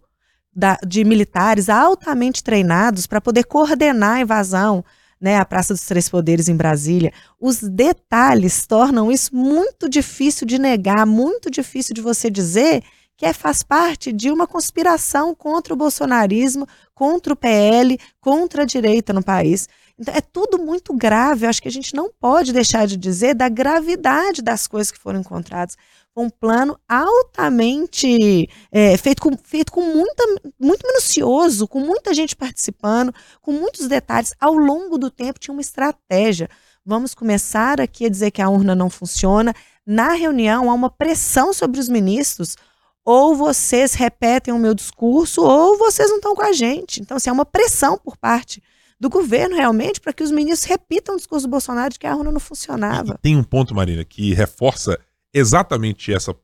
da, 0.55 0.77
de 0.87 1.03
militares 1.03 1.71
altamente 1.71 2.45
treinados 2.45 3.07
para 3.07 3.21
poder 3.21 3.45
coordenar 3.45 4.17
a 4.17 4.21
invasão 4.21 4.85
né, 5.23 5.39
a 5.39 5.45
Praça 5.45 5.73
dos 5.73 5.87
Três 5.87 6.09
Poderes 6.09 6.49
em 6.49 6.57
Brasília. 6.57 7.13
Os 7.41 7.61
detalhes 7.61 8.67
tornam 8.67 9.11
isso 9.11 9.35
muito 9.35 9.89
difícil 9.89 10.45
de 10.45 10.59
negar, 10.59 11.07
muito 11.07 11.49
difícil 11.49 11.95
de 11.95 12.01
você 12.01 12.29
dizer 12.29 12.83
que 13.17 13.25
é, 13.25 13.33
faz 13.33 13.63
parte 13.63 14.13
de 14.13 14.33
uma 14.33 14.49
conspiração 14.49 15.33
contra 15.33 15.73
o 15.73 15.77
bolsonarismo, 15.77 16.67
contra 16.93 17.33
o 17.33 17.37
PL, 17.37 17.97
contra 18.21 18.63
a 18.63 18.67
direita 18.67 19.13
no 19.13 19.23
país. 19.23 19.69
Então, 19.97 20.13
é 20.13 20.21
tudo 20.21 20.59
muito 20.59 20.93
grave. 20.93 21.47
Eu 21.47 21.51
acho 21.51 21.63
que 21.63 21.69
a 21.69 21.73
gente 21.73 21.95
não 21.95 22.11
pode 22.11 22.53
deixar 22.53 22.85
de 22.85 22.97
dizer 22.97 23.35
da 23.35 23.49
gravidade 23.49 24.43
das 24.43 24.67
coisas 24.67 24.91
que 24.91 24.99
foram 24.99 25.21
encontradas. 25.21 25.77
Foi 26.15 26.25
um 26.25 26.31
plano 26.31 26.79
altamente 26.87 28.47
é, 28.71 28.97
feito, 28.99 29.23
com, 29.23 29.35
feito 29.43 29.73
com 29.73 29.81
muita, 29.81 30.25
muito 30.61 30.87
minucioso, 30.87 31.67
com 31.67 31.81
muita 31.81 32.13
gente 32.13 32.37
participando, 32.37 33.15
com 33.41 33.51
muitos 33.53 33.89
detalhes. 33.89 34.35
Ao 34.39 34.53
longo 34.53 34.99
do 34.99 35.11
tempo 35.11 35.39
tinha 35.39 35.55
uma 35.55 35.63
estratégia. 35.63 36.51
Vamos 36.85 37.15
começar 37.15 37.81
aqui 37.81 38.05
a 38.05 38.11
dizer 38.11 38.31
que 38.31 38.43
a 38.43 38.51
urna 38.51 38.75
não 38.75 38.91
funciona. 38.91 39.55
Na 39.87 40.13
reunião 40.13 40.71
há 40.71 40.75
uma 40.75 40.91
pressão 40.91 41.55
sobre 41.55 41.81
os 41.81 41.89
ministros. 41.89 42.57
Ou 43.05 43.35
vocês 43.35 43.95
repetem 43.95 44.53
o 44.53 44.59
meu 44.59 44.75
discurso, 44.75 45.43
ou 45.43 45.77
vocês 45.77 46.09
não 46.09 46.19
estão 46.19 46.37
com 46.37 46.43
a 46.43 46.53
gente. 46.53 47.01
Então, 47.01 47.17
assim, 47.17 47.31
há 47.31 47.33
uma 47.33 47.47
pressão 47.47 47.99
por 47.99 48.17
parte 48.17 48.63
do 49.01 49.11
governo 49.11 49.57
realmente 49.57 50.01
para 50.01 50.13
que 50.13 50.23
os 50.23 50.31
ministros 50.31 50.69
repitam 50.69 51.15
o 51.15 51.19
discurso 51.19 51.49
do 51.49 51.51
Bolsonaro 51.51 51.93
de 51.93 51.99
que 51.99 52.07
a 52.07 52.15
urna 52.15 52.31
não 52.31 52.39
funcionava. 52.39 53.15
E 53.15 53.23
tem 53.23 53.37
um 53.37 53.43
ponto, 53.43 53.75
Marina, 53.75 54.05
que 54.05 54.33
reforça 54.33 54.97
exatamente 55.33 56.13
essa 56.13 56.35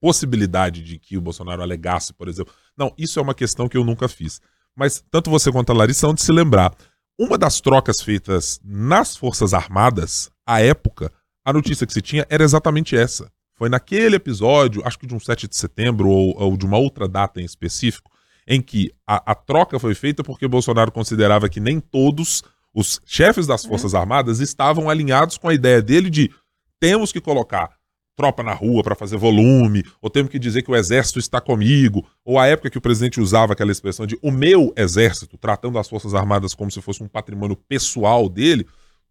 possibilidade 0.00 0.82
de 0.82 0.98
que 0.98 1.16
o 1.16 1.20
Bolsonaro 1.20 1.62
alegasse, 1.62 2.12
por 2.12 2.28
exemplo. 2.28 2.52
Não, 2.76 2.92
isso 2.98 3.18
é 3.18 3.22
uma 3.22 3.34
questão 3.34 3.68
que 3.68 3.76
eu 3.76 3.84
nunca 3.84 4.08
fiz. 4.08 4.40
Mas 4.74 5.02
tanto 5.10 5.30
você 5.30 5.50
quanto 5.50 5.72
a 5.72 5.74
Larissa 5.74 6.00
são 6.00 6.14
de 6.14 6.22
se 6.22 6.30
lembrar. 6.30 6.74
Uma 7.18 7.38
das 7.38 7.60
trocas 7.60 8.00
feitas 8.00 8.60
nas 8.62 9.16
Forças 9.16 9.54
Armadas, 9.54 10.30
à 10.46 10.60
época, 10.60 11.10
a 11.44 11.52
notícia 11.52 11.86
que 11.86 11.92
se 11.92 12.02
tinha 12.02 12.26
era 12.28 12.44
exatamente 12.44 12.94
essa. 12.96 13.32
Foi 13.54 13.70
naquele 13.70 14.16
episódio, 14.16 14.82
acho 14.84 14.98
que 14.98 15.06
de 15.06 15.14
um 15.14 15.20
7 15.20 15.48
de 15.48 15.56
setembro 15.56 16.10
ou, 16.10 16.38
ou 16.38 16.56
de 16.58 16.66
uma 16.66 16.76
outra 16.76 17.08
data 17.08 17.40
em 17.40 17.44
específico, 17.44 18.10
em 18.46 18.60
que 18.60 18.92
a, 19.06 19.32
a, 19.32 19.34
troca 19.34 19.78
foi 19.78 19.94
feita 19.94 20.22
porque 20.22 20.46
Bolsonaro 20.46 20.92
considerava 20.92 21.48
que 21.48 21.58
nem 21.58 21.80
todos 21.80 22.44
os 22.74 23.00
chefes 23.06 23.46
das 23.46 23.64
Forças 23.64 23.94
é. 23.94 23.96
Armadas 23.96 24.40
estavam 24.40 24.90
alinhados 24.90 25.38
com 25.38 25.48
a 25.48 25.54
ideia 25.54 25.80
dele 25.80 26.10
de 26.10 26.30
temos 26.78 27.12
que 27.12 27.20
colocar 27.20 27.74
tropa 28.16 28.42
na 28.42 28.54
rua 28.54 28.82
para 28.82 28.94
fazer 28.94 29.16
volume, 29.18 29.84
ou 30.00 30.08
temos 30.08 30.30
que 30.30 30.38
dizer 30.38 30.62
que 30.62 30.70
o 30.70 30.74
exército 30.74 31.18
está 31.18 31.40
comigo, 31.40 32.04
ou 32.24 32.38
a 32.38 32.46
época 32.46 32.70
que 32.70 32.78
o 32.78 32.80
presidente 32.80 33.20
usava 33.20 33.52
aquela 33.52 33.70
expressão 33.70 34.06
de 34.06 34.18
o 34.22 34.30
meu 34.30 34.72
exército, 34.76 35.36
tratando 35.36 35.78
as 35.78 35.88
Forças 35.88 36.14
Armadas 36.14 36.54
como 36.54 36.70
se 36.70 36.80
fosse 36.80 37.02
um 37.02 37.08
patrimônio 37.08 37.56
pessoal 37.68 38.28
dele, 38.28 38.66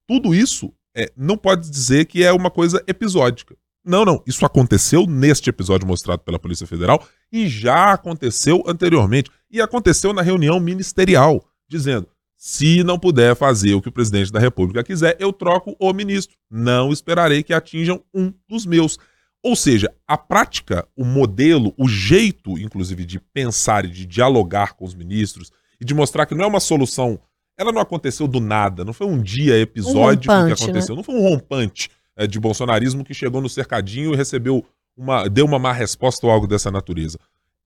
tudo 0.07 0.33
isso 0.33 0.73
é, 0.95 1.11
não 1.15 1.37
pode 1.37 1.69
dizer 1.69 2.05
que 2.05 2.23
é 2.23 2.33
uma 2.33 2.49
coisa 2.49 2.83
episódica. 2.87 3.55
Não, 3.85 4.03
não. 4.03 4.23
Isso 4.25 4.43
aconteceu 4.45 5.05
neste 5.05 5.49
episódio 5.49 5.87
mostrado 5.87 6.23
pela 6.23 6.39
Polícia 6.39 6.65
Federal 6.65 7.05
e 7.31 7.47
já 7.47 7.93
aconteceu 7.93 8.63
anteriormente. 8.65 9.29
E 9.51 9.61
aconteceu 9.61 10.11
na 10.11 10.23
reunião 10.23 10.59
ministerial, 10.59 11.45
dizendo: 11.69 12.07
se 12.47 12.83
não 12.83 12.99
puder 12.99 13.35
fazer 13.35 13.73
o 13.73 13.81
que 13.81 13.89
o 13.89 13.91
presidente 13.91 14.31
da 14.31 14.39
República 14.39 14.83
quiser, 14.83 15.17
eu 15.19 15.33
troco 15.33 15.75
o 15.79 15.91
ministro. 15.91 16.37
Não 16.47 16.91
esperarei 16.91 17.41
que 17.41 17.51
atinjam 17.51 18.03
um 18.13 18.31
dos 18.47 18.67
meus. 18.67 18.99
Ou 19.41 19.55
seja, 19.55 19.91
a 20.07 20.15
prática, 20.15 20.87
o 20.95 21.03
modelo, 21.03 21.73
o 21.75 21.89
jeito, 21.89 22.59
inclusive, 22.59 23.03
de 23.03 23.19
pensar 23.19 23.83
e 23.83 23.87
de 23.87 24.05
dialogar 24.05 24.73
com 24.73 24.85
os 24.85 24.93
ministros 24.93 25.51
e 25.81 25.85
de 25.85 25.95
mostrar 25.95 26.27
que 26.27 26.35
não 26.35 26.43
é 26.43 26.47
uma 26.47 26.59
solução. 26.59 27.19
Ela 27.57 27.71
não 27.71 27.81
aconteceu 27.81 28.27
do 28.27 28.39
nada, 28.39 28.85
não 28.85 28.93
foi 28.93 29.07
um 29.07 29.19
dia 29.19 29.59
episódico 29.59 30.31
um 30.31 30.37
rompante, 30.37 30.55
que 30.55 30.63
aconteceu, 30.63 30.93
né? 30.93 30.97
não 30.97 31.03
foi 31.03 31.15
um 31.15 31.27
rompante 31.27 31.89
é, 32.15 32.27
de 32.27 32.39
bolsonarismo 32.39 33.03
que 33.03 33.15
chegou 33.15 33.41
no 33.41 33.49
cercadinho 33.49 34.13
e 34.13 34.15
recebeu 34.15 34.63
uma, 34.95 35.27
deu 35.27 35.47
uma 35.47 35.57
má 35.57 35.71
resposta 35.71 36.27
ou 36.27 36.31
algo 36.31 36.45
dessa 36.45 36.69
natureza. 36.69 37.17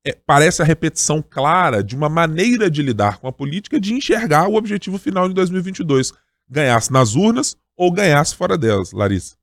É, 0.05 0.15
parece 0.25 0.61
a 0.61 0.65
repetição 0.65 1.21
clara 1.21 1.83
de 1.83 1.95
uma 1.95 2.07
maneira 2.07 2.69
de 2.69 2.81
lidar 2.81 3.17
com 3.17 3.27
a 3.27 3.31
política 3.31 3.79
de 3.79 3.93
enxergar 3.93 4.47
o 4.47 4.55
objetivo 4.55 4.97
final 4.97 5.27
de 5.27 5.33
2022. 5.33 6.13
Ganhasse 6.49 6.91
nas 6.91 7.15
urnas 7.15 7.55
ou 7.75 7.91
ganhasse 7.91 8.35
fora 8.35 8.57
delas, 8.57 8.91
Larissa. 8.91 9.35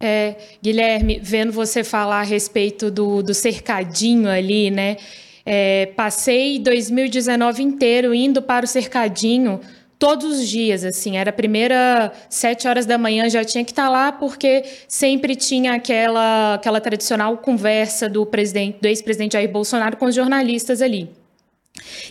É, 0.00 0.36
Guilherme, 0.62 1.18
vendo 1.20 1.52
você 1.52 1.82
falar 1.82 2.20
a 2.20 2.24
respeito 2.24 2.90
do, 2.90 3.22
do 3.22 3.34
cercadinho 3.34 4.28
ali, 4.28 4.70
né? 4.70 4.96
É, 5.44 5.86
passei 5.96 6.58
2019 6.58 7.62
inteiro 7.62 8.14
indo 8.14 8.42
para 8.42 8.64
o 8.64 8.68
cercadinho 8.68 9.60
todos 9.98 10.38
os 10.38 10.48
dias, 10.48 10.84
assim, 10.84 11.16
era 11.16 11.30
a 11.30 11.32
primeira 11.32 12.12
sete 12.28 12.68
horas 12.68 12.86
da 12.86 12.96
manhã 12.96 13.28
já 13.28 13.44
tinha 13.44 13.64
que 13.64 13.72
estar 13.72 13.84
tá 13.84 13.90
lá 13.90 14.12
porque 14.12 14.64
sempre 14.86 15.34
tinha 15.34 15.74
aquela 15.74 16.54
aquela 16.54 16.80
tradicional 16.80 17.36
conversa 17.38 18.08
do 18.08 18.24
presidente, 18.24 18.78
do 18.80 18.86
ex-presidente 18.86 19.32
Jair 19.32 19.50
Bolsonaro 19.50 19.96
com 19.96 20.06
os 20.06 20.14
jornalistas 20.14 20.80
ali. 20.80 21.10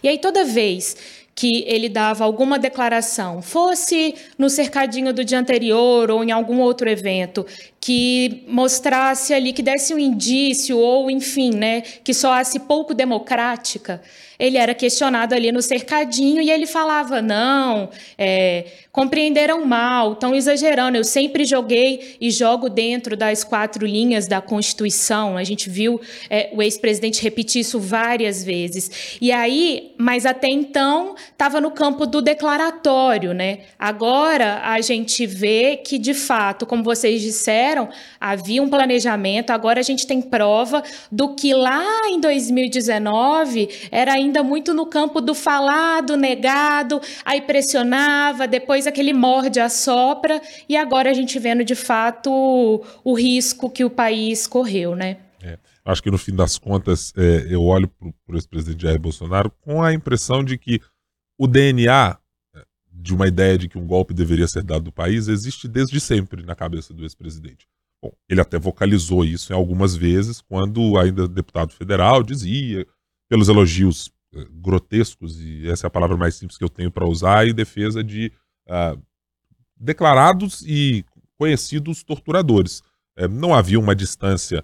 E 0.04 0.08
aí 0.08 0.18
toda 0.18 0.44
vez 0.44 0.96
que 1.38 1.64
ele 1.68 1.88
dava 1.88 2.24
alguma 2.24 2.58
declaração, 2.58 3.44
fosse 3.44 4.16
no 4.40 4.50
cercadinho 4.50 5.14
do 5.14 5.24
dia 5.24 5.38
anterior 5.38 6.10
ou 6.10 6.24
em 6.24 6.32
algum 6.32 6.60
outro 6.60 6.90
evento, 6.90 7.46
que 7.80 8.44
mostrasse 8.48 9.36
ali, 9.36 9.54
que 9.54 9.62
desse 9.62 9.94
um 9.94 10.00
indício 10.00 10.80
ou, 10.80 11.12
enfim, 11.12 11.52
né, 11.52 11.82
que 11.82 12.12
soasse 12.12 12.62
pouco 12.62 12.92
democrática, 12.92 14.02
ele 14.40 14.58
era 14.58 14.74
questionado 14.74 15.34
ali 15.34 15.52
no 15.52 15.62
cercadinho 15.62 16.42
e 16.42 16.52
ele 16.52 16.68
falava: 16.68 17.22
não, 17.22 17.90
é, 18.18 18.66
compreenderam 18.92 19.66
mal, 19.66 20.14
estão 20.14 20.36
exagerando. 20.36 20.98
Eu 20.98 21.04
sempre 21.04 21.46
joguei 21.46 22.16
e 22.22 22.30
jogo 22.30 22.70
dentro 22.70 23.18
das 23.18 23.44
quatro 23.44 23.86
linhas 23.86 24.28
da 24.28 24.42
Constituição. 24.42 25.38
A 25.38 25.44
gente 25.44 25.70
viu 25.70 26.00
é, 26.30 26.50
o 26.54 26.62
ex-presidente 26.62 27.22
repetir 27.22 27.62
isso 27.62 27.80
várias 27.80 28.44
vezes. 28.44 29.18
E 29.22 29.32
aí, 29.32 29.94
mas 29.98 30.26
até 30.26 30.48
então 30.48 31.16
estava 31.32 31.60
no 31.60 31.72
campo 31.72 32.06
do 32.06 32.22
declaratório, 32.22 33.34
né? 33.34 33.60
Agora 33.78 34.62
a 34.64 34.80
gente 34.82 35.26
vê 35.26 35.78
que, 35.78 35.98
de 35.98 36.14
fato, 36.14 36.66
como 36.66 36.84
vocês 36.84 37.22
disseram, 37.22 37.90
havia 38.20 38.62
um 38.62 38.70
planejamento. 38.70 39.52
Agora 39.52 39.80
a 39.80 39.84
gente 39.84 40.06
tem 40.06 40.22
prova 40.22 40.84
do 41.12 41.36
que 41.36 41.54
lá 41.54 41.86
em 42.10 42.20
2019 42.20 43.70
era 43.92 44.20
ainda 44.28 44.44
muito 44.44 44.74
no 44.74 44.86
campo 44.86 45.20
do 45.20 45.34
falado, 45.34 46.16
negado, 46.16 47.02
aí 47.26 47.42
pressionava, 47.42 48.48
depois 48.48 48.86
aquele 48.86 49.14
morde 49.14 49.60
a 49.60 49.70
sopra, 49.70 50.42
e 50.68 50.78
agora 50.78 51.10
a 51.10 51.14
gente 51.14 51.40
vendo 51.40 51.64
de 51.64 51.76
fato 51.76 52.30
o, 52.32 52.86
o 53.04 53.14
risco 53.14 53.70
que 53.70 53.84
o 53.84 53.90
país 53.90 54.46
correu, 54.46 54.96
né? 54.96 55.18
É, 55.42 55.58
acho 55.86 56.04
que 56.04 56.12
no 56.12 56.18
fim 56.18 56.36
das 56.36 56.58
contas, 56.58 57.14
é, 57.16 57.48
eu 57.50 57.64
olho 57.64 57.88
para 57.88 58.10
o 58.30 58.36
ex-presidente 58.36 58.84
Jair 58.84 59.00
Bolsonaro 59.00 59.52
com 59.62 59.82
a 59.82 59.94
impressão 59.94 60.44
de 60.44 60.58
que 60.58 60.82
o 61.38 61.48
DNA 61.48 62.18
é, 62.56 62.64
de 62.92 63.14
uma 63.14 63.28
ideia 63.28 63.58
de 63.58 63.70
que 63.70 63.78
um 63.78 63.88
golpe 63.88 64.14
deveria 64.14 64.48
ser 64.48 64.64
dado 64.64 64.86
do 64.86 64.92
país 64.92 65.28
existe 65.28 65.68
desde 65.68 66.00
sempre 66.00 66.44
na 66.44 66.56
cabeça 66.56 66.94
do 66.94 67.04
ex-presidente. 67.04 67.66
Bom, 68.02 68.12
ele 68.30 68.42
até 68.42 68.60
vocalizou 68.60 69.26
isso 69.26 69.52
em 69.52 69.56
algumas 69.56 69.96
vezes, 69.96 70.42
quando 70.42 70.98
ainda 71.00 71.28
deputado 71.28 71.74
federal 71.74 72.22
dizia, 72.22 72.86
pelos 73.30 73.50
elogios 73.50 74.12
grotescos, 74.52 75.40
e 75.40 75.70
essa 75.70 75.86
é 75.86 75.88
a 75.88 75.92
palavra 75.92 76.18
mais 76.18 76.36
simples 76.36 76.58
que 76.58 76.64
eu 76.64 76.70
tenho 76.70 76.92
para 76.92 77.08
usar, 77.08 77.48
em 77.48 77.54
defesa 77.54 78.04
de 78.04 78.32
uh, 78.68 79.02
declarados 79.76 80.62
e 80.66 81.06
conhecidos 81.38 82.04
torturadores. 82.04 82.82
É, 83.16 83.28
não 83.28 83.54
havia 83.54 83.80
uma 83.80 83.96
distância 83.96 84.64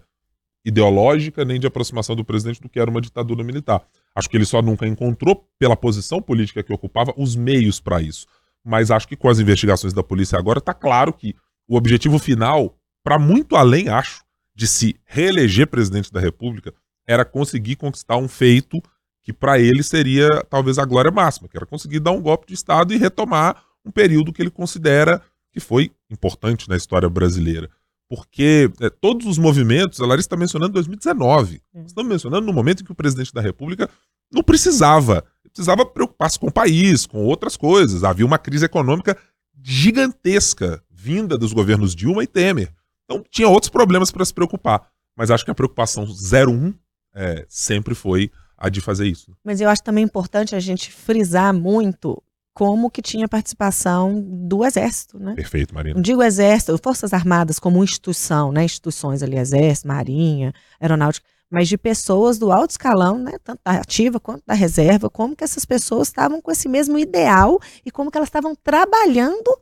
ideológica 0.66 1.44
nem 1.44 1.60
de 1.60 1.68
aproximação 1.68 2.16
do 2.16 2.24
presidente 2.24 2.62
do 2.62 2.70
que 2.70 2.80
era 2.80 2.90
uma 2.90 3.02
ditadura 3.02 3.44
militar. 3.44 3.86
Acho 4.16 4.30
que 4.30 4.38
ele 4.38 4.46
só 4.46 4.62
nunca 4.62 4.88
encontrou, 4.88 5.48
pela 5.60 5.76
posição 5.76 6.22
política 6.22 6.64
que 6.64 6.74
ocupava, 6.74 7.14
os 7.18 7.36
meios 7.36 7.80
para 7.80 8.02
isso. 8.02 8.26
Mas 8.64 8.92
acho 8.92 9.08
que 9.08 9.16
com 9.16 9.28
as 9.28 9.40
investigações 9.40 9.94
da 9.94 10.04
polícia 10.04 10.38
agora 10.38 10.60
está 10.60 10.74
claro 10.74 11.12
que 11.12 11.36
o 11.68 11.76
objetivo 11.76 12.18
final, 12.18 12.78
para 13.04 13.20
muito 13.20 13.56
além, 13.56 13.90
acho, 13.90 14.24
de 14.56 14.68
se 14.68 14.96
reeleger 15.06 15.68
presidente 15.68 16.12
da 16.12 16.20
República, 16.20 16.74
era 17.06 17.26
conseguir 17.26 17.76
conquistar 17.76 18.18
um 18.18 18.28
feito 18.28 18.82
que 19.24 19.32
para 19.32 19.58
ele 19.58 19.82
seria 19.82 20.28
talvez 20.50 20.78
a 20.78 20.86
glória 20.86 21.10
máxima, 21.10 21.48
que 21.48 21.58
era 21.58 21.66
conseguir 21.66 22.00
dar 22.00 22.12
um 22.12 22.22
golpe 22.22 22.48
de 22.48 22.54
Estado 22.54 22.94
e 22.94 22.98
retomar 22.98 23.64
um 23.86 23.92
período 23.92 24.34
que 24.34 24.42
ele 24.42 24.52
considera 24.52 25.22
que 25.52 25.60
foi 25.60 25.92
importante 26.10 26.68
na 26.68 26.76
história 26.76 27.10
brasileira. 27.10 27.70
Porque 28.10 28.70
é, 28.82 28.90
todos 28.90 29.26
os 29.26 29.38
movimentos, 29.38 30.02
a 30.02 30.06
Larissa 30.06 30.28
está 30.28 30.36
mencionando 30.36 30.74
2019. 30.74 31.62
É. 31.74 31.82
Estamos 31.84 32.12
mencionando 32.12 32.46
no 32.46 32.54
momento 32.54 32.82
em 32.82 32.86
que 32.86 32.92
o 32.92 32.96
presidente 32.96 33.34
da 33.34 33.42
República 33.42 33.90
não 34.32 34.44
precisava. 34.44 35.24
Precisava 35.44 35.86
preocupar-se 35.86 36.38
com 36.38 36.48
o 36.48 36.52
país, 36.52 37.06
com 37.06 37.24
outras 37.24 37.56
coisas. 37.56 38.04
Havia 38.04 38.26
uma 38.26 38.38
crise 38.38 38.66
econômica 38.66 39.18
gigantesca 39.62 40.84
vinda 40.92 41.38
dos 41.38 41.54
governos 41.54 41.96
Dilma 41.96 42.24
e 42.24 42.28
Temer. 42.28 42.74
Então 43.06 43.24
tinha 43.30 43.48
outros 43.48 43.70
problemas 43.70 44.12
para 44.12 44.26
se 44.26 44.34
preocupar. 44.34 44.90
Mas 45.16 45.32
acho 45.32 45.46
que 45.46 45.52
a 45.52 45.56
preocupação 45.56 46.06
01 46.06 46.74
é, 47.16 47.46
sempre 47.48 47.94
foi 47.94 48.32
a 48.64 48.70
de 48.70 48.80
fazer 48.80 49.06
isso. 49.06 49.36
Mas 49.44 49.60
eu 49.60 49.70
acho 49.70 49.84
também 49.84 50.06
importante 50.06 50.56
a 50.56 50.60
gente 50.60 50.90
frisar 50.90 51.54
muito 51.54 52.24
como 52.54 52.90
que 52.90 53.02
tinha 53.02 53.28
participação 53.28 54.22
do 54.26 54.64
Exército, 54.64 55.20
né? 55.20 55.34
Perfeito, 55.36 55.76
Marina. 55.76 55.96
Não 55.96 56.02
digo 56.02 56.24
Exército, 56.24 56.80
Forças 56.82 57.12
Armadas 57.12 57.60
como 57.60 57.84
instituição, 57.84 58.54
né? 58.54 58.64
Instituições 58.64 59.22
ali, 59.22 59.38
Exército, 59.38 59.90
Marinha, 59.90 60.54
Aeronáutica, 60.80 61.28
mas 61.52 61.68
de 61.68 61.78
pessoas 61.78 62.38
do 62.40 62.54
alto 62.54 62.72
escalão, 62.72 63.18
né, 63.18 63.34
tanto 63.44 63.60
da 63.66 63.74
ativa 63.74 64.20
quanto 64.20 64.44
da 64.46 64.54
reserva, 64.54 65.10
como 65.10 65.36
que 65.36 65.44
essas 65.44 65.66
pessoas 65.66 66.08
estavam 66.08 66.42
com 66.42 66.50
esse 66.50 66.70
mesmo 66.70 66.98
ideal 66.98 67.60
e 67.86 67.92
como 67.92 68.10
que 68.10 68.18
elas 68.18 68.30
estavam 68.30 68.56
trabalhando 68.56 69.60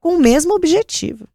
com 0.00 0.14
o 0.14 0.18
mesmo 0.18 0.54
objetivo. 0.54 1.26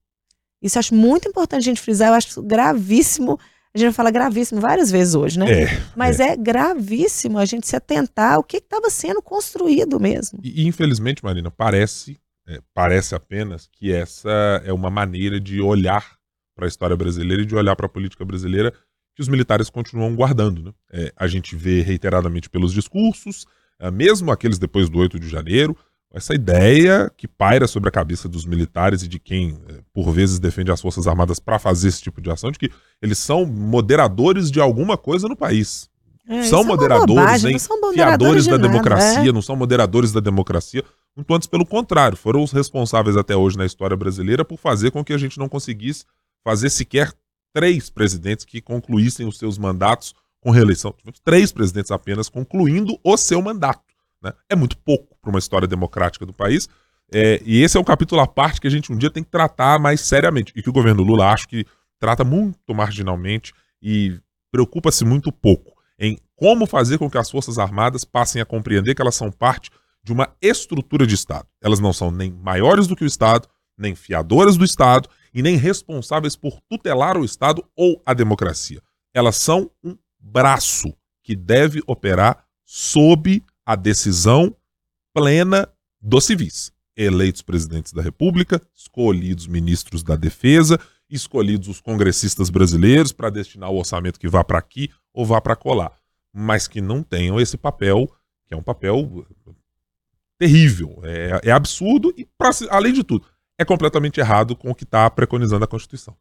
Isso 0.62 0.77
eu 0.77 0.79
acho 0.79 0.95
muito 0.95 1.27
importante 1.27 1.63
a 1.63 1.65
gente 1.65 1.82
frisar, 1.82 2.08
eu 2.10 2.13
acho 2.13 2.41
gravíssimo 2.41 3.38
a 3.73 3.77
gente 3.77 3.93
fala 3.93 4.10
gravíssimo 4.10 4.60
várias 4.60 4.89
vezes 4.89 5.13
hoje, 5.15 5.38
né? 5.38 5.63
É, 5.63 5.84
Mas 5.95 6.19
é. 6.19 6.29
é 6.29 6.36
gravíssimo 6.36 7.38
a 7.38 7.45
gente 7.45 7.67
se 7.67 7.75
atentar 7.75 8.34
ao 8.34 8.43
que 8.43 8.58
estava 8.58 8.89
sendo 8.89 9.21
construído 9.21 9.99
mesmo. 9.99 10.39
E, 10.43 10.67
infelizmente, 10.67 11.23
Marina, 11.23 11.51
parece, 11.51 12.19
é, 12.47 12.60
parece 12.73 13.13
apenas 13.13 13.69
que 13.71 13.91
essa 13.91 14.62
é 14.65 14.73
uma 14.73 14.89
maneira 14.89 15.39
de 15.39 15.62
olhar 15.62 16.17
para 16.55 16.65
a 16.65 16.67
história 16.67 16.97
brasileira 16.97 17.43
e 17.43 17.45
de 17.45 17.55
olhar 17.55 17.75
para 17.75 17.86
a 17.86 17.89
política 17.89 18.25
brasileira 18.25 18.73
que 19.15 19.21
os 19.21 19.27
militares 19.27 19.69
continuam 19.69 20.15
guardando. 20.15 20.63
Né? 20.63 20.71
É, 20.91 21.13
a 21.15 21.27
gente 21.27 21.55
vê 21.55 21.82
reiteradamente 21.82 22.49
pelos 22.49 22.73
discursos, 22.73 23.45
é, 23.79 23.91
mesmo 23.91 24.32
aqueles 24.32 24.58
depois 24.58 24.89
do 24.89 24.97
8 24.97 25.19
de 25.19 25.29
janeiro, 25.29 25.77
essa 26.12 26.34
ideia 26.34 27.12
que 27.15 27.28
paira 27.28 27.67
sobre 27.67 27.89
a 27.89 27.91
cabeça 27.91 28.28
dos 28.28 28.45
militares 28.45 29.04
e 29.04 29.08
de 29.08 29.19
quem, 29.19 29.60
eh, 29.67 29.82
por 29.93 30.12
vezes, 30.12 30.39
defende 30.39 30.72
as 30.72 30.82
Forças 30.82 31.08
Armadas 31.08 31.39
para 31.39 31.60
fazer 31.60 31.88
esse 31.88 32.02
tipo 32.02 32.19
de 32.19 32.32
ação, 32.32 32.52
de 32.52 32.58
que 32.58 32.72
eles 33.02 33.19
são 33.19 33.45
moderadores 33.45 34.50
de 34.50 34.60
alguma 34.60 34.98
coisa 34.98 35.28
no 35.28 35.36
país. 35.36 35.88
É, 36.28 36.43
são 36.43 36.62
é 36.62 36.63
moderadores, 36.63 37.24
bobagem, 37.24 37.48
hein? 37.48 37.54
não 37.54 37.60
são 37.60 37.78
Fiadores 37.78 37.98
moderadores 37.98 38.43
de 38.43 38.50
da 38.50 38.58
nada, 38.58 38.69
democracia, 38.69 39.30
é. 39.30 39.32
não 39.32 39.41
são 39.41 39.56
moderadores 39.56 40.12
da 40.12 40.19
democracia. 40.19 40.84
Muito 41.15 41.34
antes, 41.34 41.48
pelo 41.48 41.65
contrário, 41.65 42.17
foram 42.17 42.43
os 42.43 42.52
responsáveis 42.52 43.17
até 43.17 43.36
hoje 43.36 43.58
na 43.58 43.65
história 43.65 43.98
brasileira 43.98 44.43
por 44.45 44.58
fazer 44.58 44.91
com 44.91 45.04
que 45.04 45.13
a 45.13 45.17
gente 45.17 45.38
não 45.38 45.50
conseguisse 45.50 46.06
fazer 46.43 46.69
sequer 46.69 47.12
três 47.54 47.89
presidentes 47.89 48.45
que 48.45 48.62
concluíssem 48.62 49.28
os 49.28 49.38
seus 49.38 49.58
mandatos 49.58 50.13
com 50.39 50.52
reeleição. 50.52 50.93
Três 51.24 51.52
presidentes 51.52 51.91
apenas 51.91 52.30
concluindo 52.30 53.00
o 53.04 53.17
seu 53.17 53.41
mandato. 53.41 53.82
Né? 54.22 54.32
É 54.48 54.56
muito 54.56 54.78
pouco 54.78 55.09
para 55.21 55.29
uma 55.29 55.39
história 55.39 55.67
democrática 55.67 56.25
do 56.25 56.34
país. 56.34 56.67
É, 57.12 57.41
e 57.43 57.62
esse 57.63 57.77
é 57.77 57.79
um 57.79 57.84
capítulo 57.84 58.21
à 58.21 58.27
parte 58.27 58.62
que 58.62 58.67
a 58.67 58.69
gente 58.69 58.91
um 58.91 58.97
dia 58.97 59.10
tem 59.10 59.23
que 59.23 59.32
tratar 59.32 59.79
mais 59.79 60.01
seriamente. 60.01 60.53
E 60.55 60.62
que 60.62 60.69
o 60.69 60.73
governo 60.73 61.03
Lula 61.03 61.32
acho 61.32 61.47
que 61.47 61.65
trata 61.99 62.23
muito 62.23 62.73
marginalmente 62.73 63.53
e 63.82 64.19
preocupa-se 64.51 65.03
muito 65.05 65.32
pouco 65.32 65.73
em 65.99 66.17
como 66.36 66.65
fazer 66.65 66.97
com 66.97 67.10
que 67.10 67.17
as 67.17 67.29
Forças 67.29 67.60
Armadas 67.60 68.05
passem 68.05 68.41
a 68.41 68.45
compreender 68.45 68.95
que 68.95 69.01
elas 69.01 69.15
são 69.15 69.32
parte 69.32 69.69
de 70.01 70.13
uma 70.13 70.34
estrutura 70.41 71.05
de 71.05 71.13
Estado. 71.13 71.45
Elas 71.62 71.79
não 71.79 71.91
são 71.91 72.10
nem 72.10 72.32
maiores 72.32 72.88
do 72.88 72.95
que 72.95 73.03
o 73.03 73.08
Estado, 73.08 73.47
nem 73.77 73.95
fiadoras 73.95 74.55
do 74.55 74.63
Estado 74.63 75.10
e 75.34 75.41
nem 75.41 75.58
responsáveis 75.58 76.36
por 76.36 76.60
tutelar 76.69 77.17
o 77.17 77.25
Estado 77.25 77.63
ou 77.75 78.01
a 78.05 78.13
democracia. 78.13 78.82
Elas 79.13 79.36
são 79.36 79.69
um 79.84 79.97
braço 80.17 80.93
que 81.23 81.36
deve 81.36 81.82
operar 81.86 82.45
sob 82.65 83.43
a 83.65 83.75
decisão 83.75 84.55
plena 85.19 85.67
dos 86.01 86.25
civis. 86.25 86.71
Eleitos 86.95 87.41
presidentes 87.41 87.91
da 87.91 88.01
República, 88.01 88.62
escolhidos 88.73 89.47
ministros 89.47 90.01
da 90.01 90.15
Defesa, 90.15 90.79
escolhidos 91.10 91.67
os 91.67 91.82
congressistas 91.82 92.49
brasileiros 92.49 93.12
para 93.12 93.29
destinar 93.29 93.69
o 93.69 93.77
orçamento 93.77 94.19
que 94.19 94.29
vá 94.29 94.43
para 94.43 94.60
aqui 94.60 94.89
ou 95.13 95.25
vá 95.25 95.41
para 95.41 95.58
colar, 95.58 95.91
mas 96.34 96.67
que 96.67 96.79
não 96.79 97.03
tenham 97.03 97.39
esse 97.39 97.58
papel, 97.58 98.10
que 98.47 98.53
é 98.53 98.58
um 98.58 98.63
papel 98.63 99.25
terrível, 100.38 101.01
é, 101.03 101.41
é 101.49 101.51
absurdo 101.51 102.13
e, 102.17 102.25
pra, 102.38 102.51
além 102.69 102.93
de 102.93 103.03
tudo, 103.03 103.25
é 103.58 103.65
completamente 103.65 104.21
errado 104.21 104.55
com 104.55 104.71
o 104.71 104.75
que 104.75 104.86
está 104.86 105.10
preconizando 105.10 105.65
a 105.65 105.67
Constituição. 105.67 106.15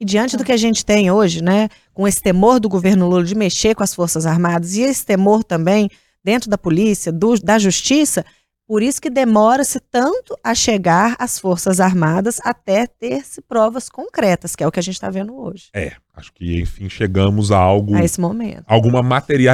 E 0.00 0.06
diante 0.06 0.38
do 0.38 0.44
que 0.44 0.52
a 0.52 0.56
gente 0.56 0.86
tem 0.86 1.10
hoje, 1.10 1.42
né, 1.42 1.68
com 1.92 2.08
esse 2.08 2.22
temor 2.22 2.58
do 2.58 2.68
governo 2.68 3.08
Lula 3.08 3.24
de 3.24 3.34
mexer 3.34 3.74
com 3.74 3.82
as 3.82 3.94
Forças 3.94 4.24
Armadas 4.24 4.74
e 4.74 4.82
esse 4.82 5.04
temor 5.04 5.44
também 5.44 5.90
dentro 6.24 6.48
da 6.50 6.56
polícia, 6.58 7.10
do, 7.12 7.38
da 7.38 7.58
justiça, 7.58 8.24
por 8.66 8.82
isso 8.82 9.02
que 9.02 9.10
demora-se 9.10 9.80
tanto 9.80 10.36
a 10.42 10.54
chegar 10.54 11.16
às 11.18 11.38
Forças 11.38 11.80
Armadas 11.80 12.38
até 12.44 12.86
ter-se 12.86 13.42
provas 13.42 13.88
concretas, 13.88 14.54
que 14.56 14.62
é 14.64 14.66
o 14.66 14.72
que 14.72 14.78
a 14.78 14.82
gente 14.82 14.94
está 14.94 15.10
vendo 15.10 15.36
hoje, 15.36 15.68
É, 15.74 15.92
acho 16.14 16.32
que 16.32 16.60
enfim 16.60 16.88
chegamos 16.88 17.50
a 17.50 17.58
algo, 17.58 17.94
a 17.96 18.04
esse 18.04 18.20
momento. 18.20 18.64
alguma 18.66 19.02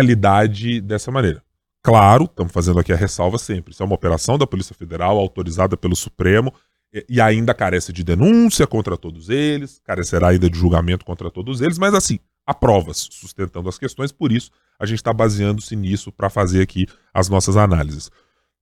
materialidade 0.03 0.81
dessa 0.81 1.11
maneira. 1.11 1.43
Claro, 1.83 2.25
estamos 2.25 2.53
fazendo 2.53 2.79
aqui 2.79 2.93
a 2.93 2.97
ressalva 2.97 3.39
sempre. 3.39 3.73
Isso 3.73 3.83
é 3.83 3.87
uma 3.87 3.95
operação 3.95 4.37
da 4.37 4.47
Polícia 4.47 4.75
Federal 4.75 5.17
autorizada 5.19 5.77
pelo 5.77 5.97
Supremo 5.97 6.53
e- 6.93 7.05
e 7.09 7.21
ainda 7.21 7.55
carece 7.55 7.93
de 7.93 8.05
denúncia 8.05 8.67
contra 8.67 8.97
todos 8.97 9.29
eles, 9.31 9.81
carecerá 9.85 10.29
ainda 10.29 10.51
de 10.51 10.59
julgamento 10.59 11.05
contra 11.05 11.31
todos 11.31 11.61
eles, 11.61 11.79
mas 11.79 11.95
assim, 11.95 12.19
há 12.49 12.55
provas 12.55 13.09
sustentando 13.11 13.69
as 13.69 13.79
questões, 13.79 14.11
por 14.11 14.33
isso 14.33 14.51
a 14.81 14.87
gente 14.87 14.97
está 14.97 15.13
baseando-se 15.13 15.77
nisso 15.77 16.11
para 16.11 16.31
fazer 16.31 16.63
aqui 16.63 16.87
as 17.13 17.29
nossas 17.29 17.59
análises. 17.59 18.11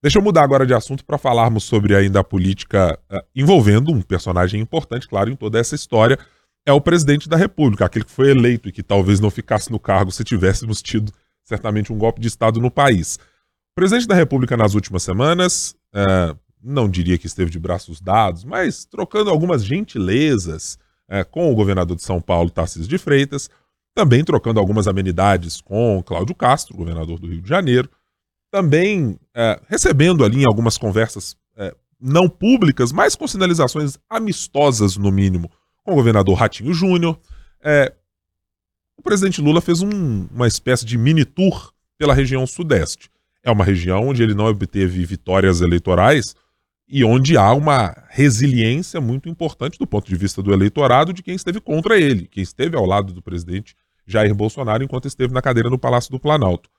Deixa 0.03 0.19
eu 0.19 0.21
mudar 0.21 0.43
agora 0.43 0.65
de 0.65 0.73
assunto 0.73 1.05
para 1.05 1.17
falarmos 1.17 1.63
sobre 1.63 1.95
ainda 1.95 2.19
a 2.19 2.23
política 2.23 2.99
eh, 3.09 3.23
envolvendo 3.33 3.89
um 3.89 4.01
personagem 4.01 4.59
importante, 4.59 5.07
claro, 5.07 5.29
em 5.29 5.37
toda 5.37 5.57
essa 5.57 5.73
história, 5.73 6.19
é 6.65 6.73
o 6.73 6.81
presidente 6.81 7.29
da 7.29 7.37
República, 7.37 7.85
aquele 7.85 8.03
que 8.03 8.11
foi 8.11 8.29
eleito 8.29 8.67
e 8.67 8.73
que 8.73 8.83
talvez 8.83 9.21
não 9.21 9.31
ficasse 9.31 9.71
no 9.71 9.79
cargo 9.79 10.11
se 10.11 10.21
tivéssemos 10.21 10.81
tido 10.81 11.13
certamente 11.45 11.93
um 11.93 11.97
golpe 11.97 12.19
de 12.19 12.27
Estado 12.27 12.59
no 12.59 12.69
país. 12.69 13.15
O 13.71 13.75
presidente 13.75 14.05
da 14.05 14.15
República 14.15 14.57
nas 14.57 14.75
últimas 14.75 15.01
semanas, 15.01 15.73
eh, 15.95 16.35
não 16.61 16.89
diria 16.89 17.17
que 17.17 17.27
esteve 17.27 17.49
de 17.49 17.57
braços 17.57 18.01
dados, 18.01 18.43
mas 18.43 18.83
trocando 18.83 19.29
algumas 19.29 19.63
gentilezas 19.63 20.77
eh, 21.07 21.23
com 21.23 21.49
o 21.49 21.55
governador 21.55 21.95
de 21.95 22.03
São 22.03 22.19
Paulo, 22.19 22.49
Tarcísio 22.49 22.89
de 22.89 22.97
Freitas, 22.97 23.49
também 23.97 24.23
trocando 24.23 24.59
algumas 24.59 24.87
amenidades 24.87 25.59
com 25.59 26.03
Cláudio 26.05 26.35
Castro, 26.35 26.77
governador 26.77 27.17
do 27.19 27.25
Rio 27.25 27.41
de 27.41 27.49
Janeiro, 27.49 27.89
também 28.51 29.17
eh, 29.33 29.59
recebendo 29.67 30.23
ali 30.23 30.43
em 30.43 30.45
algumas 30.45 30.77
conversas 30.77 31.35
eh, 31.57 31.75
não 31.99 32.29
públicas, 32.29 32.91
mas 32.91 33.15
com 33.15 33.27
sinalizações 33.27 33.97
amistosas, 34.07 34.97
no 34.97 35.11
mínimo, 35.11 35.49
com 35.83 35.93
o 35.93 35.95
governador 35.95 36.35
Ratinho 36.37 36.75
Júnior. 36.75 37.17
Eh, 37.63 37.91
o 38.95 39.01
presidente 39.01 39.41
Lula 39.41 39.61
fez 39.61 39.81
um- 39.81 40.27
uma 40.31 40.47
espécie 40.47 40.85
de 40.85 40.95
mini 40.95 41.25
tour 41.25 41.73
pela 41.97 42.13
região 42.13 42.45
sudeste. 42.45 43.09
É 43.43 43.49
uma 43.49 43.63
região 43.63 44.09
onde 44.09 44.21
ele 44.21 44.35
não 44.35 44.45
obteve 44.45 45.03
vitórias 45.05 45.59
eleitorais 45.59 46.35
e 46.87 47.03
onde 47.03 47.35
há 47.35 47.51
uma 47.51 47.95
resiliência 48.09 49.01
muito 49.01 49.27
importante 49.27 49.79
do 49.79 49.87
ponto 49.87 50.07
de 50.07 50.15
vista 50.15 50.43
do 50.43 50.53
eleitorado 50.53 51.11
de 51.11 51.23
quem 51.23 51.33
esteve 51.33 51.59
contra 51.59 51.99
ele, 51.99 52.27
quem 52.27 52.43
esteve 52.43 52.77
ao 52.77 52.85
lado 52.85 53.11
do 53.11 53.23
presidente 53.23 53.75
Jair 54.07 54.33
Bolsonaro 54.33 54.83
enquanto 54.83 55.07
esteve 55.07 55.33
na 55.33 55.41
cadeira 55.41 55.69
no 55.69 55.77
Palácio 55.77 56.09
do 56.11 56.19
Planalto. 56.19 56.69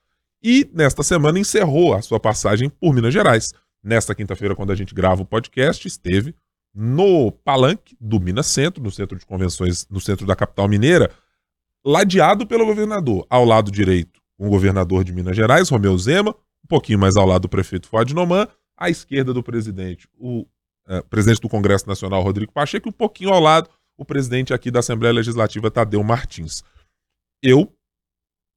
E 0.43 0.69
nesta 0.73 1.03
semana 1.03 1.39
encerrou 1.39 1.95
a 1.95 2.03
sua 2.03 2.19
passagem 2.19 2.69
por 2.69 2.95
Minas 2.95 3.13
Gerais. 3.13 3.53
Nesta 3.83 4.15
quinta-feira, 4.15 4.55
quando 4.55 4.73
a 4.73 4.75
gente 4.75 4.95
grava 4.95 5.23
o 5.23 5.27
podcast, 5.27 5.87
esteve 5.87 6.35
no 6.75 7.33
palanque 7.33 7.97
do 8.01 8.21
Minas 8.21 8.47
Centro, 8.47 8.83
no 8.83 8.91
centro 8.91 9.19
de 9.19 9.27
convenções, 9.27 9.87
no 9.91 10.01
centro 10.01 10.27
da 10.27 10.37
capital 10.37 10.69
mineira, 10.69 11.11
ladeado 11.85 12.47
pelo 12.47 12.67
governador. 12.67 13.27
Ao 13.29 13.45
lado 13.45 13.71
direito, 13.71 14.21
o 14.39 14.49
governador 14.49 15.05
de 15.05 15.13
Minas 15.13 15.37
Gerais, 15.37 15.69
Romeu 15.69 15.97
Zema, 15.99 16.31
um 16.31 16.69
pouquinho 16.69 16.99
mais 16.99 17.17
ao 17.17 17.27
lado 17.27 17.43
do 17.43 17.49
prefeito 17.49 17.89
Fuad 17.89 18.15
Noman, 18.15 18.47
à 18.77 18.89
esquerda 18.89 19.35
do 19.35 19.43
presidente, 19.43 20.09
o 20.17 20.47
eh, 20.89 21.03
presidente 21.11 21.41
do 21.41 21.49
Congresso 21.49 21.89
Nacional, 21.89 22.23
Rodrigo 22.23 22.53
Pacheco, 22.53 22.89
e 22.89 22.91
um 22.91 22.93
pouquinho 22.93 23.31
ao 23.31 23.41
lado, 23.41 23.69
o 23.97 24.05
presidente 24.05 24.55
aqui 24.55 24.71
da 24.71 24.79
Assembleia 24.79 25.13
Legislativa, 25.13 25.71
Tadeu 25.71 26.03
Martins. 26.05 26.63
Eu, 27.43 27.73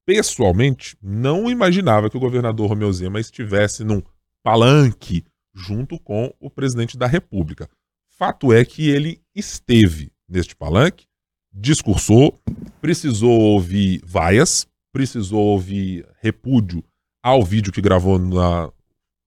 pessoalmente, 0.05 0.97
não 1.01 1.49
imaginava 1.49 2.09
que 2.09 2.17
o 2.17 2.19
governador 2.19 2.67
Romeu 2.69 2.91
Zema 2.91 3.19
estivesse 3.19 3.83
num 3.83 4.01
palanque 4.43 5.23
junto 5.53 5.99
com 5.99 6.33
o 6.39 6.49
presidente 6.49 6.97
da 6.97 7.05
República. 7.07 7.69
Fato 8.09 8.53
é 8.53 8.63
que 8.65 8.89
ele 8.89 9.21
esteve 9.35 10.11
neste 10.27 10.55
palanque, 10.55 11.05
discursou, 11.51 12.39
precisou 12.79 13.39
ouvir 13.39 14.01
vaias, 14.05 14.67
precisou 14.93 15.41
ouvir 15.41 16.07
repúdio 16.21 16.83
ao 17.21 17.43
vídeo 17.43 17.71
que 17.71 17.81
gravou 17.81 18.17
na- 18.17 18.71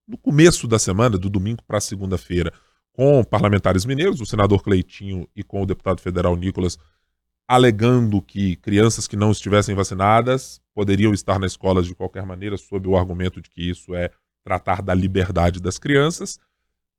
no 0.06 0.18
começo 0.18 0.66
da 0.66 0.78
semana, 0.78 1.16
do 1.18 1.30
domingo 1.30 1.62
para 1.66 1.80
segunda-feira, 1.80 2.52
com 2.92 3.22
parlamentares 3.24 3.84
mineiros, 3.84 4.20
o 4.20 4.26
senador 4.26 4.62
Cleitinho 4.62 5.28
e 5.34 5.42
com 5.42 5.62
o 5.62 5.66
deputado 5.66 6.00
federal 6.00 6.36
Nicolas, 6.36 6.78
alegando 7.46 8.22
que 8.22 8.56
crianças 8.56 9.06
que 9.06 9.16
não 9.16 9.30
estivessem 9.30 9.74
vacinadas 9.74 10.60
poderiam 10.74 11.12
estar 11.12 11.38
na 11.38 11.46
escola 11.46 11.82
de 11.82 11.94
qualquer 11.94 12.24
maneira, 12.24 12.56
sob 12.56 12.88
o 12.88 12.96
argumento 12.96 13.40
de 13.40 13.50
que 13.50 13.68
isso 13.68 13.94
é 13.94 14.10
tratar 14.42 14.82
da 14.82 14.94
liberdade 14.94 15.60
das 15.60 15.78
crianças. 15.78 16.38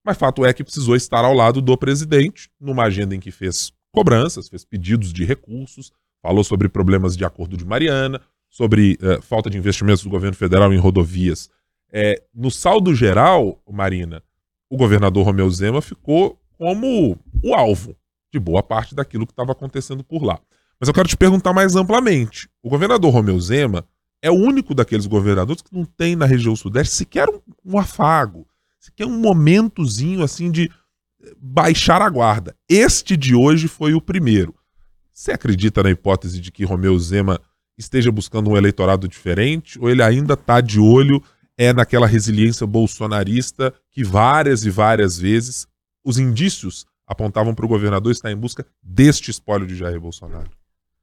Mas 0.04 0.18
fato 0.18 0.46
é 0.46 0.54
que 0.54 0.64
precisou 0.64 0.96
estar 0.96 1.26
ao 1.26 1.34
lado 1.34 1.62
do 1.62 1.78
presidente, 1.78 2.50
numa 2.60 2.84
agenda 2.84 3.16
em 3.16 3.20
que 3.20 3.32
fez 3.32 3.74
cobranças, 3.92 4.48
fez 4.48 4.64
pedidos 4.64 5.12
de 5.12 5.26
recursos, 5.26 5.92
falou 6.22 6.44
sobre 6.44 6.70
problemas 6.70 7.18
de 7.18 7.26
acordo 7.26 7.58
de 7.58 7.66
Mariana, 7.66 8.22
sobre 8.50 8.98
eh, 9.02 9.20
falta 9.22 9.50
de 9.50 9.58
investimentos 9.58 10.04
do 10.04 10.10
governo 10.10 10.36
federal 10.36 10.72
em 10.72 10.78
rodovias. 10.78 11.50
Eh, 11.92 12.22
no 12.34 12.52
saldo 12.52 12.94
geral, 12.94 13.62
Marina, 13.70 14.22
o 14.70 14.78
governador 14.78 15.26
Romeu 15.26 15.50
Zema 15.50 15.82
ficou 15.82 16.40
como 16.58 17.20
o 17.44 17.54
alvo 17.54 17.96
de 18.36 18.40
boa 18.40 18.62
parte 18.62 18.94
daquilo 18.94 19.26
que 19.26 19.32
estava 19.32 19.54
acontecendo 19.54 20.04
por 20.04 20.22
lá. 20.22 20.40
Mas 20.78 20.90
eu 20.90 20.94
quero 20.94 21.08
te 21.08 21.16
perguntar 21.16 21.54
mais 21.54 21.76
amplamente. 21.76 22.50
O 22.62 22.70
governador 22.70 23.14
Romeu 23.14 23.40
Zema 23.40 23.86
é 24.22 24.30
o 24.30 24.36
único 24.36 24.76
daqueles 24.76 25.06
governadores 25.06 25.62
que 25.62 25.74
não 25.74 25.86
tem 25.86 26.16
na 26.16 26.26
região 26.26 26.54
sudeste 26.56 26.94
sequer 26.94 27.30
um, 27.30 27.40
um 27.64 27.80
afago, 27.80 28.46
sequer 28.78 29.06
um 29.06 29.18
momentozinho 29.18 30.22
assim 30.22 30.52
de 30.52 30.70
baixar 31.40 32.02
a 32.02 32.10
guarda. 32.10 32.54
Este 32.68 33.16
de 33.16 33.34
hoje 33.34 33.70
foi 33.70 33.94
o 33.94 34.02
primeiro. 34.02 34.54
Você 35.14 35.32
acredita 35.32 35.82
na 35.82 35.92
hipótese 35.92 36.42
de 36.42 36.52
que 36.52 36.66
Romeu 36.66 37.00
Zema 37.00 37.40
esteja 37.78 38.12
buscando 38.12 38.50
um 38.50 38.58
eleitorado 38.58 39.08
diferente 39.08 39.80
ou 39.80 39.90
ele 39.90 40.04
ainda 40.04 40.34
está 40.34 40.60
de 40.60 40.80
olho 40.80 41.24
é 41.58 41.72
naquela 41.72 42.06
resiliência 42.06 42.68
bolsonarista 42.68 43.74
que 43.92 44.04
várias 44.04 44.66
e 44.66 44.70
várias 44.70 45.18
vezes 45.18 45.66
os 46.04 46.20
indícios 46.20 46.86
apontavam 47.08 47.54
para 47.54 47.66
o 47.66 47.70
governador 47.70 48.12
estar 48.12 48.32
em 48.32 48.38
busca 48.38 48.66
deste 48.82 49.32
espólio 49.32 49.68
de 49.68 49.76
Jair 49.76 50.00
Bolsonaro? 50.00 50.50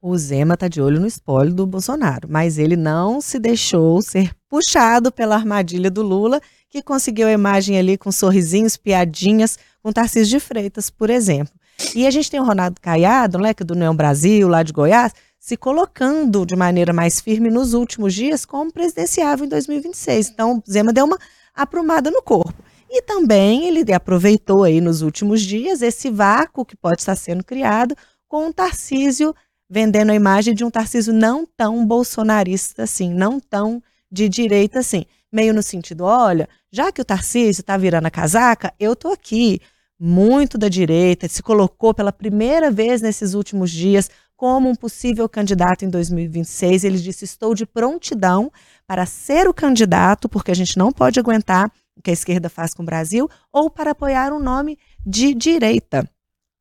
O 0.00 0.18
Zema 0.18 0.54
está 0.54 0.66
de 0.66 0.82
olho 0.82 0.98
no 1.00 1.06
espólio 1.06 1.54
do 1.54 1.64
Bolsonaro, 1.64 2.28
mas 2.28 2.58
ele 2.58 2.74
não 2.74 3.20
se 3.20 3.38
deixou 3.38 4.02
ser 4.02 4.34
puxado 4.48 5.12
pela 5.12 5.36
armadilha 5.36 5.88
do 5.88 6.02
Lula, 6.02 6.40
que 6.68 6.82
conseguiu 6.82 7.28
a 7.28 7.32
imagem 7.32 7.78
ali 7.78 7.96
com 7.96 8.10
sorrisinhos, 8.10 8.76
piadinhas, 8.76 9.56
com 9.80 9.92
Tarcísio 9.92 10.38
de 10.38 10.44
Freitas, 10.44 10.90
por 10.90 11.08
exemplo. 11.08 11.54
E 11.94 12.04
a 12.04 12.10
gente 12.10 12.28
tem 12.28 12.40
o 12.40 12.44
Ronaldo 12.44 12.80
Caiado, 12.80 13.38
né, 13.38 13.54
que 13.54 13.62
é 13.62 13.66
do 13.66 13.74
União 13.74 13.94
Brasil, 13.94 14.48
lá 14.48 14.64
de 14.64 14.72
Goiás, 14.72 15.12
se 15.38 15.56
colocando 15.56 16.44
de 16.46 16.56
maneira 16.56 16.92
mais 16.92 17.20
firme 17.20 17.50
nos 17.50 17.72
últimos 17.72 18.12
dias 18.14 18.44
como 18.44 18.72
presidenciável 18.72 19.46
em 19.46 19.48
2026. 19.48 20.30
Então, 20.30 20.62
Zema 20.68 20.92
deu 20.92 21.04
uma 21.04 21.18
aprumada 21.54 22.10
no 22.10 22.22
corpo. 22.22 22.54
E 22.94 23.00
também 23.00 23.66
ele 23.66 23.90
aproveitou 23.90 24.64
aí 24.64 24.78
nos 24.78 25.00
últimos 25.00 25.40
dias 25.40 25.81
esse 25.81 26.11
vácuo 26.11 26.62
que 26.62 26.76
pode 26.76 27.00
estar 27.00 27.16
sendo 27.16 27.42
criado 27.42 27.96
com 28.28 28.48
o 28.48 28.52
Tarcísio 28.52 29.35
vendendo 29.68 30.11
a 30.11 30.14
imagem 30.14 30.55
de 30.55 30.62
um 30.62 30.70
Tarcísio 30.70 31.14
não 31.14 31.46
tão 31.57 31.87
bolsonarista 31.87 32.83
assim, 32.83 33.09
não 33.09 33.40
tão 33.40 33.83
de 34.11 34.28
direita 34.28 34.81
assim. 34.81 35.07
Meio 35.33 35.55
no 35.55 35.62
sentido, 35.62 36.05
olha, 36.05 36.46
já 36.70 36.92
que 36.92 37.00
o 37.00 37.05
Tarcísio 37.05 37.62
está 37.62 37.78
virando 37.78 38.05
a 38.05 38.11
casaca, 38.11 38.74
eu 38.78 38.94
tô 38.94 39.09
aqui 39.09 39.59
muito 39.98 40.59
da 40.59 40.68
direita, 40.68 41.26
se 41.26 41.42
colocou 41.42 41.94
pela 41.94 42.12
primeira 42.12 42.70
vez 42.70 43.00
nesses 43.00 43.33
últimos 43.33 43.70
dias 43.70 44.11
como 44.37 44.68
um 44.68 44.74
possível 44.74 45.26
candidato 45.31 45.87
em 45.87 45.88
2026. 45.88 46.85
Ele 46.85 46.98
disse: 46.98 47.24
Estou 47.24 47.55
de 47.55 47.64
prontidão 47.64 48.52
para 48.87 49.07
ser 49.07 49.48
o 49.48 49.55
candidato, 49.55 50.28
porque 50.28 50.50
a 50.50 50.55
gente 50.55 50.76
não 50.76 50.92
pode 50.92 51.18
aguentar 51.18 51.72
que 52.02 52.11
a 52.11 52.12
esquerda 52.12 52.48
faz 52.48 52.74
com 52.74 52.83
o 52.83 52.87
Brasil, 52.87 53.28
ou 53.52 53.70
para 53.70 53.92
apoiar 53.92 54.33
um 54.33 54.38
nome 54.38 54.78
de 55.05 55.35
direita. 55.35 56.09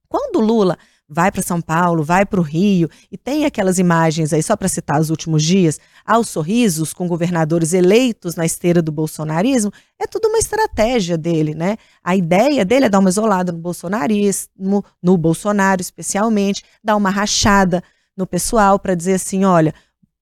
Quando 0.08 0.42
Lula 0.42 0.78
vai 1.14 1.30
para 1.30 1.42
São 1.42 1.62
Paulo, 1.62 2.04
vai 2.04 2.26
para 2.26 2.40
o 2.40 2.44
Rio, 2.44 2.90
e 3.12 3.18
tem 3.18 3.46
aquelas 3.46 3.78
imagens 3.78 4.32
aí, 4.32 4.42
só 4.42 4.56
para 4.56 4.70
citar 4.70 5.00
os 5.00 5.10
últimos 5.10 5.44
dias, 5.44 5.78
aos 6.06 6.30
sorrisos 6.30 6.94
com 6.94 7.06
governadores 7.06 7.74
eleitos 7.74 8.36
na 8.36 8.46
esteira 8.46 8.82
do 8.82 8.94
bolsonarismo, 8.94 9.74
é 10.00 10.08
tudo 10.08 10.30
uma 10.30 10.38
estratégia 10.38 11.18
dele, 11.18 11.54
né? 11.54 11.76
A 12.02 12.16
ideia 12.16 12.64
dele 12.64 12.86
é 12.86 12.90
dar 12.90 13.00
uma 13.00 13.10
isolada 13.10 13.52
no 13.52 13.58
bolsonarismo, 13.58 14.86
no 15.04 15.18
Bolsonaro 15.18 15.82
especialmente, 15.82 16.64
dar 16.82 16.96
uma 16.96 17.10
rachada 17.10 17.84
no 18.16 18.26
pessoal 18.26 18.80
para 18.80 18.96
dizer 18.96 19.16
assim, 19.16 19.44
olha, 19.44 19.74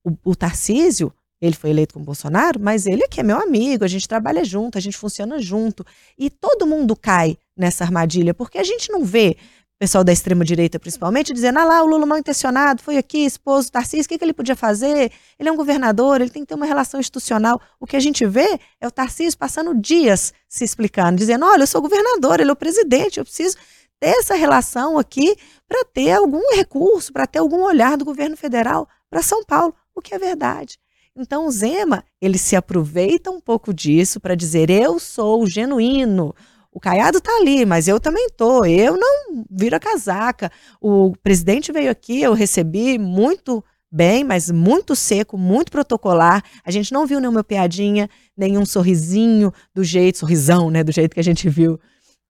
o, 0.03 0.15
o 0.23 0.35
Tarcísio, 0.35 1.13
ele 1.41 1.55
foi 1.55 1.69
eleito 1.69 1.93
com 1.93 2.01
Bolsonaro, 2.01 2.59
mas 2.59 2.85
ele 2.85 3.03
aqui 3.03 3.19
é 3.19 3.23
meu 3.23 3.39
amigo, 3.39 3.83
a 3.83 3.87
gente 3.87 4.07
trabalha 4.07 4.43
junto, 4.43 4.77
a 4.77 4.81
gente 4.81 4.97
funciona 4.97 5.39
junto. 5.39 5.85
E 6.17 6.29
todo 6.29 6.67
mundo 6.67 6.95
cai 6.95 7.37
nessa 7.57 7.83
armadilha, 7.83 8.33
porque 8.33 8.57
a 8.57 8.63
gente 8.63 8.91
não 8.91 9.03
vê 9.05 9.37
pessoal 9.79 10.03
da 10.03 10.11
extrema-direita 10.11 10.77
principalmente, 10.77 11.33
dizendo: 11.33 11.59
ah 11.59 11.63
lá, 11.63 11.81
o 11.81 11.87
Lula 11.87 12.05
mal 12.05 12.17
intencionado, 12.17 12.83
foi 12.83 12.97
aqui, 12.97 13.19
esposo 13.19 13.71
Tarcísio, 13.71 14.05
o 14.05 14.09
que, 14.09 14.17
que 14.17 14.25
ele 14.25 14.33
podia 14.33 14.55
fazer? 14.55 15.11
Ele 15.39 15.47
é 15.47 15.51
um 15.51 15.55
governador, 15.55 16.19
ele 16.19 16.29
tem 16.29 16.43
que 16.43 16.49
ter 16.49 16.55
uma 16.55 16.65
relação 16.65 16.99
institucional. 16.99 17.61
O 17.79 17.87
que 17.87 17.95
a 17.95 17.99
gente 17.99 18.25
vê 18.25 18.59
é 18.81 18.87
o 18.87 18.91
Tarcísio 18.91 19.39
passando 19.39 19.73
dias 19.73 20.33
se 20.49 20.65
explicando, 20.65 21.17
dizendo: 21.17 21.45
olha, 21.45 21.63
eu 21.63 21.67
sou 21.67 21.81
governador, 21.81 22.41
ele 22.41 22.49
é 22.49 22.53
o 22.53 22.57
presidente, 22.57 23.19
eu 23.19 23.23
preciso 23.23 23.55
ter 23.99 24.09
essa 24.09 24.35
relação 24.35 24.97
aqui 24.97 25.35
para 25.67 25.85
ter 25.85 26.11
algum 26.11 26.55
recurso, 26.55 27.13
para 27.13 27.25
ter 27.25 27.39
algum 27.39 27.63
olhar 27.63 27.97
do 27.97 28.03
governo 28.03 28.35
federal 28.35 28.87
para 29.09 29.21
São 29.21 29.43
Paulo, 29.45 29.73
o 29.95 30.01
que 30.01 30.13
é 30.13 30.19
verdade. 30.19 30.77
Então 31.21 31.45
o 31.45 31.51
Zema, 31.51 32.05
ele 32.21 32.37
se 32.37 32.55
aproveita 32.55 33.29
um 33.29 33.41
pouco 33.41 33.73
disso 33.73 34.21
para 34.21 34.35
dizer: 34.35 34.69
eu 34.69 34.97
sou 34.97 35.45
genuíno, 35.45 36.33
o 36.71 36.79
Caiado 36.79 37.19
tá 37.19 37.29
ali, 37.41 37.65
mas 37.65 37.89
eu 37.89 37.99
também 37.99 38.29
tô. 38.37 38.63
Eu 38.63 38.95
não 38.95 39.43
viro 39.51 39.75
a 39.75 39.79
casaca. 39.79 40.49
O 40.79 41.13
presidente 41.21 41.73
veio 41.73 41.91
aqui, 41.91 42.21
eu 42.21 42.33
recebi 42.33 42.97
muito 42.97 43.61
bem, 43.91 44.23
mas 44.23 44.49
muito 44.49 44.95
seco, 44.95 45.37
muito 45.37 45.73
protocolar. 45.73 46.41
A 46.63 46.71
gente 46.71 46.93
não 46.93 47.05
viu 47.05 47.19
nenhuma 47.19 47.43
piadinha, 47.43 48.09
nenhum 48.37 48.65
sorrisinho 48.65 49.51
do 49.75 49.83
jeito, 49.83 50.19
sorrisão, 50.19 50.69
né, 50.69 50.85
do 50.85 50.91
jeito 50.91 51.13
que 51.13 51.19
a 51.19 51.23
gente 51.23 51.49
viu 51.49 51.77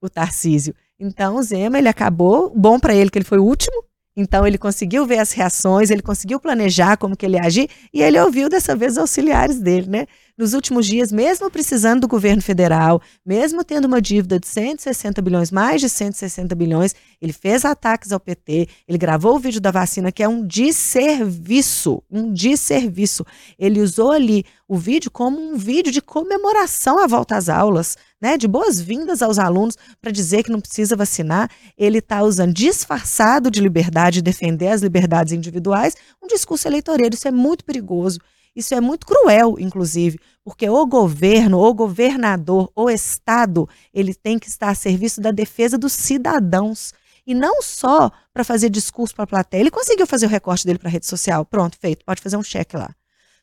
o 0.02 0.10
Tarcísio. 0.10 0.74
Então, 1.00 1.36
o 1.36 1.44
Zema, 1.44 1.78
ele 1.78 1.90
acabou, 1.90 2.52
bom 2.56 2.80
para 2.80 2.96
ele 2.96 3.12
que 3.12 3.20
ele 3.20 3.26
foi 3.26 3.38
o 3.38 3.46
último, 3.46 3.84
então 4.16 4.46
ele 4.46 4.58
conseguiu 4.58 5.06
ver 5.06 5.20
as 5.20 5.32
reações, 5.32 5.90
ele 5.90 6.02
conseguiu 6.02 6.40
planejar 6.40 6.98
como 6.98 7.16
que 7.16 7.26
ele 7.26 7.38
ia 7.38 7.46
agir 7.46 7.70
e 7.94 8.02
ele 8.02 8.20
ouviu 8.20 8.50
dessa 8.50 8.76
vez 8.76 8.94
os 8.94 8.98
auxiliares 8.98 9.60
dele, 9.60 9.88
né? 9.88 10.06
Nos 10.38 10.54
últimos 10.54 10.88
dias, 10.88 11.12
mesmo 11.12 11.52
precisando 11.52 12.02
do 12.02 12.08
governo 12.08 12.42
federal, 12.42 13.02
mesmo 13.26 13.62
tendo 13.62 13.86
uma 13.86 14.02
dívida 14.02 14.40
de 14.40 14.48
160 14.48 15.22
bilhões, 15.22 15.52
mais 15.52 15.82
de 15.82 15.90
160 15.90 16.56
bilhões, 16.56 16.96
ele 17.22 17.34
fez 17.34 17.66
ataques 17.66 18.14
ao 18.14 18.22
PT, 18.22 18.70
ele 18.88 18.98
gravou 18.98 19.36
o 19.36 19.40
vídeo 19.40 19.60
da 19.60 19.70
vacina 19.70 20.12
que 20.12 20.24
é 20.24 20.28
um 20.30 20.46
desserviço, 20.46 22.02
um 22.10 22.32
desserviço. 22.32 23.26
Ele 23.58 23.82
usou 23.82 24.12
ali 24.12 24.46
o 24.68 24.78
vídeo 24.78 25.12
como 25.12 25.40
um 25.42 25.58
vídeo 25.58 25.92
de 25.92 26.02
comemoração 26.02 27.00
à 27.00 27.08
volta 27.08 27.36
às 27.36 27.50
aulas 27.50 27.98
né, 28.22 28.38
de 28.38 28.48
boas-vindas 28.48 29.22
aos 29.22 29.40
alunos 29.40 29.76
para 30.02 30.12
dizer 30.12 30.44
que 30.44 30.52
não 30.52 30.60
precisa 30.60 30.96
vacinar. 30.96 31.50
Ele 31.78 32.00
está 32.00 32.22
usando 32.24 32.54
disfarçado 32.54 33.50
de 33.50 33.60
liberdade, 33.60 34.22
defender 34.22 34.68
as 34.68 34.82
liberdades 34.82 35.34
individuais, 35.34 35.96
um 36.22 36.28
discurso 36.28 36.68
eleitoreiro. 36.68 37.16
Isso 37.16 37.28
é 37.28 37.32
muito 37.32 37.64
perigoso. 37.64 38.20
Isso 38.56 38.74
é 38.74 38.82
muito 38.82 39.06
cruel, 39.06 39.56
inclusive, 39.60 40.20
porque 40.44 40.68
o 40.68 40.86
governo, 40.86 41.60
o 41.60 41.74
governador, 41.74 42.70
o 42.76 42.90
Estado, 42.90 43.70
ele 43.94 44.14
tem 44.14 44.40
que 44.40 44.48
estar 44.48 44.70
a 44.70 44.76
serviço 44.76 45.22
da 45.22 45.32
defesa 45.32 45.78
dos 45.78 45.94
cidadãos. 45.94 46.92
E 47.26 47.34
não 47.36 47.62
só 47.62 48.12
para 48.34 48.44
fazer 48.44 48.70
discurso 48.70 49.14
para 49.14 49.24
a 49.24 49.28
plateia. 49.28 49.62
Ele 49.62 49.70
conseguiu 49.70 50.08
fazer 50.08 50.26
o 50.26 50.30
recorte 50.30 50.66
dele 50.66 50.80
para 50.80 50.90
a 50.90 50.92
rede 50.92 51.06
social. 51.06 51.46
Pronto, 51.46 51.78
feito. 51.80 52.04
Pode 52.04 52.22
fazer 52.22 52.38
um 52.38 52.44
cheque 52.44 52.76
lá. 52.76 52.90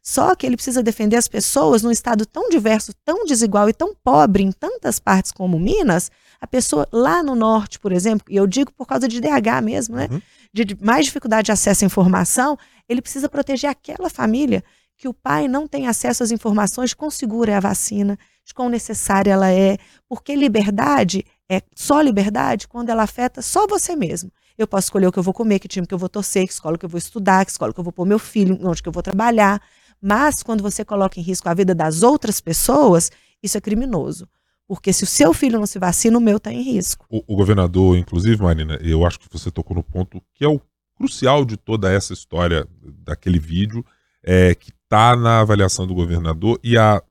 Só 0.09 0.37
que 0.37 0.47
ele 0.47 0.55
precisa 0.55 0.85
defender 0.85 1.17
as 1.17 1.27
pessoas 1.27 1.83
num 1.83 1.91
estado 1.91 2.25
tão 2.25 2.49
diverso, 2.49 2.93
tão 3.05 3.25
desigual 3.25 3.69
e 3.69 3.73
tão 3.73 3.93
pobre 3.93 4.45
em 4.45 4.53
tantas 4.53 5.01
partes 5.01 5.33
como 5.33 5.59
Minas. 5.59 6.13
A 6.41 6.47
pessoa 6.47 6.87
lá 6.93 7.25
no 7.25 7.35
norte, 7.35 7.81
por 7.81 7.91
exemplo, 7.91 8.25
e 8.31 8.37
eu 8.37 8.47
digo 8.47 8.71
por 8.73 8.87
causa 8.87 9.09
de 9.09 9.21
DH 9.21 9.61
mesmo, 9.65 9.97
né? 9.97 10.07
Uhum. 10.09 10.23
De 10.55 10.79
mais 10.81 11.07
dificuldade 11.07 11.47
de 11.47 11.53
acesso 11.53 11.85
à 11.85 11.87
informação, 11.87 12.57
ele 12.89 13.03
precisa 13.03 13.29
proteger 13.29 13.69
aquela 13.69 14.09
família 14.09 14.63
que 14.97 15.09
o 15.09 15.13
pai 15.13 15.49
não 15.49 15.67
tem 15.67 15.89
acesso 15.89 16.23
às 16.23 16.31
informações 16.31 16.91
de 16.91 16.97
quão 16.97 17.11
segura 17.11 17.51
é 17.51 17.57
a 17.57 17.61
vacina, 17.61 18.17
de 18.45 18.55
quão 18.55 18.69
necessária 18.69 19.33
ela 19.33 19.51
é, 19.51 19.77
porque 20.09 20.37
liberdade 20.37 21.25
é 21.51 21.61
só 21.75 22.01
liberdade 22.01 22.69
quando 22.69 22.91
ela 22.91 23.03
afeta 23.03 23.43
só 23.43 23.67
você 23.67 23.97
mesmo. 23.97 24.31
Eu 24.57 24.69
posso 24.69 24.87
escolher 24.87 25.09
o 25.09 25.13
que 25.13 25.19
eu 25.19 25.23
vou 25.23 25.35
comer, 25.35 25.59
que 25.59 25.67
time 25.67 25.85
que 25.85 25.93
eu 25.93 25.99
vou 25.99 26.09
torcer, 26.09 26.47
que 26.47 26.53
escola 26.53 26.79
que 26.79 26.85
eu 26.85 26.89
vou 26.89 26.97
estudar, 26.97 27.45
que 27.45 27.51
escola 27.51 27.75
que 27.75 27.81
eu 27.81 27.85
vou 27.85 27.93
pôr 27.93 28.07
meu 28.07 28.21
filho, 28.21 28.57
onde 28.63 28.81
que 28.81 28.89
eu 28.89 28.93
vou 28.93 29.03
trabalhar. 29.03 29.61
Mas 30.01 30.43
quando 30.43 30.63
você 30.63 30.85
coloca 30.85 31.19
em 31.19 31.23
risco 31.23 31.49
a 31.49 31.55
vida 31.55 31.75
das 31.75 32.03
outras 32.03 32.41
pessoas, 32.41 33.11
isso 33.43 33.57
é 33.57 33.61
criminoso. 33.61 34.29
Porque 34.67 34.93
se 34.93 35.05
o 35.05 35.07
seu 35.07 35.33
filho 35.33 35.59
não 35.59 35.67
se 35.67 35.79
vacina, 35.79 36.19
o 36.19 36.21
meu 36.21 36.39
está 36.39 36.53
em 36.53 36.63
risco. 36.63 37.07
O, 37.09 37.23
o, 37.27 37.37
governador, 37.37 37.97
inclusive, 37.97 38.43
Marina, 38.43 38.77
eu 38.83 39.07
acho 39.07 39.21
que 39.21 39.29
você 39.31 39.51
tocou 39.51 39.77
no 39.77 39.83
ponto 39.83 40.21
que 40.35 40.45
é 40.45 40.49
o 40.49 40.61
crucial 40.97 41.45
de 41.45 41.57
toda 41.57 41.93
essa 41.93 42.13
história 42.13 42.67
daquele 43.05 43.39
vídeo, 43.39 43.85
é, 44.23 44.55
que 44.55 44.71
está 44.71 45.15
na 45.15 45.41
avaliação 45.41 45.87
do 45.87 45.95
governador 45.95 46.59
e 46.65 46.77
a 46.77 47.03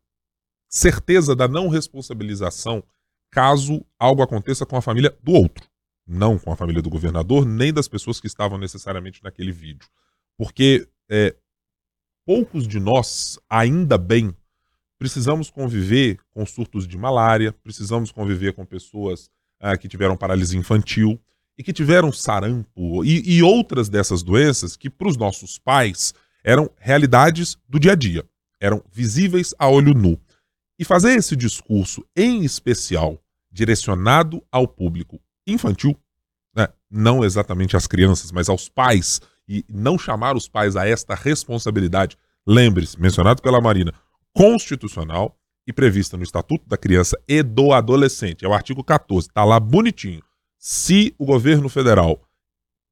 certeza 0.67 1.35
da 1.35 1.47
não 1.47 1.69
responsabilização 1.69 2.83
caso 3.31 3.86
algo 3.97 4.21
aconteça 4.21 4.65
com 4.65 4.75
a 4.75 4.81
família 4.81 5.15
do 5.23 5.31
outro. 5.33 5.65
Não 6.05 6.38
com 6.38 6.51
a 6.51 6.55
família 6.55 6.81
do 6.81 6.89
governador, 6.89 7.45
nem 7.45 7.73
das 7.73 7.88
pessoas 7.88 8.19
que 8.19 8.27
estavam 8.27 8.57
necessariamente 8.57 9.23
naquele 9.23 9.51
vídeo. 9.51 9.88
Porque 10.38 10.88
é, 11.09 11.36
poucos 12.26 12.67
de 12.67 12.80
nós, 12.80 13.39
ainda 13.49 13.97
bem, 13.97 14.36
precisamos 14.97 15.49
conviver 15.49 16.17
com 16.34 16.45
surtos 16.45 16.88
de 16.88 16.97
malária, 16.97 17.53
precisamos 17.63 18.11
conviver 18.11 18.53
com 18.53 18.65
pessoas 18.65 19.30
ah, 19.59 19.78
que 19.78 19.88
tiveram 19.88 20.17
paralisia 20.17 20.59
infantil 20.59 21.19
e 21.57 21.63
que 21.63 21.71
tiveram 21.71 22.11
sarampo 22.11 23.05
e, 23.05 23.38
e 23.38 23.43
outras 23.43 23.88
dessas 23.88 24.23
doenças 24.23 24.76
que, 24.76 24.89
para 24.89 25.07
os 25.07 25.15
nossos 25.15 25.59
pais, 25.59 26.13
eram 26.43 26.69
realidades 26.78 27.57
do 27.67 27.80
dia 27.80 27.93
a 27.93 27.95
dia, 27.95 28.26
eram 28.59 28.84
visíveis 28.91 29.53
a 29.57 29.69
olho 29.69 29.93
nu. 29.93 30.19
E 30.78 30.84
fazer 30.84 31.15
esse 31.15 31.36
discurso, 31.36 32.05
em 32.15 32.43
especial, 32.43 33.21
direcionado 33.51 34.43
ao 34.51 34.67
público 34.67 35.21
infantil, 35.47 35.97
né, 36.53 36.67
não 36.89 37.23
exatamente 37.23 37.78
às 37.78 37.88
crianças, 37.88 38.32
mas 38.32 38.49
aos 38.49 38.67
pais 38.67 39.21
e 39.47 39.63
não 39.69 39.97
chamar 39.97 40.35
os 40.35 40.47
pais 40.47 40.75
a 40.75 40.87
esta 40.87 41.15
responsabilidade, 41.15 42.17
lembre-se, 42.45 42.99
mencionado 42.99 43.41
pela 43.41 43.61
Marina, 43.61 43.93
constitucional 44.33 45.37
e 45.67 45.73
prevista 45.73 46.17
no 46.17 46.23
Estatuto 46.23 46.67
da 46.67 46.77
Criança 46.77 47.19
e 47.27 47.41
do 47.41 47.73
Adolescente. 47.73 48.45
É 48.45 48.47
o 48.47 48.53
artigo 48.53 48.83
14, 48.83 49.27
está 49.27 49.43
lá 49.43 49.59
bonitinho. 49.59 50.21
Se 50.57 51.13
o 51.17 51.25
governo 51.25 51.69
federal, 51.69 52.21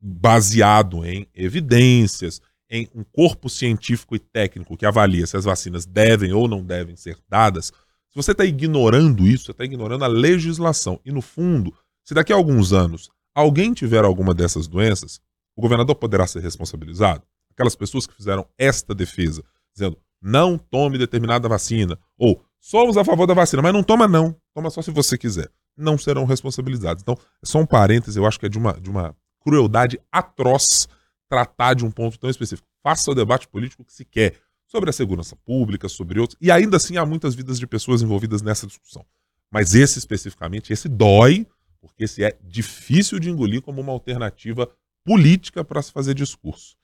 baseado 0.01 1.05
em 1.05 1.27
evidências, 1.33 2.41
em 2.69 2.87
um 2.95 3.03
corpo 3.03 3.49
científico 3.49 4.15
e 4.15 4.19
técnico 4.19 4.75
que 4.75 4.85
avalia 4.85 5.27
se 5.27 5.37
as 5.37 5.45
vacinas 5.45 5.85
devem 5.85 6.33
ou 6.33 6.47
não 6.47 6.63
devem 6.63 6.95
ser 6.95 7.17
dadas, 7.29 7.67
se 7.67 8.15
você 8.15 8.31
está 8.31 8.45
ignorando 8.45 9.25
isso, 9.25 9.45
você 9.45 9.51
está 9.51 9.63
ignorando 9.63 10.03
a 10.03 10.07
legislação. 10.07 10.99
E, 11.05 11.11
no 11.11 11.21
fundo, 11.21 11.73
se 12.03 12.13
daqui 12.13 12.33
a 12.33 12.35
alguns 12.35 12.73
anos 12.73 13.09
alguém 13.33 13.73
tiver 13.73 14.03
alguma 14.03 14.33
dessas 14.33 14.67
doenças, 14.67 15.19
o 15.55 15.61
governador 15.61 15.95
poderá 15.95 16.25
ser 16.27 16.41
responsabilizado? 16.41 17.23
Aquelas 17.51 17.75
pessoas 17.75 18.07
que 18.07 18.13
fizeram 18.13 18.47
esta 18.57 18.95
defesa, 18.95 19.43
dizendo 19.73 19.97
não 20.21 20.57
tome 20.57 20.97
determinada 20.97 21.49
vacina, 21.49 21.99
ou 22.17 22.41
somos 22.59 22.95
a 22.97 23.03
favor 23.03 23.27
da 23.27 23.33
vacina, 23.33 23.61
mas 23.61 23.73
não 23.73 23.83
toma 23.83 24.07
não, 24.07 24.35
toma 24.53 24.69
só 24.69 24.81
se 24.81 24.89
você 24.89 25.17
quiser, 25.17 25.49
não 25.77 25.97
serão 25.97 26.25
responsabilizados. 26.25 27.03
Então, 27.03 27.17
é 27.41 27.45
só 27.45 27.59
um 27.59 27.65
parêntese, 27.65 28.17
eu 28.17 28.25
acho 28.25 28.39
que 28.39 28.45
é 28.45 28.49
de 28.49 28.57
uma, 28.57 28.73
de 28.73 28.89
uma 28.89 29.13
crueldade 29.41 29.99
atroz 30.11 30.87
tratar 31.27 31.73
de 31.73 31.85
um 31.85 31.91
ponto 31.91 32.17
tão 32.17 32.29
específico. 32.29 32.67
Faça 32.81 33.11
o 33.11 33.15
debate 33.15 33.47
político 33.47 33.83
que 33.83 33.93
se 33.93 34.05
quer 34.05 34.35
sobre 34.65 34.89
a 34.89 34.93
segurança 34.93 35.35
pública, 35.35 35.89
sobre 35.89 36.19
outros, 36.19 36.37
e 36.41 36.49
ainda 36.49 36.77
assim 36.77 36.97
há 36.97 37.05
muitas 37.05 37.35
vidas 37.35 37.59
de 37.59 37.67
pessoas 37.67 38.01
envolvidas 38.01 38.41
nessa 38.41 38.65
discussão. 38.65 39.05
Mas 39.51 39.75
esse 39.75 39.99
especificamente, 39.99 40.71
esse 40.71 40.87
dói, 40.87 41.45
porque 41.81 42.05
esse 42.05 42.23
é 42.23 42.37
difícil 42.41 43.19
de 43.19 43.29
engolir 43.29 43.61
como 43.61 43.81
uma 43.81 43.91
alternativa 43.91 44.69
política 45.03 45.63
para 45.63 45.81
se 45.81 45.91
fazer 45.91 46.13
discurso. 46.13 46.75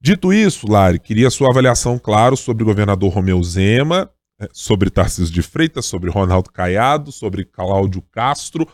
Dito 0.00 0.32
isso, 0.32 0.70
Lari, 0.70 0.98
queria 0.98 1.28
sua 1.30 1.50
avaliação, 1.50 1.98
claro, 1.98 2.36
sobre 2.36 2.62
o 2.62 2.66
governador 2.66 3.12
Romeu 3.12 3.42
Zema, 3.42 4.10
eh, 4.40 4.48
sobre 4.52 4.88
Tarcísio 4.88 5.34
de 5.34 5.42
Freitas, 5.42 5.84
sobre 5.84 6.10
Ronaldo 6.10 6.50
Caiado, 6.50 7.12
sobre 7.12 7.44
Cláudio 7.44 8.00
Castro. 8.10 8.66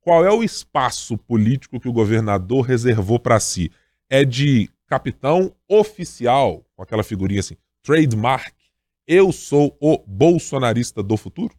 Qual 0.00 0.26
é 0.26 0.32
o 0.32 0.42
espaço 0.42 1.16
político 1.16 1.78
que 1.78 1.88
o 1.88 1.92
governador 1.92 2.62
reservou 2.66 3.20
para 3.20 3.38
si? 3.38 3.70
É 4.10 4.24
de 4.24 4.68
capitão 4.88 5.54
oficial, 5.68 6.66
com 6.74 6.82
aquela 6.82 7.04
figurinha 7.04 7.40
assim, 7.40 7.56
trademark, 7.82 8.52
eu 9.06 9.30
sou 9.32 9.76
o 9.80 10.02
bolsonarista 10.06 11.02
do 11.02 11.16
futuro? 11.16 11.54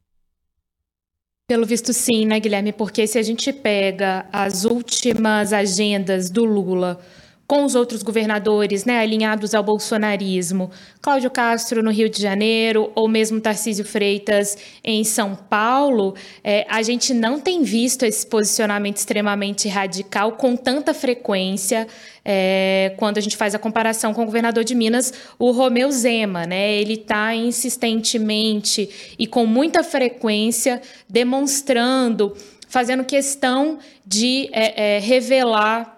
Pelo 1.46 1.66
visto, 1.66 1.92
sim, 1.92 2.26
né, 2.26 2.40
Guilherme? 2.40 2.72
Porque 2.72 3.06
se 3.06 3.20
a 3.20 3.22
gente 3.22 3.52
pega 3.52 4.26
as 4.32 4.64
últimas 4.64 5.52
agendas 5.52 6.30
do 6.30 6.46
Lula 6.46 6.98
com 7.46 7.66
os 7.66 7.76
outros 7.76 8.02
governadores 8.02 8.86
né, 8.86 9.00
alinhados 9.00 9.54
ao 9.54 9.62
bolsonarismo, 9.62 10.72
Cláudio 11.02 11.30
Castro 11.30 11.84
no 11.84 11.92
Rio 11.92 12.10
de 12.10 12.22
Janeiro, 12.22 12.92
ou 12.96 13.08
mesmo 13.08 13.42
Tarcísio 13.42 13.84
Freitas 13.84 14.58
em 14.84 15.04
São 15.04 15.36
Paulo, 15.36 16.16
é, 16.44 16.66
a 16.70 16.82
gente 16.82 17.14
não 17.14 17.40
tem 17.40 17.62
visto 17.62 18.04
esse 18.04 18.26
posicionamento 18.26 18.98
extremamente 18.98 19.68
radical 19.68 20.34
com 20.34 20.56
tanta 20.56 20.94
frequência 20.94 21.88
é, 22.24 22.94
quando 22.98 23.18
a 23.18 23.22
gente 23.22 23.36
faz 23.36 23.54
a 23.54 23.60
comparação 23.60 24.14
com 24.14 24.24
o 24.24 24.26
governador 24.26 24.64
de 24.64 24.74
Minas, 24.74 25.14
o 25.38 25.52
Romeu 25.52 25.92
Zema. 25.92 26.46
Né? 26.46 26.74
Ele 26.76 26.94
está 26.94 27.36
insistentemente 27.36 29.16
e 29.20 29.28
com 29.28 29.46
muita 29.46 29.84
frequência 29.84 30.82
demonstrando, 31.10 32.36
fazendo 32.70 33.04
questão 33.04 33.80
de 34.06 34.50
é, 34.54 34.96
é 34.96 35.00
revelar 35.00 35.93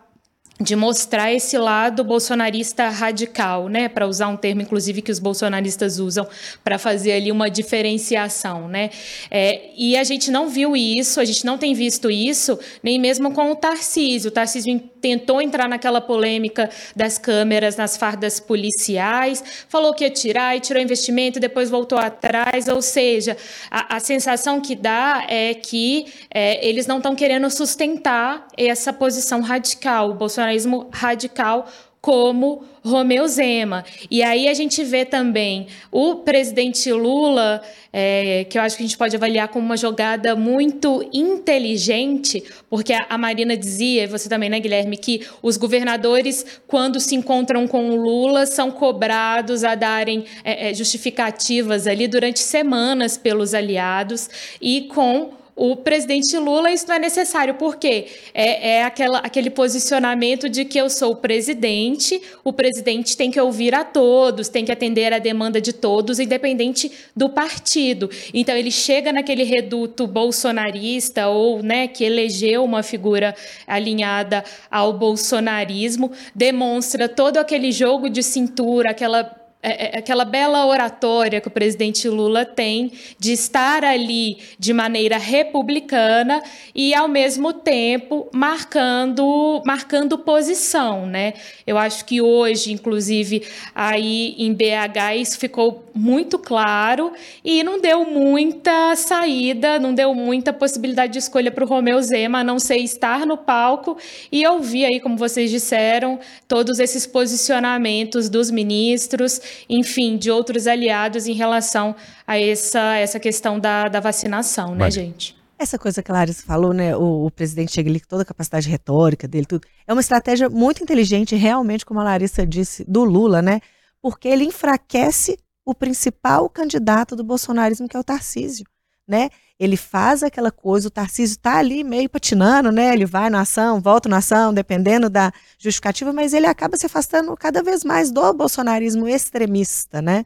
de 0.59 0.75
mostrar 0.75 1.33
esse 1.33 1.57
lado 1.57 2.03
bolsonarista 2.03 2.87
radical, 2.87 3.67
né, 3.67 3.89
para 3.89 4.07
usar 4.07 4.27
um 4.27 4.37
termo 4.37 4.61
inclusive 4.61 5.01
que 5.01 5.11
os 5.11 5.19
bolsonaristas 5.19 5.99
usam 5.99 6.25
para 6.63 6.77
fazer 6.77 7.11
ali 7.11 7.31
uma 7.31 7.49
diferenciação, 7.49 8.67
né? 8.67 8.89
É, 9.29 9.69
e 9.77 9.97
a 9.97 10.03
gente 10.03 10.31
não 10.31 10.47
viu 10.47 10.75
isso, 10.75 11.19
a 11.19 11.25
gente 11.25 11.45
não 11.45 11.57
tem 11.57 11.73
visto 11.73 12.09
isso 12.09 12.57
nem 12.81 12.97
mesmo 12.97 13.31
com 13.31 13.51
o 13.51 13.55
Tarcísio. 13.55 14.29
O 14.29 14.31
Tarcísio 14.31 14.79
tentou 15.01 15.41
entrar 15.41 15.67
naquela 15.67 16.01
polêmica 16.01 16.69
das 16.95 17.17
câmeras 17.17 17.75
nas 17.75 17.97
fardas 17.97 18.39
policiais, 18.39 19.43
falou 19.67 19.93
que 19.93 20.03
ia 20.03 20.09
tirar 20.09 20.55
e 20.55 20.59
tirou 20.59 20.81
investimento, 20.81 21.39
depois 21.39 21.69
voltou 21.69 21.97
atrás. 21.97 22.67
Ou 22.67 22.81
seja, 22.81 23.37
a, 23.69 23.97
a 23.97 23.99
sensação 23.99 24.61
que 24.61 24.75
dá 24.75 25.25
é 25.27 25.53
que 25.53 26.07
é, 26.33 26.65
eles 26.67 26.87
não 26.87 26.97
estão 26.97 27.15
querendo 27.15 27.49
sustentar 27.49 28.47
essa 28.57 28.91
posição 28.91 29.41
radical. 29.41 30.11
O 30.11 30.15
bolsonarismo 30.45 30.87
radical 30.91 31.67
como 32.01 32.63
Romeu 32.83 33.27
Zema. 33.27 33.83
E 34.11 34.21
aí 34.21 34.47
a 34.47 34.53
gente 34.53 34.83
vê 34.83 35.03
também 35.03 35.65
o 35.91 36.17
presidente 36.17 36.91
Lula, 36.91 37.63
é, 37.91 38.45
que 38.47 38.59
eu 38.59 38.61
acho 38.61 38.77
que 38.77 38.83
a 38.83 38.85
gente 38.85 38.95
pode 38.95 39.15
avaliar 39.15 39.47
como 39.47 39.65
uma 39.65 39.75
jogada 39.75 40.35
muito 40.35 41.09
inteligente, 41.11 42.43
porque 42.69 42.93
a, 42.93 43.17
Marina 43.17 43.57
dizia, 43.57 44.07
você 44.07 44.29
também, 44.29 44.51
né, 44.51 44.59
Guilherme, 44.59 44.97
que 44.97 45.25
os 45.41 45.57
governadores, 45.57 46.45
quando 46.67 46.99
se 46.99 47.15
encontram 47.15 47.67
com 47.67 47.89
o 47.89 47.95
Lula, 47.95 48.45
são 48.45 48.69
cobrados 48.69 49.63
a 49.63 49.73
darem 49.73 50.25
é, 50.43 50.69
é 50.69 50.73
justificativas 50.75 51.87
ali 51.87 52.07
durante 52.07 52.39
semanas 52.39 53.17
pelos 53.17 53.55
aliados 53.55 54.29
e 54.61 54.81
com 54.93 55.31
o 55.55 55.77
presidente 55.77 56.37
Lula 56.37 56.69
isso 56.69 56.85
não 56.87 56.95
é 56.95 56.99
necessário, 56.99 57.53
porque 57.53 58.07
é, 58.33 58.71
é 58.71 58.83
aquela, 58.83 59.19
aquele 59.19 59.49
posicionamento 59.49 60.49
de 60.49 60.65
que 60.65 60.77
eu 60.77 60.89
sou 60.89 61.13
o 61.13 61.15
presidente, 61.15 62.21
o 62.43 62.51
presidente 62.51 63.15
tem 63.15 63.31
que 63.31 63.39
ouvir 63.39 63.73
a 63.73 63.85
todos, 63.85 64.49
tem 64.49 64.65
que 64.65 64.71
atender 64.71 65.13
a 65.13 65.19
demanda 65.19 65.61
de 65.61 65.71
todos, 65.71 66.19
independente 66.19 66.91
do 67.15 67.29
partido. 67.29 68.09
Então 68.33 68.53
ele 68.53 68.69
chega 68.69 69.13
naquele 69.13 69.43
reduto 69.43 70.05
bolsonarista 70.05 71.29
ou 71.29 71.63
né, 71.63 71.87
que 71.87 72.03
elegeu 72.03 72.61
uma 72.63 72.83
figura 72.83 73.33
alinhada 73.65 74.43
ao 74.69 74.91
bolsonarismo, 74.91 76.11
demonstra 76.33 77.07
todo 77.07 77.37
aquele 77.37 77.71
jogo 77.71 78.09
de 78.09 78.21
cintura, 78.21 78.91
aquela 78.91 79.44
é, 79.67 79.95
é, 79.95 79.97
aquela 79.97 80.23
bela 80.23 80.63
oratória 80.67 81.41
que 81.41 81.47
o 81.47 81.51
presidente 81.51 82.07
Lula 82.07 82.45
tem 82.45 82.91
de 83.17 83.33
estar 83.33 83.83
ali 83.83 84.37
de 84.59 84.71
maneira 84.73 85.17
republicana 85.17 86.39
e 86.75 86.93
ao 86.93 87.07
mesmo 87.07 87.51
tempo 87.51 88.29
marcando 88.31 89.63
marcando 89.65 90.19
posição, 90.19 91.07
né? 91.07 91.33
Eu 91.65 91.79
acho 91.79 92.05
que 92.05 92.21
hoje, 92.21 92.73
inclusive, 92.73 93.41
aí 93.73 94.35
em 94.37 94.53
BH 94.53 95.15
isso 95.19 95.39
ficou 95.39 95.83
muito 95.95 96.37
claro 96.37 97.13
e 97.43 97.63
não 97.63 97.81
deu 97.81 98.05
muita 98.05 98.95
saída, 98.95 99.79
não 99.79 99.95
deu 99.95 100.13
muita 100.13 100.53
possibilidade 100.53 101.13
de 101.13 101.19
escolha 101.19 101.49
para 101.49 101.63
o 101.63 101.67
Romeu 101.67 101.99
Zema, 102.03 102.39
a 102.39 102.43
não 102.43 102.59
ser 102.59 102.77
estar 102.77 103.25
no 103.25 103.37
palco 103.37 103.97
e 104.31 104.45
ouvir 104.45 104.85
aí, 104.85 104.99
como 104.99 105.17
vocês 105.17 105.49
disseram, 105.49 106.19
todos 106.47 106.77
esses 106.77 107.07
posicionamentos 107.07 108.29
dos 108.29 108.51
ministros 108.51 109.54
enfim, 109.69 110.17
de 110.17 110.29
outros 110.31 110.67
aliados 110.67 111.27
em 111.27 111.33
relação 111.33 111.95
a 112.25 112.39
essa, 112.39 112.95
essa 112.95 113.19
questão 113.19 113.59
da, 113.59 113.87
da 113.87 113.99
vacinação, 113.99 114.71
né, 114.71 114.79
Mas... 114.79 114.93
gente? 114.93 115.35
Essa 115.57 115.79
coisa 115.79 116.03
que 116.03 116.11
a 116.11 116.13
Larissa 116.13 116.43
falou, 116.45 116.73
né? 116.73 116.97
O, 116.97 117.27
o, 117.27 117.31
presidente 117.31 117.71
chega 117.71 117.89
ali 117.89 118.01
com 118.01 118.07
toda 118.07 118.23
a 118.23 118.25
capacidade 118.25 118.67
retórica 118.69 119.25
dele, 119.25 119.45
tudo. 119.45 119.65
É 119.87 119.93
uma 119.93 120.01
estratégia 120.01 120.49
muito 120.49 120.83
inteligente, 120.83 121.33
realmente, 121.33 121.85
como 121.85 122.01
a 122.01 122.03
Larissa 122.03 122.45
disse, 122.45 122.83
do 122.85 123.05
Lula, 123.05 123.41
né? 123.41 123.61
Porque 124.01 124.27
ele 124.27 124.43
enfraquece 124.43 125.37
o 125.65 125.73
principal 125.73 126.49
candidato 126.49 127.15
do 127.15 127.23
bolsonarismo, 127.23 127.87
que 127.87 127.95
é 127.95 127.99
o 127.99 128.03
Tarcísio, 128.03 128.65
né? 129.07 129.29
Ele 129.59 129.77
faz 129.77 130.23
aquela 130.23 130.51
coisa, 130.51 130.87
o 130.87 130.91
Tarcísio 130.91 131.35
está 131.35 131.57
ali 131.57 131.83
meio 131.83 132.09
patinando, 132.09 132.71
né? 132.71 132.93
Ele 132.93 133.05
vai 133.05 133.29
na 133.29 133.41
ação, 133.41 133.79
volta 133.79 134.09
na 134.09 134.17
ação, 134.17 134.53
dependendo 134.53 135.09
da 135.09 135.31
justificativa, 135.57 136.11
mas 136.11 136.33
ele 136.33 136.45
acaba 136.45 136.77
se 136.77 136.85
afastando 136.85 137.35
cada 137.37 137.63
vez 137.63 137.83
mais 137.83 138.11
do 138.11 138.33
bolsonarismo 138.33 139.07
extremista, 139.07 140.01
né? 140.01 140.25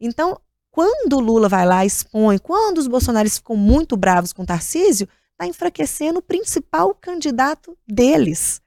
Então, 0.00 0.38
quando 0.70 1.18
Lula 1.18 1.48
vai 1.48 1.64
lá, 1.64 1.86
expõe, 1.86 2.38
quando 2.38 2.78
os 2.78 2.86
bolsonaristas 2.86 3.38
ficam 3.38 3.56
muito 3.56 3.96
bravos 3.96 4.32
com 4.32 4.42
o 4.42 4.46
Tarcísio, 4.46 5.08
está 5.32 5.46
enfraquecendo 5.46 6.18
o 6.18 6.22
principal 6.22 6.94
candidato 6.94 7.76
deles. 7.88 8.60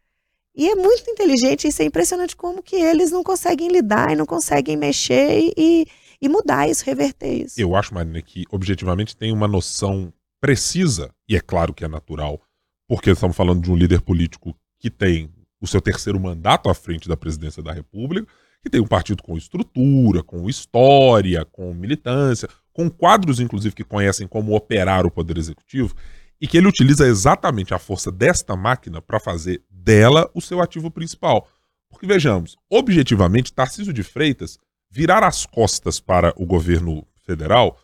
E 0.56 0.68
é 0.70 0.76
muito 0.76 1.10
inteligente, 1.10 1.68
isso 1.68 1.82
é 1.82 1.86
impressionante 1.86 2.36
como 2.36 2.64
que 2.64 2.76
eles 2.76 3.12
não 3.12 3.24
conseguem 3.24 3.70
lidar 3.70 4.12
e 4.12 4.16
não 4.16 4.26
conseguem 4.26 4.76
mexer 4.76 5.54
e, 5.56 5.86
e 6.22 6.28
mudar 6.30 6.68
isso, 6.68 6.86
reverter 6.86 7.46
isso. 7.46 7.60
Eu 7.60 7.76
acho, 7.76 7.94
Marina, 7.94 8.22
que 8.22 8.46
objetivamente 8.52 9.16
tem 9.16 9.32
uma 9.32 9.48
noção 9.48 10.14
precisa, 10.42 11.14
e 11.28 11.36
é 11.36 11.40
claro 11.40 11.74
que 11.74 11.84
é 11.84 11.88
natural, 11.88 12.42
porque 12.88 13.12
estamos 13.12 13.36
falando 13.36 13.62
de 13.62 13.72
um 13.72 13.76
líder 13.76 14.02
político 14.02 14.56
que 14.80 14.90
tem 14.90 15.30
o 15.62 15.68
seu 15.68 15.82
terceiro 15.82 16.20
mandato 16.20 16.70
à 16.70 16.74
frente 16.74 17.10
da 17.10 17.18
presidência 17.18 17.62
da 17.62 17.74
República, 17.74 18.28
que 18.62 18.70
tem 18.70 18.82
um 18.82 18.88
partido 18.88 19.24
com 19.24 19.38
estrutura, 19.38 20.24
com 20.24 20.50
história, 20.50 21.46
com 21.46 21.74
militância, 21.74 22.50
com 22.74 22.90
quadros, 22.90 23.40
inclusive, 23.40 23.76
que 23.76 23.84
conhecem 23.84 24.28
como 24.28 24.56
operar 24.56 25.06
o 25.06 25.12
poder 25.12 25.38
executivo, 25.38 25.96
e 26.42 26.48
que 26.48 26.58
ele 26.58 26.68
utiliza 26.68 27.06
exatamente 27.06 27.74
a 27.74 27.80
força 27.80 28.12
desta 28.12 28.56
máquina 28.56 29.02
para 29.02 29.20
fazer 29.20 29.62
dela 29.70 30.30
o 30.34 30.42
seu 30.42 30.62
ativo 30.62 30.90
principal. 30.90 31.48
Porque 31.90 32.08
vejamos, 32.08 32.56
objetivamente, 32.70 33.52
Tarcísio 33.52 33.92
de 33.92 34.04
Freitas 34.04 34.58
virar 34.90 35.24
as 35.24 35.46
costas 35.46 36.00
para 36.00 36.34
o 36.36 36.46
governo 36.46 37.06
federal, 37.24 37.78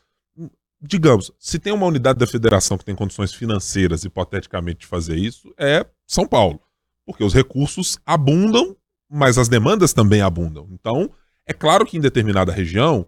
digamos, 0.82 1.32
se 1.40 1.60
tem 1.60 1.74
uma 1.74 1.86
unidade 1.86 2.20
da 2.20 2.28
federação 2.28 2.78
que 2.78 2.86
tem 2.86 2.96
condições 2.96 3.34
financeiras, 3.34 4.04
hipoteticamente, 4.04 4.82
de 4.82 4.88
fazer 4.88 5.16
isso, 5.16 5.54
é 5.58 5.86
São 6.06 6.28
Paulo. 6.28 6.60
Porque 7.06 7.24
os 7.24 7.34
recursos 7.34 7.98
abundam, 8.06 8.76
mas 9.10 9.38
as 9.38 9.48
demandas 9.48 9.94
também 9.94 10.22
abundam. 10.22 10.68
Então, 10.72 11.10
é 11.46 11.54
claro 11.54 11.86
que 11.86 11.98
em 11.98 12.02
determinada 12.02 12.52
região, 12.52 13.06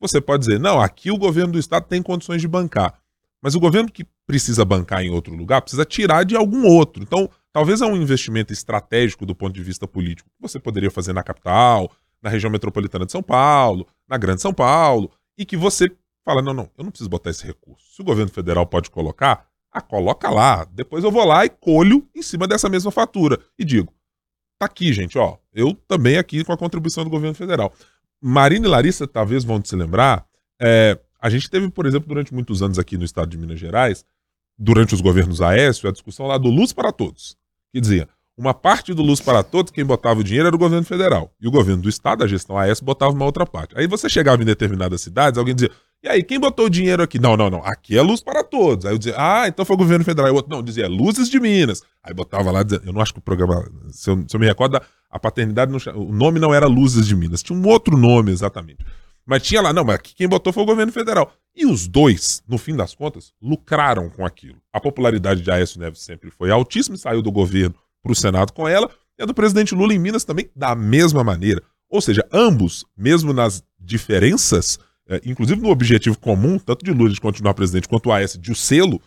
você 0.00 0.20
pode 0.20 0.46
dizer, 0.46 0.60
não, 0.60 0.80
aqui 0.80 1.10
o 1.10 1.18
governo 1.18 1.52
do 1.52 1.58
estado 1.58 1.86
tem 1.86 2.02
condições 2.02 2.40
de 2.40 2.48
bancar. 2.48 3.00
Mas 3.42 3.54
o 3.54 3.60
governo 3.60 3.90
que 3.90 4.06
precisa 4.26 4.64
bancar 4.64 5.02
em 5.02 5.10
outro 5.10 5.34
lugar 5.34 5.62
precisa 5.62 5.84
tirar 5.84 6.24
de 6.24 6.36
algum 6.36 6.66
outro. 6.66 7.02
Então, 7.02 7.28
talvez 7.52 7.80
é 7.80 7.86
um 7.86 7.96
investimento 7.96 8.52
estratégico 8.52 9.26
do 9.26 9.34
ponto 9.34 9.54
de 9.54 9.62
vista 9.62 9.88
político 9.88 10.28
que 10.28 10.40
você 10.40 10.58
poderia 10.60 10.90
fazer 10.90 11.12
na 11.12 11.22
capital, 11.22 11.90
na 12.22 12.30
região 12.30 12.50
metropolitana 12.50 13.06
de 13.06 13.12
São 13.12 13.22
Paulo, 13.22 13.86
na 14.08 14.16
Grande 14.16 14.42
São 14.42 14.52
Paulo, 14.52 15.10
e 15.38 15.44
que 15.44 15.56
você 15.56 15.90
fala: 16.24 16.42
não, 16.42 16.52
não, 16.52 16.70
eu 16.76 16.84
não 16.84 16.90
preciso 16.90 17.10
botar 17.10 17.30
esse 17.30 17.46
recurso. 17.46 17.94
Se 17.94 18.00
o 18.02 18.04
governo 18.04 18.30
federal 18.30 18.66
pode 18.66 18.90
colocar, 18.90 19.46
ah, 19.72 19.80
coloca 19.80 20.28
lá. 20.28 20.64
Depois 20.64 21.04
eu 21.04 21.10
vou 21.10 21.24
lá 21.24 21.44
e 21.44 21.50
colho 21.50 22.08
em 22.14 22.22
cima 22.22 22.46
dessa 22.46 22.68
mesma 22.68 22.90
fatura. 22.90 23.38
E 23.58 23.64
digo: 23.64 23.92
tá 24.58 24.66
aqui, 24.66 24.92
gente, 24.92 25.18
ó. 25.18 25.38
Eu 25.52 25.74
também 25.88 26.18
aqui 26.18 26.44
com 26.44 26.52
a 26.52 26.56
contribuição 26.56 27.04
do 27.04 27.10
governo 27.10 27.34
federal. 27.34 27.72
Marina 28.22 28.66
e 28.66 28.70
Larissa 28.70 29.06
talvez 29.06 29.44
vão 29.44 29.64
se 29.64 29.74
lembrar. 29.74 30.26
É, 30.60 30.98
a 31.20 31.30
gente 31.30 31.48
teve, 31.48 31.70
por 31.70 31.86
exemplo, 31.86 32.08
durante 32.08 32.34
muitos 32.34 32.62
anos 32.62 32.78
aqui 32.78 32.96
no 32.98 33.04
estado 33.04 33.30
de 33.30 33.38
Minas 33.38 33.58
Gerais, 33.58 34.04
durante 34.58 34.94
os 34.94 35.00
governos 35.00 35.40
Aécio, 35.40 35.88
a 35.88 35.92
discussão 35.92 36.26
lá 36.26 36.36
do 36.36 36.48
Luz 36.48 36.72
para 36.72 36.92
Todos, 36.92 37.36
que 37.72 37.80
dizia: 37.80 38.08
uma 38.40 38.54
parte 38.54 38.94
do 38.94 39.02
Luz 39.02 39.20
para 39.20 39.42
Todos, 39.42 39.70
quem 39.70 39.84
botava 39.84 40.20
o 40.20 40.24
dinheiro 40.24 40.46
era 40.46 40.56
o 40.56 40.58
governo 40.58 40.86
federal. 40.86 41.30
E 41.38 41.46
o 41.46 41.50
governo 41.50 41.82
do 41.82 41.90
estado, 41.90 42.24
a 42.24 42.26
gestão 42.26 42.56
AS, 42.56 42.80
botava 42.80 43.12
uma 43.12 43.26
outra 43.26 43.44
parte. 43.44 43.78
Aí 43.78 43.86
você 43.86 44.08
chegava 44.08 44.42
em 44.42 44.46
determinadas 44.46 45.02
cidades, 45.02 45.36
alguém 45.36 45.54
dizia, 45.54 45.70
e 46.02 46.08
aí, 46.08 46.22
quem 46.22 46.40
botou 46.40 46.64
o 46.64 46.70
dinheiro 46.70 47.02
aqui? 47.02 47.18
Não, 47.18 47.36
não, 47.36 47.50
não, 47.50 47.62
aqui 47.62 47.98
é 47.98 48.00
Luz 48.00 48.22
para 48.22 48.42
Todos. 48.42 48.86
Aí 48.86 48.94
eu 48.94 48.98
dizia, 48.98 49.14
ah, 49.18 49.46
então 49.46 49.66
foi 49.66 49.74
o 49.74 49.78
governo 49.78 50.02
federal. 50.02 50.26
Aí 50.26 50.32
o 50.32 50.36
outro, 50.36 50.50
não, 50.50 50.62
dizia, 50.62 50.88
Luzes 50.88 51.28
de 51.28 51.38
Minas. 51.38 51.82
Aí 52.02 52.14
botava 52.14 52.50
lá, 52.50 52.64
eu 52.82 52.92
não 52.94 53.02
acho 53.02 53.12
que 53.12 53.18
o 53.18 53.22
programa, 53.22 53.70
se 53.90 54.08
eu, 54.08 54.24
se 54.26 54.34
eu 54.34 54.40
me 54.40 54.46
recordo, 54.46 54.80
a 55.10 55.18
paternidade, 55.18 55.70
não, 55.70 56.02
o 56.02 56.10
nome 56.10 56.40
não 56.40 56.54
era 56.54 56.66
Luzes 56.66 57.06
de 57.06 57.14
Minas, 57.14 57.42
tinha 57.42 57.58
um 57.58 57.68
outro 57.68 57.94
nome 57.98 58.32
exatamente. 58.32 58.82
Mas 59.26 59.42
tinha 59.42 59.60
lá, 59.60 59.70
não, 59.74 59.84
mas 59.84 59.98
quem 60.00 60.26
botou 60.26 60.50
foi 60.50 60.62
o 60.62 60.66
governo 60.66 60.90
federal. 60.90 61.30
E 61.54 61.66
os 61.66 61.86
dois, 61.86 62.42
no 62.48 62.56
fim 62.56 62.74
das 62.74 62.94
contas, 62.94 63.34
lucraram 63.42 64.08
com 64.08 64.24
aquilo. 64.24 64.56
A 64.72 64.80
popularidade 64.80 65.42
de 65.42 65.50
Aécio 65.50 65.78
Neves 65.78 66.00
sempre 66.00 66.30
foi 66.30 66.50
altíssima 66.50 66.96
e 66.96 66.98
saiu 66.98 67.20
do 67.20 67.30
governo 67.30 67.74
para 68.02 68.12
o 68.12 68.14
Senado 68.14 68.52
com 68.52 68.66
ela, 68.66 68.90
e 69.18 69.22
a 69.22 69.26
do 69.26 69.34
presidente 69.34 69.74
Lula 69.74 69.94
em 69.94 69.98
Minas 69.98 70.24
também 70.24 70.50
da 70.54 70.74
mesma 70.74 71.22
maneira. 71.22 71.62
Ou 71.88 72.00
seja, 72.00 72.26
ambos, 72.32 72.84
mesmo 72.96 73.32
nas 73.32 73.62
diferenças, 73.78 74.78
é, 75.08 75.20
inclusive 75.24 75.60
no 75.60 75.70
objetivo 75.70 76.18
comum, 76.18 76.58
tanto 76.58 76.84
de 76.84 76.92
Lula 76.92 77.10
de 77.10 77.20
continuar 77.20 77.54
presidente 77.54 77.88
quanto 77.88 78.12
AS 78.12 78.38
de 78.38 78.52
o 78.52 78.54
selo, 78.54 79.00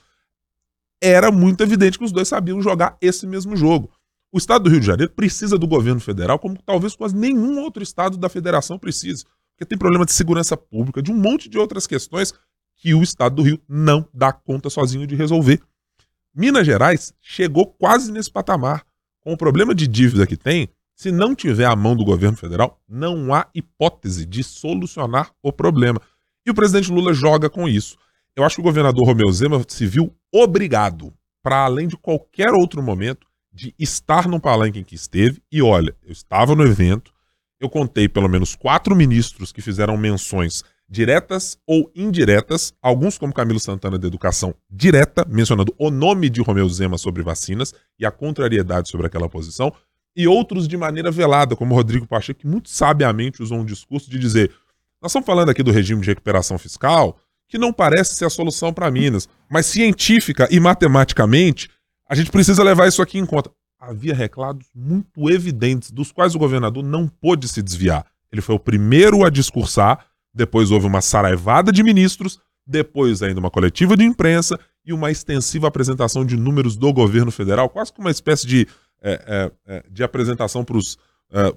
era 1.01 1.31
muito 1.31 1.61
evidente 1.63 1.97
que 1.97 2.05
os 2.05 2.11
dois 2.11 2.27
sabiam 2.27 2.61
jogar 2.61 2.97
esse 3.01 3.25
mesmo 3.25 3.55
jogo. 3.55 3.89
O 4.31 4.37
estado 4.37 4.63
do 4.63 4.69
Rio 4.69 4.79
de 4.79 4.85
Janeiro 4.85 5.11
precisa 5.11 5.57
do 5.57 5.67
governo 5.67 5.99
federal, 5.99 6.39
como 6.39 6.57
talvez 6.65 6.95
quase 6.95 7.15
nenhum 7.15 7.59
outro 7.59 7.83
estado 7.83 8.17
da 8.17 8.29
federação 8.29 8.79
precise. 8.79 9.25
Porque 9.51 9.65
tem 9.65 9.77
problema 9.77 10.05
de 10.05 10.11
segurança 10.11 10.57
pública, 10.57 11.01
de 11.01 11.11
um 11.11 11.15
monte 11.15 11.47
de 11.47 11.57
outras 11.57 11.85
questões 11.85 12.33
que 12.77 12.93
o 12.93 13.03
estado 13.03 13.35
do 13.35 13.43
Rio 13.43 13.61
não 13.67 14.07
dá 14.13 14.33
conta 14.33 14.69
sozinho 14.69 15.05
de 15.05 15.15
resolver. 15.15 15.61
Minas 16.35 16.65
Gerais 16.65 17.13
chegou 17.21 17.67
quase 17.67 18.11
nesse 18.11 18.31
patamar. 18.31 18.83
Com 19.21 19.33
o 19.33 19.37
problema 19.37 19.73
de 19.75 19.87
dívida 19.87 20.25
que 20.25 20.35
tem, 20.35 20.67
se 20.95 21.11
não 21.11 21.35
tiver 21.35 21.65
a 21.65 21.75
mão 21.75 21.95
do 21.95 22.03
governo 22.03 22.35
federal, 22.35 22.81
não 22.87 23.33
há 23.33 23.47
hipótese 23.53 24.25
de 24.25 24.43
solucionar 24.43 25.31
o 25.41 25.51
problema. 25.51 26.01
E 26.45 26.51
o 26.51 26.53
presidente 26.53 26.91
Lula 26.91 27.13
joga 27.13 27.49
com 27.49 27.67
isso. 27.67 27.97
Eu 28.35 28.43
acho 28.43 28.55
que 28.55 28.61
o 28.61 28.63
governador 28.63 29.05
Romeu 29.05 29.31
Zema 29.31 29.63
se 29.67 29.85
viu 29.85 30.13
obrigado, 30.33 31.13
para 31.41 31.63
além 31.63 31.87
de 31.87 31.95
qualquer 31.95 32.51
outro 32.51 32.81
momento, 32.81 33.27
de 33.51 33.73
estar 33.77 34.27
no 34.27 34.39
palanque 34.39 34.79
em 34.79 34.83
que 34.83 34.95
esteve. 34.95 35.41
E 35.51 35.61
olha, 35.61 35.95
eu 36.03 36.11
estava 36.11 36.55
no 36.55 36.63
evento, 36.63 37.13
eu 37.59 37.69
contei 37.69 38.09
pelo 38.09 38.27
menos 38.27 38.55
quatro 38.55 38.95
ministros 38.95 39.51
que 39.51 39.61
fizeram 39.61 39.95
menções 39.95 40.63
diretas 40.89 41.57
ou 41.65 41.91
indiretas, 41.95 42.73
alguns 42.81 43.17
como 43.17 43.33
Camilo 43.33 43.59
Santana 43.59 43.97
da 43.97 44.07
Educação 44.07 44.53
direta, 44.69 45.25
mencionando 45.27 45.73
o 45.77 45.89
nome 45.89 46.29
de 46.29 46.41
Romeu 46.41 46.67
Zema 46.69 46.97
sobre 46.97 47.23
vacinas 47.23 47.73
e 47.99 48.05
a 48.05 48.11
contrariedade 48.11 48.89
sobre 48.89 49.07
aquela 49.07 49.29
posição, 49.29 49.73
e 50.15 50.27
outros 50.27 50.67
de 50.67 50.77
maneira 50.77 51.09
velada, 51.09 51.55
como 51.55 51.73
Rodrigo 51.73 52.07
Pacheco, 52.07 52.41
que 52.41 52.47
muito 52.47 52.69
sabiamente 52.69 53.41
usou 53.41 53.59
um 53.59 53.65
discurso 53.65 54.09
de 54.09 54.19
dizer: 54.19 54.51
nós 55.01 55.09
estamos 55.11 55.25
falando 55.25 55.49
aqui 55.49 55.63
do 55.63 55.71
regime 55.71 56.01
de 56.01 56.07
recuperação 56.07 56.57
fiscal, 56.57 57.19
que 57.49 57.57
não 57.57 57.73
parece 57.73 58.15
ser 58.15 58.25
a 58.25 58.29
solução 58.29 58.71
para 58.71 58.89
Minas, 58.89 59.27
mas 59.49 59.65
científica 59.65 60.47
e 60.51 60.59
matematicamente, 60.59 61.69
a 62.07 62.15
gente 62.15 62.31
precisa 62.31 62.63
levar 62.63 62.87
isso 62.87 63.01
aqui 63.01 63.17
em 63.17 63.25
conta. 63.25 63.51
Havia 63.79 64.13
reclados 64.13 64.67
muito 64.73 65.29
evidentes, 65.29 65.91
dos 65.91 66.11
quais 66.11 66.35
o 66.35 66.39
governador 66.39 66.83
não 66.83 67.07
pôde 67.07 67.47
se 67.47 67.61
desviar. 67.61 68.05
Ele 68.31 68.41
foi 68.41 68.55
o 68.55 68.59
primeiro 68.59 69.25
a 69.25 69.29
discursar, 69.29 70.05
depois 70.33 70.71
houve 70.71 70.87
uma 70.87 71.01
saraivada 71.01 71.71
de 71.71 71.83
ministros, 71.83 72.39
depois 72.65 73.21
ainda 73.21 73.39
uma 73.39 73.51
coletiva 73.51 73.95
de 73.95 74.03
imprensa 74.03 74.59
e 74.85 74.93
uma 74.93 75.11
extensiva 75.11 75.67
apresentação 75.67 76.25
de 76.25 76.35
números 76.35 76.75
do 76.75 76.91
governo 76.91 77.31
federal, 77.31 77.69
quase 77.69 77.91
como 77.91 78.07
uma 78.07 78.11
espécie 78.11 78.47
de, 78.47 78.67
é, 79.01 79.51
é, 79.67 79.75
é 79.75 79.83
de 79.89 80.03
apresentação 80.03 80.63
para 80.63 80.77
os. 80.77 80.97
É, 81.33 81.47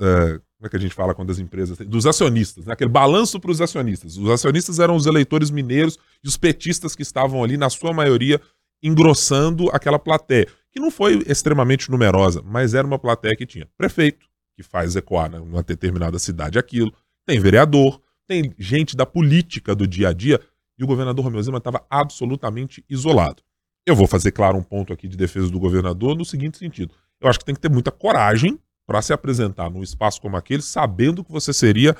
é, 0.00 0.40
como 0.58 0.66
é 0.66 0.70
que 0.70 0.76
a 0.76 0.80
gente 0.80 0.94
fala 0.94 1.14
quando 1.14 1.30
as 1.30 1.38
empresas. 1.38 1.78
Dos 1.78 2.04
acionistas, 2.04 2.66
né? 2.66 2.72
aquele 2.72 2.90
balanço 2.90 3.38
para 3.38 3.50
os 3.50 3.60
acionistas. 3.60 4.16
Os 4.16 4.28
acionistas 4.28 4.80
eram 4.80 4.96
os 4.96 5.06
eleitores 5.06 5.50
mineiros 5.50 5.96
e 6.22 6.26
os 6.26 6.36
petistas 6.36 6.96
que 6.96 7.02
estavam 7.02 7.44
ali, 7.44 7.56
na 7.56 7.70
sua 7.70 7.92
maioria, 7.92 8.40
engrossando 8.82 9.68
aquela 9.70 9.98
plateia, 9.98 10.48
que 10.72 10.80
não 10.80 10.90
foi 10.90 11.22
extremamente 11.26 11.90
numerosa, 11.90 12.42
mas 12.44 12.74
era 12.74 12.86
uma 12.86 12.98
plateia 12.98 13.36
que 13.36 13.46
tinha 13.46 13.68
prefeito, 13.76 14.26
que 14.56 14.62
faz 14.62 14.96
ecoar 14.96 15.30
né, 15.30 15.38
numa 15.38 15.62
determinada 15.62 16.18
cidade 16.18 16.58
aquilo, 16.58 16.92
tem 17.26 17.38
vereador, 17.38 18.00
tem 18.28 18.54
gente 18.58 18.94
da 18.94 19.06
política 19.06 19.74
do 19.74 19.86
dia 19.86 20.10
a 20.10 20.12
dia, 20.12 20.38
e 20.78 20.84
o 20.84 20.86
governador 20.86 21.24
Romeu 21.24 21.42
Zema 21.42 21.58
estava 21.58 21.84
absolutamente 21.90 22.84
isolado. 22.88 23.42
Eu 23.86 23.96
vou 23.96 24.06
fazer, 24.06 24.32
claro, 24.32 24.58
um 24.58 24.62
ponto 24.62 24.92
aqui 24.92 25.08
de 25.08 25.16
defesa 25.16 25.50
do 25.50 25.58
governador 25.58 26.14
no 26.14 26.24
seguinte 26.24 26.58
sentido. 26.58 26.94
Eu 27.20 27.28
acho 27.28 27.38
que 27.38 27.44
tem 27.44 27.54
que 27.54 27.60
ter 27.60 27.70
muita 27.70 27.90
coragem 27.90 28.58
para 28.86 29.00
se 29.02 29.12
apresentar 29.12 29.70
num 29.70 29.82
espaço 29.82 30.20
como 30.20 30.36
aquele, 30.36 30.62
sabendo 30.62 31.24
que 31.24 31.32
você 31.32 31.52
seria 31.52 31.96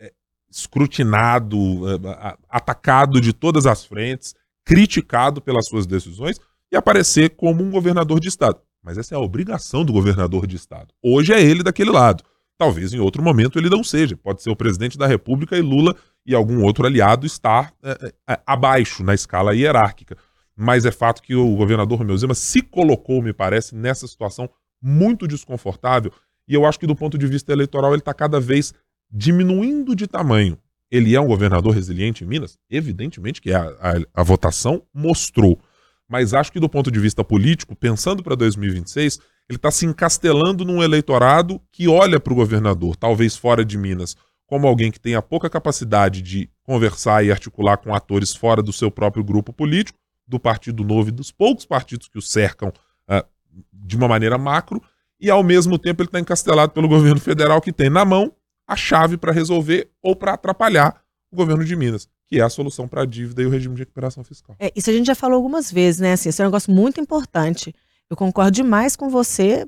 é, 0.00 0.12
escrutinado, 0.50 1.56
é, 1.88 2.36
atacado 2.48 3.20
de 3.20 3.32
todas 3.32 3.64
as 3.64 3.84
frentes, 3.84 4.34
criticado 4.64 5.40
pelas 5.40 5.66
suas 5.66 5.86
decisões 5.86 6.40
e 6.70 6.76
aparecer 6.76 7.30
como 7.30 7.62
um 7.62 7.70
governador 7.70 8.20
de 8.20 8.28
Estado. 8.28 8.60
Mas 8.82 8.98
essa 8.98 9.14
é 9.14 9.16
a 9.16 9.20
obrigação 9.20 9.84
do 9.84 9.92
governador 9.92 10.46
de 10.46 10.56
Estado. 10.56 10.92
Hoje 11.02 11.32
é 11.32 11.40
ele 11.40 11.62
daquele 11.62 11.90
lado. 11.90 12.24
Talvez 12.60 12.92
em 12.92 13.00
outro 13.00 13.22
momento 13.22 13.58
ele 13.58 13.70
não 13.70 13.82
seja. 13.82 14.18
Pode 14.18 14.42
ser 14.42 14.50
o 14.50 14.54
presidente 14.54 14.98
da 14.98 15.06
República 15.06 15.56
e 15.56 15.62
Lula 15.62 15.96
e 16.26 16.34
algum 16.34 16.62
outro 16.62 16.84
aliado 16.84 17.24
estar 17.24 17.72
é, 17.82 18.12
é, 18.28 18.34
é, 18.34 18.40
abaixo 18.46 19.02
na 19.02 19.14
escala 19.14 19.56
hierárquica. 19.56 20.14
Mas 20.54 20.84
é 20.84 20.90
fato 20.90 21.22
que 21.22 21.34
o 21.34 21.56
governador 21.56 21.96
Romeu 21.96 22.18
Zema 22.18 22.34
se 22.34 22.60
colocou, 22.60 23.22
me 23.22 23.32
parece, 23.32 23.74
nessa 23.74 24.06
situação 24.06 24.46
muito 24.78 25.26
desconfortável. 25.26 26.12
E 26.46 26.52
eu 26.52 26.66
acho 26.66 26.78
que 26.78 26.86
do 26.86 26.94
ponto 26.94 27.16
de 27.16 27.26
vista 27.26 27.50
eleitoral 27.50 27.92
ele 27.92 28.00
está 28.00 28.12
cada 28.12 28.38
vez 28.38 28.74
diminuindo 29.10 29.96
de 29.96 30.06
tamanho. 30.06 30.58
Ele 30.90 31.16
é 31.16 31.20
um 31.20 31.28
governador 31.28 31.74
resiliente 31.74 32.24
em 32.24 32.26
Minas? 32.26 32.58
Evidentemente 32.68 33.40
que 33.40 33.52
é. 33.52 33.54
A, 33.54 33.62
a, 33.62 34.20
a 34.20 34.22
votação 34.22 34.82
mostrou. 34.92 35.58
Mas 36.06 36.34
acho 36.34 36.52
que 36.52 36.60
do 36.60 36.68
ponto 36.68 36.90
de 36.90 37.00
vista 37.00 37.24
político, 37.24 37.74
pensando 37.74 38.22
para 38.22 38.34
2026, 38.34 39.18
ele 39.50 39.56
está 39.56 39.68
se 39.68 39.84
encastelando 39.84 40.64
num 40.64 40.80
eleitorado 40.80 41.60
que 41.72 41.88
olha 41.88 42.20
para 42.20 42.32
o 42.32 42.36
governador, 42.36 42.94
talvez 42.94 43.36
fora 43.36 43.64
de 43.64 43.76
Minas, 43.76 44.16
como 44.46 44.64
alguém 44.64 44.92
que 44.92 45.00
tenha 45.00 45.20
pouca 45.20 45.50
capacidade 45.50 46.22
de 46.22 46.48
conversar 46.62 47.24
e 47.24 47.32
articular 47.32 47.76
com 47.76 47.92
atores 47.92 48.32
fora 48.32 48.62
do 48.62 48.72
seu 48.72 48.92
próprio 48.92 49.24
grupo 49.24 49.52
político, 49.52 49.98
do 50.24 50.38
Partido 50.38 50.84
Novo 50.84 51.08
e 51.08 51.12
dos 51.12 51.32
poucos 51.32 51.66
partidos 51.66 52.06
que 52.06 52.16
o 52.16 52.22
cercam 52.22 52.68
uh, 52.68 53.26
de 53.72 53.96
uma 53.96 54.06
maneira 54.06 54.38
macro, 54.38 54.80
e 55.18 55.28
ao 55.28 55.42
mesmo 55.42 55.76
tempo 55.76 56.00
ele 56.00 56.08
está 56.08 56.20
encastelado 56.20 56.72
pelo 56.72 56.86
governo 56.86 57.20
federal 57.20 57.60
que 57.60 57.72
tem 57.72 57.90
na 57.90 58.04
mão 58.04 58.32
a 58.68 58.76
chave 58.76 59.16
para 59.16 59.32
resolver 59.32 59.90
ou 60.00 60.14
para 60.14 60.34
atrapalhar 60.34 61.02
o 61.28 61.34
governo 61.34 61.64
de 61.64 61.74
Minas, 61.74 62.08
que 62.28 62.38
é 62.38 62.42
a 62.42 62.48
solução 62.48 62.86
para 62.86 63.02
a 63.02 63.06
dívida 63.06 63.42
e 63.42 63.46
o 63.46 63.50
regime 63.50 63.74
de 63.74 63.80
recuperação 63.80 64.22
fiscal. 64.22 64.54
É, 64.60 64.70
isso 64.76 64.88
a 64.90 64.92
gente 64.92 65.06
já 65.06 65.16
falou 65.16 65.34
algumas 65.34 65.72
vezes, 65.72 66.00
né? 66.00 66.12
Assim, 66.12 66.28
esse 66.28 66.40
é 66.40 66.44
um 66.44 66.48
negócio 66.48 66.72
muito 66.72 67.00
importante. 67.00 67.74
Eu 68.10 68.16
concordo 68.16 68.50
demais 68.50 68.96
com 68.96 69.08
você 69.08 69.64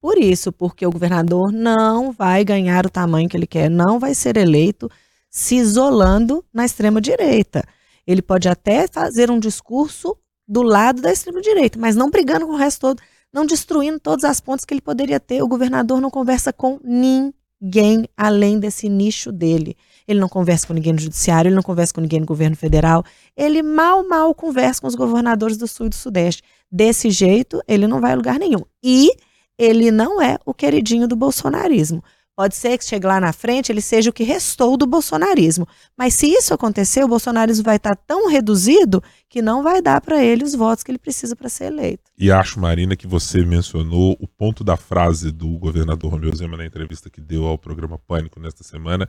por 0.00 0.18
isso, 0.18 0.52
porque 0.52 0.84
o 0.84 0.90
governador 0.90 1.52
não 1.52 2.10
vai 2.10 2.44
ganhar 2.44 2.84
o 2.84 2.90
tamanho 2.90 3.28
que 3.28 3.36
ele 3.36 3.46
quer, 3.46 3.70
não 3.70 3.98
vai 3.98 4.14
ser 4.14 4.36
eleito 4.36 4.90
se 5.30 5.56
isolando 5.56 6.44
na 6.52 6.64
extrema 6.64 7.00
direita. 7.00 7.64
Ele 8.06 8.22
pode 8.22 8.48
até 8.48 8.86
fazer 8.88 9.30
um 9.30 9.38
discurso 9.38 10.16
do 10.48 10.62
lado 10.62 11.00
da 11.00 11.12
extrema 11.12 11.40
direita, 11.40 11.78
mas 11.78 11.94
não 11.96 12.10
brigando 12.10 12.46
com 12.46 12.52
o 12.52 12.56
resto 12.56 12.80
todo. 12.80 13.02
não 13.32 13.44
destruindo 13.44 14.00
todas 14.00 14.24
as 14.24 14.40
pontes 14.40 14.64
que 14.64 14.72
ele 14.72 14.80
poderia 14.80 15.20
ter. 15.20 15.42
O 15.42 15.48
governador 15.48 16.00
não 16.00 16.10
conversa 16.10 16.52
com 16.52 16.80
ninguém 16.82 18.08
além 18.16 18.58
desse 18.58 18.88
nicho 18.88 19.30
dele. 19.30 19.76
Ele 20.08 20.18
não 20.20 20.28
conversa 20.28 20.66
com 20.66 20.72
ninguém 20.72 20.94
no 20.94 20.98
judiciário, 20.98 21.48
ele 21.48 21.54
não 21.54 21.62
conversa 21.62 21.92
com 21.92 22.00
ninguém 22.00 22.20
no 22.20 22.26
governo 22.26 22.56
federal. 22.56 23.04
Ele 23.36 23.62
mal, 23.62 24.08
mal 24.08 24.34
conversa 24.34 24.80
com 24.80 24.86
os 24.86 24.94
governadores 24.94 25.56
do 25.58 25.66
sul 25.66 25.86
e 25.86 25.88
do 25.90 25.94
sudeste. 25.94 26.42
Desse 26.70 27.10
jeito, 27.10 27.62
ele 27.66 27.86
não 27.86 28.00
vai 28.00 28.12
a 28.12 28.16
lugar 28.16 28.38
nenhum. 28.38 28.62
E 28.82 29.10
ele 29.58 29.90
não 29.90 30.20
é 30.20 30.38
o 30.44 30.52
queridinho 30.52 31.08
do 31.08 31.16
bolsonarismo. 31.16 32.02
Pode 32.36 32.54
ser 32.54 32.76
que 32.76 32.84
chegue 32.84 33.06
lá 33.06 33.18
na 33.18 33.32
frente 33.32 33.72
ele 33.72 33.80
seja 33.80 34.10
o 34.10 34.12
que 34.12 34.22
restou 34.22 34.76
do 34.76 34.86
bolsonarismo. 34.86 35.66
Mas 35.96 36.12
se 36.12 36.26
isso 36.26 36.52
acontecer, 36.52 37.02
o 37.02 37.08
bolsonarismo 37.08 37.64
vai 37.64 37.76
estar 37.76 37.96
tão 37.96 38.28
reduzido 38.28 39.02
que 39.26 39.40
não 39.40 39.62
vai 39.62 39.80
dar 39.80 40.02
para 40.02 40.22
ele 40.22 40.44
os 40.44 40.54
votos 40.54 40.84
que 40.84 40.90
ele 40.90 40.98
precisa 40.98 41.34
para 41.34 41.48
ser 41.48 41.72
eleito. 41.72 42.10
E 42.18 42.30
acho, 42.30 42.60
Marina, 42.60 42.94
que 42.94 43.06
você 43.06 43.42
mencionou 43.42 44.14
o 44.20 44.28
ponto 44.28 44.62
da 44.62 44.76
frase 44.76 45.32
do 45.32 45.48
governador 45.58 46.10
Romeu 46.10 46.36
Zema 46.36 46.58
na 46.58 46.66
entrevista 46.66 47.08
que 47.08 47.22
deu 47.22 47.46
ao 47.46 47.56
programa 47.56 47.98
Pânico 47.98 48.38
nesta 48.38 48.62
semana, 48.62 49.08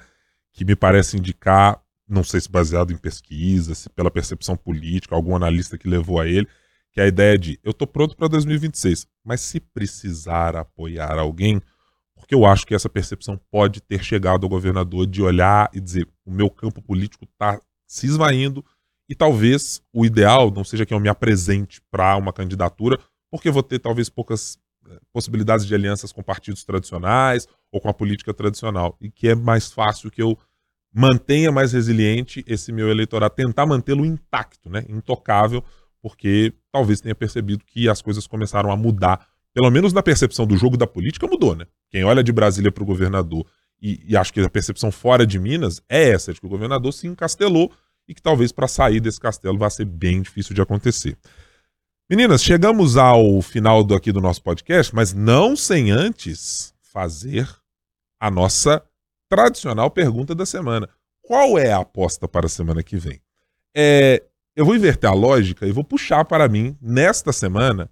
que 0.53 0.63
me 0.63 0.73
parece 0.73 1.17
indicar, 1.17 1.81
não 2.07 2.23
sei 2.23 2.39
se 2.39 2.49
baseado 2.49 2.93
em 2.93 2.97
pesquisa, 2.97 3.75
se 3.75 3.89
pela 3.89 4.09
percepção 4.09 4.55
política, 4.55 5.13
algum 5.13 5.35
analista 5.35 5.77
que 5.77 5.89
levou 5.89 6.21
a 6.21 6.25
ele, 6.25 6.47
que 6.97 7.01
é 7.01 7.03
a 7.03 7.07
ideia 7.07 7.37
de 7.37 7.59
eu 7.63 7.69
estou 7.69 7.87
pronto 7.87 8.17
para 8.17 8.27
2026, 8.27 9.05
mas 9.23 9.41
se 9.41 9.59
precisar 9.59 10.55
apoiar 10.55 11.19
alguém 11.19 11.61
porque 12.15 12.33
eu 12.33 12.43
acho 12.43 12.65
que 12.65 12.73
essa 12.73 12.89
percepção 12.89 13.39
pode 13.51 13.79
ter 13.81 14.03
chegado 14.03 14.45
ao 14.45 14.49
governador 14.49 15.05
de 15.05 15.21
olhar 15.21 15.69
e 15.71 15.79
dizer: 15.79 16.09
o 16.25 16.31
meu 16.31 16.49
campo 16.49 16.81
político 16.81 17.25
está 17.25 17.61
se 17.85 18.07
esvaindo 18.07 18.65
e 19.07 19.13
talvez 19.13 19.79
o 19.93 20.07
ideal 20.07 20.49
não 20.49 20.63
seja 20.63 20.87
que 20.87 20.93
eu 20.93 20.99
me 20.99 21.07
apresente 21.07 21.79
para 21.91 22.17
uma 22.17 22.33
candidatura, 22.33 22.99
porque 23.29 23.51
vou 23.51 23.61
ter 23.61 23.77
talvez 23.77 24.09
poucas 24.09 24.57
eh, 24.89 24.99
possibilidades 25.13 25.67
de 25.67 25.75
alianças 25.75 26.11
com 26.11 26.23
partidos 26.23 26.63
tradicionais 26.63 27.47
ou 27.71 27.79
com 27.79 27.89
a 27.89 27.93
política 27.93 28.33
tradicional, 28.33 28.97
e 28.99 29.11
que 29.11 29.27
é 29.27 29.35
mais 29.35 29.71
fácil 29.71 30.09
que 30.09 30.23
eu 30.23 30.35
mantenha 30.91 31.51
mais 31.51 31.73
resiliente 31.73 32.43
esse 32.47 32.71
meu 32.71 32.89
eleitorado, 32.89 33.35
tentar 33.35 33.67
mantê-lo 33.67 34.03
intacto, 34.03 34.67
né, 34.67 34.83
intocável, 34.89 35.63
porque 36.07 36.53
talvez 36.71 37.01
tenha 37.01 37.13
percebido 37.13 37.65
que 37.65 37.89
as 37.89 38.01
coisas 38.01 38.25
começaram 38.25 38.71
a 38.71 38.77
mudar 38.77 39.27
pelo 39.53 39.69
menos 39.69 39.91
na 39.91 40.01
percepção 40.01 40.45
do 40.45 40.55
jogo 40.55 40.77
da 40.77 40.87
política, 40.87 41.27
mudou, 41.27 41.53
né? 41.55 41.65
Quem 41.89 42.03
olha 42.05 42.23
de 42.23 42.31
Brasília 42.31 42.71
para 42.71 42.83
o 42.83 42.85
governador 42.85 43.45
e, 43.81 44.01
e 44.07 44.15
acho 44.15 44.31
que 44.31 44.39
a 44.39 44.49
percepção 44.49 44.89
fora 44.91 45.25
de 45.25 45.37
Minas 45.37 45.81
é 45.89 46.11
essa, 46.11 46.33
de 46.33 46.39
que 46.39 46.45
o 46.45 46.49
governador 46.49 46.93
se 46.93 47.07
encastelou 47.07 47.71
e 48.07 48.13
que 48.13 48.21
talvez 48.21 48.53
para 48.53 48.67
sair 48.67 49.01
desse 49.01 49.19
castelo 49.19 49.57
vai 49.57 49.69
ser 49.69 49.83
bem 49.83 50.21
difícil 50.21 50.55
de 50.55 50.61
acontecer. 50.61 51.17
Meninas, 52.09 52.41
chegamos 52.41 52.95
ao 52.95 53.41
final 53.41 53.83
do, 53.83 53.93
aqui 53.93 54.13
do 54.13 54.21
nosso 54.21 54.41
podcast, 54.41 54.95
mas 54.95 55.13
não 55.13 55.57
sem 55.57 55.91
antes 55.91 56.73
fazer 56.81 57.49
a 58.17 58.31
nossa 58.31 58.81
tradicional 59.27 59.91
pergunta 59.91 60.33
da 60.33 60.45
semana. 60.45 60.87
Qual 61.21 61.57
é 61.57 61.73
a 61.73 61.79
aposta 61.79 62.27
para 62.27 62.45
a 62.45 62.49
semana 62.49 62.81
que 62.81 62.95
vem? 62.95 63.19
É, 63.75 64.23
eu 64.57 64.65
vou 64.65 64.75
inverter 64.75 65.07
a 65.07 65.13
lógica 65.13 65.67
e 65.67 65.71
vou 65.71 65.83
puxar 65.83 66.25
para 66.25 66.49
mim, 66.49 66.75
nesta 66.81 67.31
semana, 67.31 67.87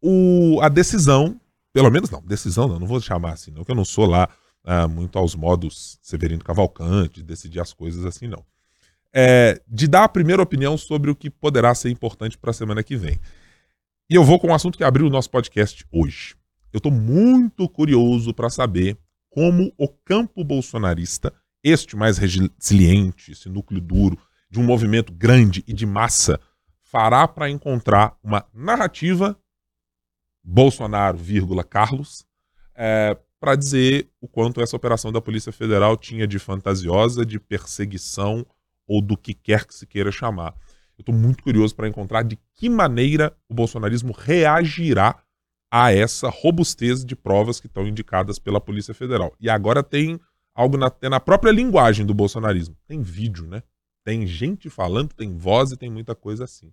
o, 0.00 0.60
a 0.62 0.68
decisão, 0.68 1.38
pelo 1.72 1.90
menos 1.90 2.08
não, 2.08 2.22
decisão 2.22 2.68
não, 2.68 2.78
não 2.78 2.86
vou 2.86 3.00
chamar 3.00 3.32
assim, 3.32 3.50
não, 3.50 3.64
que 3.64 3.72
eu 3.72 3.74
não 3.74 3.84
sou 3.84 4.06
lá 4.06 4.28
ah, 4.62 4.86
muito 4.86 5.18
aos 5.18 5.34
modos 5.34 5.98
Severino 6.00 6.44
Cavalcante, 6.44 7.16
de 7.16 7.24
decidir 7.24 7.58
as 7.58 7.72
coisas 7.72 8.04
assim, 8.06 8.28
não. 8.28 8.44
É, 9.12 9.60
de 9.66 9.88
dar 9.88 10.04
a 10.04 10.08
primeira 10.08 10.40
opinião 10.40 10.78
sobre 10.78 11.10
o 11.10 11.16
que 11.16 11.28
poderá 11.28 11.74
ser 11.74 11.90
importante 11.90 12.38
para 12.38 12.50
a 12.50 12.54
semana 12.54 12.84
que 12.84 12.96
vem. 12.96 13.18
E 14.08 14.14
eu 14.14 14.22
vou 14.22 14.38
com 14.38 14.46
o 14.46 14.54
assunto 14.54 14.78
que 14.78 14.84
abriu 14.84 15.08
o 15.08 15.10
nosso 15.10 15.28
podcast 15.28 15.84
hoje. 15.90 16.36
Eu 16.72 16.78
estou 16.78 16.92
muito 16.92 17.68
curioso 17.68 18.32
para 18.32 18.48
saber 18.48 18.96
como 19.28 19.72
o 19.76 19.88
campo 19.88 20.44
bolsonarista, 20.44 21.32
este 21.64 21.96
mais 21.96 22.16
resiliente, 22.16 23.32
esse 23.32 23.48
núcleo 23.48 23.80
duro, 23.80 24.16
de 24.50 24.58
um 24.58 24.64
movimento 24.64 25.12
grande 25.12 25.62
e 25.66 25.72
de 25.72 25.86
massa, 25.86 26.40
fará 26.82 27.28
para 27.28 27.48
encontrar 27.48 28.16
uma 28.22 28.44
narrativa 28.52 29.38
Bolsonaro, 30.42 31.16
vírgula, 31.16 31.62
Carlos, 31.62 32.26
é, 32.74 33.16
para 33.38 33.54
dizer 33.54 34.10
o 34.20 34.26
quanto 34.26 34.60
essa 34.60 34.76
operação 34.76 35.12
da 35.12 35.20
Polícia 35.20 35.52
Federal 35.52 35.96
tinha 35.96 36.26
de 36.26 36.38
fantasiosa, 36.38 37.24
de 37.24 37.38
perseguição 37.38 38.44
ou 38.86 39.00
do 39.00 39.16
que 39.16 39.32
quer 39.32 39.64
que 39.64 39.74
se 39.74 39.86
queira 39.86 40.10
chamar. 40.10 40.54
Eu 40.98 41.02
estou 41.02 41.14
muito 41.14 41.42
curioso 41.42 41.74
para 41.74 41.88
encontrar 41.88 42.22
de 42.22 42.38
que 42.54 42.68
maneira 42.68 43.34
o 43.48 43.54
bolsonarismo 43.54 44.12
reagirá 44.12 45.22
a 45.70 45.92
essa 45.92 46.28
robustez 46.28 47.04
de 47.04 47.14
provas 47.14 47.60
que 47.60 47.68
estão 47.68 47.86
indicadas 47.86 48.38
pela 48.38 48.60
Polícia 48.60 48.92
Federal. 48.92 49.32
E 49.40 49.48
agora 49.48 49.82
tem 49.82 50.20
algo 50.54 50.76
na, 50.76 50.92
na 51.08 51.20
própria 51.20 51.52
linguagem 51.52 52.04
do 52.04 52.12
bolsonarismo. 52.12 52.76
Tem 52.86 53.00
vídeo, 53.00 53.46
né? 53.46 53.62
Tem 54.10 54.26
gente 54.26 54.68
falando, 54.68 55.14
tem 55.14 55.36
voz 55.36 55.70
e 55.70 55.76
tem 55.76 55.88
muita 55.88 56.16
coisa 56.16 56.42
assim. 56.42 56.72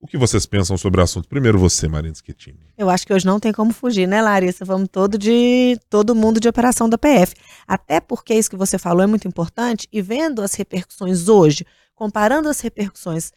O 0.00 0.06
que 0.06 0.16
vocês 0.16 0.46
pensam 0.46 0.78
sobre 0.78 1.00
o 1.00 1.02
assunto? 1.02 1.28
Primeiro 1.28 1.58
você, 1.58 1.88
Marina 1.88 2.14
Schettini. 2.14 2.68
Eu 2.78 2.88
acho 2.88 3.04
que 3.04 3.12
hoje 3.12 3.26
não 3.26 3.40
tem 3.40 3.52
como 3.52 3.72
fugir, 3.72 4.06
né, 4.06 4.22
Larissa? 4.22 4.64
Vamos 4.64 4.88
todo 4.92 5.18
de 5.18 5.76
todo 5.90 6.14
mundo 6.14 6.38
de 6.38 6.48
operação 6.48 6.88
da 6.88 6.96
PF. 6.96 7.34
Até 7.66 7.98
porque 7.98 8.32
isso 8.32 8.48
que 8.48 8.56
você 8.56 8.78
falou 8.78 9.02
é 9.02 9.08
muito 9.08 9.26
importante 9.26 9.88
e 9.92 10.00
vendo 10.00 10.40
as 10.40 10.54
repercussões 10.54 11.26
hoje, 11.26 11.66
comparando 11.96 12.48
as 12.48 12.60
repercussões 12.60 13.32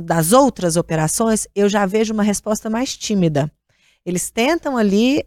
das 0.00 0.32
outras 0.32 0.78
operações, 0.78 1.46
eu 1.54 1.68
já 1.68 1.84
vejo 1.84 2.14
uma 2.14 2.22
resposta 2.22 2.70
mais 2.70 2.96
tímida. 2.96 3.52
Eles 4.02 4.30
tentam 4.30 4.78
ali 4.78 5.22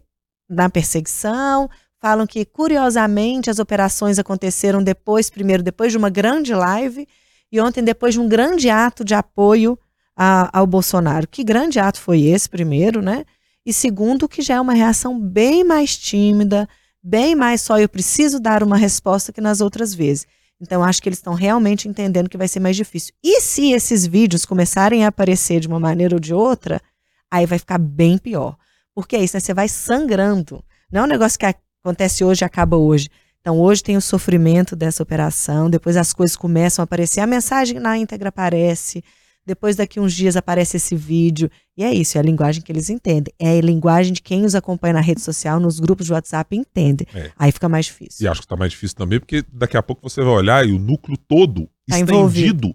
na 0.48 0.68
perseguição, 0.68 1.70
falam 2.04 2.26
que 2.26 2.44
curiosamente 2.44 3.48
as 3.48 3.58
operações 3.58 4.18
aconteceram 4.18 4.82
depois, 4.82 5.30
primeiro 5.30 5.62
depois 5.62 5.90
de 5.90 5.96
uma 5.96 6.10
grande 6.10 6.52
live 6.52 7.08
e 7.50 7.58
ontem 7.58 7.82
depois 7.82 8.12
de 8.12 8.20
um 8.20 8.28
grande 8.28 8.68
ato 8.68 9.02
de 9.02 9.14
apoio 9.14 9.78
a, 10.14 10.50
ao 10.52 10.66
Bolsonaro. 10.66 11.26
Que 11.26 11.42
grande 11.42 11.78
ato 11.78 11.98
foi 11.98 12.24
esse, 12.24 12.46
primeiro, 12.46 13.00
né? 13.00 13.24
E 13.64 13.72
segundo, 13.72 14.28
que 14.28 14.42
já 14.42 14.56
é 14.56 14.60
uma 14.60 14.74
reação 14.74 15.18
bem 15.18 15.64
mais 15.64 15.96
tímida, 15.96 16.68
bem 17.02 17.34
mais 17.34 17.62
só 17.62 17.78
eu 17.78 17.88
preciso 17.88 18.38
dar 18.38 18.62
uma 18.62 18.76
resposta 18.76 19.32
que 19.32 19.40
nas 19.40 19.62
outras 19.62 19.94
vezes. 19.94 20.26
Então, 20.60 20.84
acho 20.84 21.00
que 21.00 21.08
eles 21.08 21.20
estão 21.20 21.32
realmente 21.32 21.88
entendendo 21.88 22.28
que 22.28 22.36
vai 22.36 22.48
ser 22.48 22.60
mais 22.60 22.76
difícil. 22.76 23.14
E 23.24 23.40
se 23.40 23.72
esses 23.72 24.06
vídeos 24.06 24.44
começarem 24.44 25.06
a 25.06 25.08
aparecer 25.08 25.58
de 25.58 25.68
uma 25.68 25.80
maneira 25.80 26.16
ou 26.16 26.20
de 26.20 26.34
outra, 26.34 26.82
aí 27.30 27.46
vai 27.46 27.58
ficar 27.58 27.78
bem 27.78 28.18
pior. 28.18 28.58
Porque 28.94 29.16
é 29.16 29.24
isso, 29.24 29.34
né? 29.34 29.40
Você 29.40 29.54
vai 29.54 29.68
sangrando. 29.68 30.62
Não 30.92 31.00
é 31.00 31.04
um 31.04 31.08
negócio 31.08 31.38
que 31.38 31.46
acontece 31.84 32.24
hoje 32.24 32.44
acaba 32.44 32.76
hoje. 32.76 33.10
Então, 33.40 33.60
hoje 33.60 33.82
tem 33.82 33.96
o 33.96 34.00
sofrimento 34.00 34.74
dessa 34.74 35.02
operação, 35.02 35.68
depois 35.68 35.98
as 35.98 36.14
coisas 36.14 36.34
começam 36.34 36.82
a 36.82 36.84
aparecer, 36.84 37.20
a 37.20 37.26
mensagem 37.26 37.78
na 37.78 37.98
íntegra 37.98 38.30
aparece, 38.30 39.04
depois, 39.46 39.76
daqui 39.76 40.00
uns 40.00 40.14
dias, 40.14 40.36
aparece 40.36 40.78
esse 40.78 40.96
vídeo. 40.96 41.50
E 41.76 41.84
é 41.84 41.92
isso, 41.92 42.16
é 42.16 42.20
a 42.20 42.24
linguagem 42.24 42.62
que 42.62 42.72
eles 42.72 42.88
entendem. 42.88 43.32
É 43.38 43.58
a 43.58 43.60
linguagem 43.60 44.14
de 44.14 44.22
quem 44.22 44.44
os 44.44 44.54
acompanha 44.54 44.94
na 44.94 45.00
rede 45.02 45.20
social, 45.20 45.60
nos 45.60 45.78
grupos 45.78 46.06
de 46.06 46.14
WhatsApp, 46.14 46.56
entende. 46.56 47.06
É. 47.14 47.30
Aí 47.38 47.52
fica 47.52 47.68
mais 47.68 47.84
difícil. 47.84 48.24
E 48.24 48.28
acho 48.28 48.40
que 48.40 48.46
está 48.46 48.56
mais 48.56 48.72
difícil 48.72 48.96
também, 48.96 49.20
porque 49.20 49.44
daqui 49.52 49.76
a 49.76 49.82
pouco 49.82 50.08
você 50.08 50.22
vai 50.22 50.32
olhar 50.32 50.66
e 50.66 50.72
o 50.72 50.78
núcleo 50.78 51.18
todo 51.18 51.66
tá 51.86 51.98
estendido 51.98 52.12
envolvido. 52.14 52.74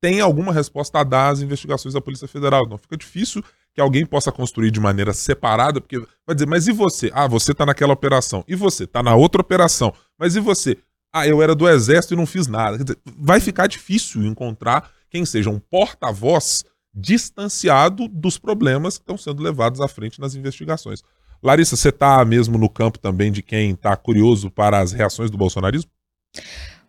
tem 0.00 0.20
alguma 0.20 0.52
resposta 0.52 0.98
a 0.98 1.04
dar 1.04 1.28
às 1.28 1.40
investigações 1.40 1.94
da 1.94 2.00
Polícia 2.00 2.26
Federal. 2.26 2.64
Então 2.66 2.78
fica 2.78 2.96
difícil 2.96 3.40
que 3.78 3.82
alguém 3.82 4.04
possa 4.04 4.32
construir 4.32 4.72
de 4.72 4.80
maneira 4.80 5.12
separada, 5.12 5.80
porque 5.80 6.00
vai 6.26 6.34
dizer, 6.34 6.48
mas 6.48 6.66
e 6.66 6.72
você? 6.72 7.12
Ah, 7.14 7.28
você 7.28 7.52
está 7.52 7.64
naquela 7.64 7.92
operação. 7.92 8.44
E 8.48 8.56
você? 8.56 8.82
Está 8.82 9.04
na 9.04 9.14
outra 9.14 9.40
operação. 9.40 9.94
Mas 10.18 10.34
e 10.34 10.40
você? 10.40 10.76
Ah, 11.12 11.28
eu 11.28 11.40
era 11.40 11.54
do 11.54 11.68
exército 11.68 12.12
e 12.12 12.16
não 12.16 12.26
fiz 12.26 12.48
nada. 12.48 12.76
Dizer, 12.76 12.98
vai 13.16 13.38
ficar 13.38 13.68
difícil 13.68 14.24
encontrar 14.24 14.90
quem 15.08 15.24
seja 15.24 15.48
um 15.48 15.60
porta-voz 15.60 16.64
distanciado 16.92 18.08
dos 18.08 18.36
problemas 18.36 18.98
que 18.98 19.04
estão 19.04 19.16
sendo 19.16 19.44
levados 19.44 19.80
à 19.80 19.86
frente 19.86 20.20
nas 20.20 20.34
investigações. 20.34 21.00
Larissa, 21.40 21.76
você 21.76 21.90
está 21.90 22.24
mesmo 22.24 22.58
no 22.58 22.68
campo 22.68 22.98
também 22.98 23.30
de 23.30 23.44
quem 23.44 23.70
está 23.70 23.96
curioso 23.96 24.50
para 24.50 24.80
as 24.80 24.90
reações 24.90 25.30
do 25.30 25.38
bolsonarismo? 25.38 25.88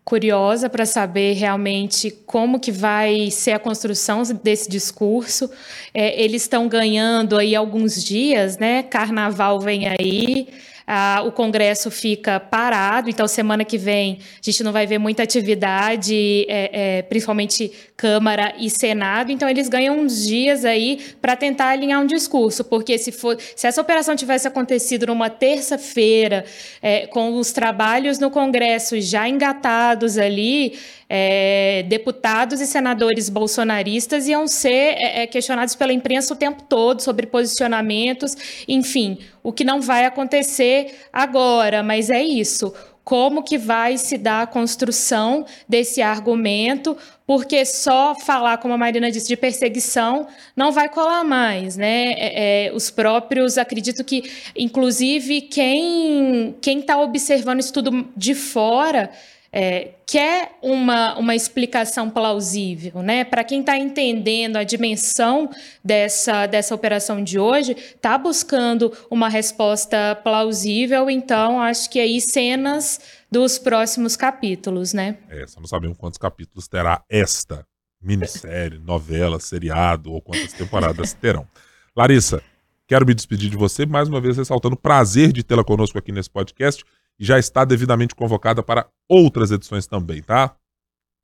Curiosa 0.09 0.67
para 0.67 0.87
saber 0.87 1.33
realmente 1.33 2.09
como 2.25 2.59
que 2.59 2.71
vai 2.71 3.29
ser 3.29 3.51
a 3.51 3.59
construção 3.59 4.23
desse 4.43 4.67
discurso. 4.67 5.51
É, 5.93 6.19
eles 6.19 6.41
estão 6.41 6.67
ganhando 6.67 7.37
aí 7.37 7.55
alguns 7.55 8.03
dias, 8.03 8.57
né? 8.57 8.81
Carnaval 8.81 9.59
vem 9.59 9.87
aí. 9.87 10.47
Ah, 10.91 11.21
o 11.23 11.31
Congresso 11.31 11.91
fica 11.91 12.39
parado, 12.39 13.11
então 13.11 13.27
semana 13.27 13.63
que 13.63 13.77
vem 13.77 14.17
a 14.41 14.41
gente 14.41 14.63
não 14.63 14.71
vai 14.71 14.87
ver 14.87 14.97
muita 14.97 15.21
atividade, 15.21 16.47
é, 16.49 16.97
é, 16.97 17.01
principalmente 17.03 17.71
Câmara 17.95 18.55
e 18.57 18.71
Senado, 18.71 19.31
então 19.31 19.47
eles 19.47 19.69
ganham 19.69 19.99
uns 19.99 20.25
dias 20.25 20.65
aí 20.65 20.99
para 21.21 21.35
tentar 21.35 21.67
alinhar 21.67 22.01
um 22.01 22.07
discurso, 22.07 22.63
porque 22.63 22.97
se, 22.97 23.11
for, 23.11 23.37
se 23.55 23.67
essa 23.67 23.79
operação 23.79 24.15
tivesse 24.15 24.47
acontecido 24.47 25.05
numa 25.05 25.29
terça-feira, 25.29 26.43
é, 26.81 27.05
com 27.05 27.37
os 27.37 27.51
trabalhos 27.51 28.17
no 28.17 28.31
Congresso 28.31 28.99
já 28.99 29.29
engatados 29.29 30.17
ali, 30.17 30.73
é, 31.09 31.83
deputados 31.87 32.61
e 32.61 32.67
senadores 32.67 33.29
bolsonaristas 33.29 34.27
iam 34.27 34.47
ser 34.47 34.69
é, 34.69 35.23
é, 35.23 35.27
questionados 35.27 35.75
pela 35.75 35.91
imprensa 35.91 36.33
o 36.33 36.37
tempo 36.37 36.63
todo 36.63 37.01
sobre 37.01 37.25
posicionamentos, 37.25 38.35
enfim, 38.67 39.17
o 39.43 39.51
que 39.51 39.63
não 39.63 39.81
vai 39.81 40.05
acontecer 40.05 41.07
agora, 41.11 41.81
mas 41.83 42.09
é 42.09 42.21
isso. 42.21 42.73
Como 43.03 43.41
que 43.41 43.57
vai 43.57 43.97
se 43.97 44.19
dar 44.19 44.43
a 44.43 44.47
construção 44.47 45.43
desse 45.67 45.99
argumento? 45.99 46.95
Porque 47.25 47.65
só 47.65 48.13
falar, 48.13 48.57
como 48.57 48.75
a 48.75 48.77
Marina 48.77 49.09
disse, 49.09 49.27
de 49.27 49.35
perseguição 49.35 50.27
não 50.55 50.71
vai 50.71 50.89
colar 50.89 51.23
mais, 51.23 51.75
né? 51.75 52.13
É, 52.13 52.67
é, 52.67 52.71
os 52.71 52.91
próprios, 52.91 53.57
acredito 53.57 54.03
que, 54.03 54.31
inclusive, 54.55 55.41
quem 55.41 56.55
quem 56.61 56.79
está 56.79 56.99
observando 57.01 57.59
isso 57.61 57.73
tudo 57.73 58.07
de 58.15 58.35
fora 58.35 59.09
é, 59.51 59.95
quer 60.05 60.57
uma, 60.61 61.17
uma 61.17 61.35
explicação 61.35 62.09
plausível, 62.09 63.01
né? 63.01 63.23
Para 63.23 63.43
quem 63.43 63.61
está 63.61 63.77
entendendo 63.77 64.57
a 64.57 64.63
dimensão 64.63 65.49
dessa, 65.83 66.45
dessa 66.45 66.75
operação 66.75 67.23
de 67.23 67.39
hoje, 67.39 67.71
está 67.71 68.17
buscando 68.17 68.91
uma 69.09 69.27
resposta 69.27 70.15
plausível, 70.23 71.09
então 71.09 71.59
acho 71.59 71.89
que 71.89 71.99
aí 71.99 72.21
cenas 72.21 72.99
dos 73.31 73.57
próximos 73.57 74.15
capítulos, 74.15 74.93
né? 74.93 75.17
É, 75.29 75.45
só 75.47 75.59
não 75.59 75.67
sabemos 75.67 75.97
quantos 75.97 76.17
capítulos 76.17 76.67
terá 76.67 77.03
esta 77.09 77.65
minissérie, 78.01 78.77
novela, 78.85 79.39
seriado 79.39 80.11
ou 80.11 80.21
quantas 80.21 80.53
temporadas 80.53 81.13
terão. 81.13 81.47
Larissa, 81.95 82.41
quero 82.87 83.05
me 83.05 83.15
despedir 83.15 83.49
de 83.49 83.57
você, 83.57 83.85
mais 83.85 84.07
uma 84.07 84.21
vez 84.21 84.37
ressaltando 84.37 84.75
o 84.75 84.79
prazer 84.79 85.31
de 85.31 85.43
tê-la 85.43 85.63
conosco 85.63 85.97
aqui 85.97 86.11
nesse 86.11 86.29
podcast 86.29 86.83
e 87.19 87.25
já 87.25 87.37
está 87.37 87.65
devidamente 87.65 88.15
convocada 88.15 88.63
para 88.63 88.87
outras 89.09 89.51
edições 89.51 89.85
também, 89.85 90.21
tá? 90.21 90.55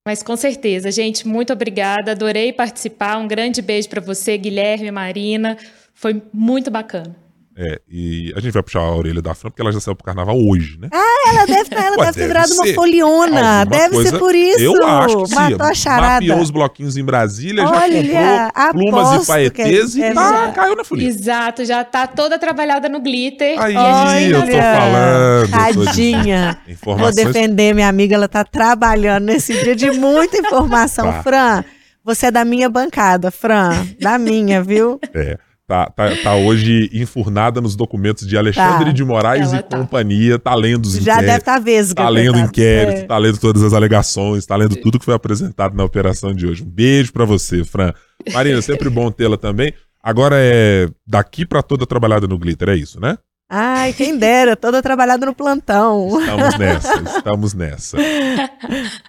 Mas 0.07 0.21
com 0.21 0.35
certeza, 0.35 0.91
gente, 0.91 1.27
muito 1.27 1.51
obrigada, 1.51 2.11
adorei 2.11 2.53
participar. 2.53 3.17
Um 3.17 3.27
grande 3.27 3.61
beijo 3.61 3.89
para 3.89 4.01
você, 4.01 4.37
Guilherme, 4.37 4.91
Marina. 4.91 5.57
Foi 5.95 6.21
muito 6.31 6.69
bacana. 6.69 7.24
É, 7.57 7.79
e 7.89 8.33
a 8.35 8.41
gente 8.41 8.51
vai 8.51 8.61
puxar 8.61 8.81
a 8.81 8.93
orelha 8.93 9.21
da 9.21 9.33
Fran, 9.33 9.49
porque 9.49 9.61
ela 9.61 9.71
já 9.71 9.79
saiu 9.79 9.95
pro 9.95 10.03
carnaval 10.03 10.37
hoje, 10.37 10.77
né? 10.77 10.89
Ah, 10.91 11.29
ela 11.29 11.45
deve, 11.45 11.69
tá, 11.69 11.85
ela 11.85 11.97
Ué, 11.97 12.05
deve 12.07 12.19
ter 12.19 12.27
virado 12.27 12.53
uma 12.53 12.67
foliona. 12.73 13.63
Deve 13.63 13.95
coisa, 13.95 14.09
ser 14.09 14.19
por 14.19 14.35
isso. 14.35 14.59
Eu 14.59 14.85
acho 14.85 15.23
que 15.23 15.29
sim. 15.29 15.35
Matou 15.35 15.65
a 15.65 15.73
charada. 15.73 16.25
Mapeou 16.25 16.41
os 16.41 16.49
bloquinhos 16.49 16.97
em 16.97 17.05
Brasília, 17.05 17.63
Olha, 17.65 18.03
já 18.03 18.51
comprou 18.51 18.91
plumas 18.91 19.23
e 19.23 19.27
paetês 19.27 19.95
e 19.95 20.03
é 20.03 20.13
tá, 20.13 20.51
caiu 20.51 20.75
na 20.75 20.83
folia. 20.83 21.07
Exato, 21.07 21.63
já 21.63 21.81
tá 21.85 22.05
toda 22.07 22.37
trabalhada 22.37 22.89
no 22.89 22.99
glitter. 22.99 23.57
Aí, 23.57 23.73
Olha, 23.77 24.35
eu 24.35 24.41
tô 24.41 24.51
falando. 24.51 25.85
Tadinha. 25.85 26.57
Vou 26.83 27.13
defender 27.13 27.73
minha 27.73 27.87
amiga, 27.87 28.15
ela 28.15 28.27
tá 28.27 28.43
trabalhando 28.43 29.23
nesse 29.27 29.53
dia 29.63 29.77
de 29.77 29.91
muita 29.91 30.37
informação. 30.39 31.05
Tá. 31.05 31.23
Fran, 31.23 31.63
você 32.03 32.25
é 32.25 32.31
da 32.31 32.43
minha 32.43 32.69
bancada, 32.69 33.31
Fran. 33.31 33.87
Da 34.01 34.19
minha, 34.19 34.61
viu? 34.61 34.99
É. 35.13 35.37
Tá, 35.67 35.87
tá, 35.87 36.15
tá, 36.21 36.35
hoje 36.35 36.91
enfurnada 36.93 37.59
nos 37.59 37.75
documentos 37.75 38.27
de 38.27 38.37
Alexandre 38.37 38.85
tá. 38.85 38.91
de 38.91 39.03
Moraes 39.03 39.51
e 39.51 39.63
tá. 39.63 39.77
companhia, 39.77 40.37
tá 40.37 40.53
lendo 40.53 40.85
os 40.85 40.93
Já 40.93 40.99
inquéritos. 40.99 41.21
Já 41.21 41.25
deve 41.25 41.37
estar 41.39 41.53
tá 41.53 41.59
vesga. 41.59 42.03
Tá 42.03 42.09
lendo 42.09 42.37
inquéritos, 42.37 43.01
é. 43.01 43.05
tá 43.07 43.17
lendo 43.17 43.39
todas 43.39 43.63
as 43.63 43.73
alegações, 43.73 44.45
tá 44.45 44.55
lendo 44.55 44.75
tudo 44.75 44.99
que 44.99 45.05
foi 45.05 45.15
apresentado 45.15 45.75
na 45.75 45.83
operação 45.83 46.35
de 46.35 46.45
hoje. 46.45 46.61
Um 46.61 46.69
beijo 46.69 47.11
para 47.11 47.25
você, 47.25 47.63
Fran. 47.63 47.93
Marina, 48.31 48.61
sempre 48.63 48.91
bom 48.91 49.09
tê-la 49.09 49.37
também. 49.37 49.73
Agora 50.03 50.35
é 50.37 50.87
daqui 51.07 51.47
para 51.47 51.63
toda 51.63 51.87
trabalhada 51.87 52.27
no 52.27 52.37
glitter, 52.37 52.69
é 52.69 52.75
isso, 52.75 52.99
né? 52.99 53.17
Ai, 53.49 53.91
quem 53.93 54.19
dera, 54.19 54.55
toda 54.55 54.83
trabalhada 54.83 55.25
no 55.25 55.33
plantão. 55.33 56.19
Estamos 56.19 56.57
nessa, 56.59 57.01
estamos 57.17 57.53
nessa. 57.55 57.97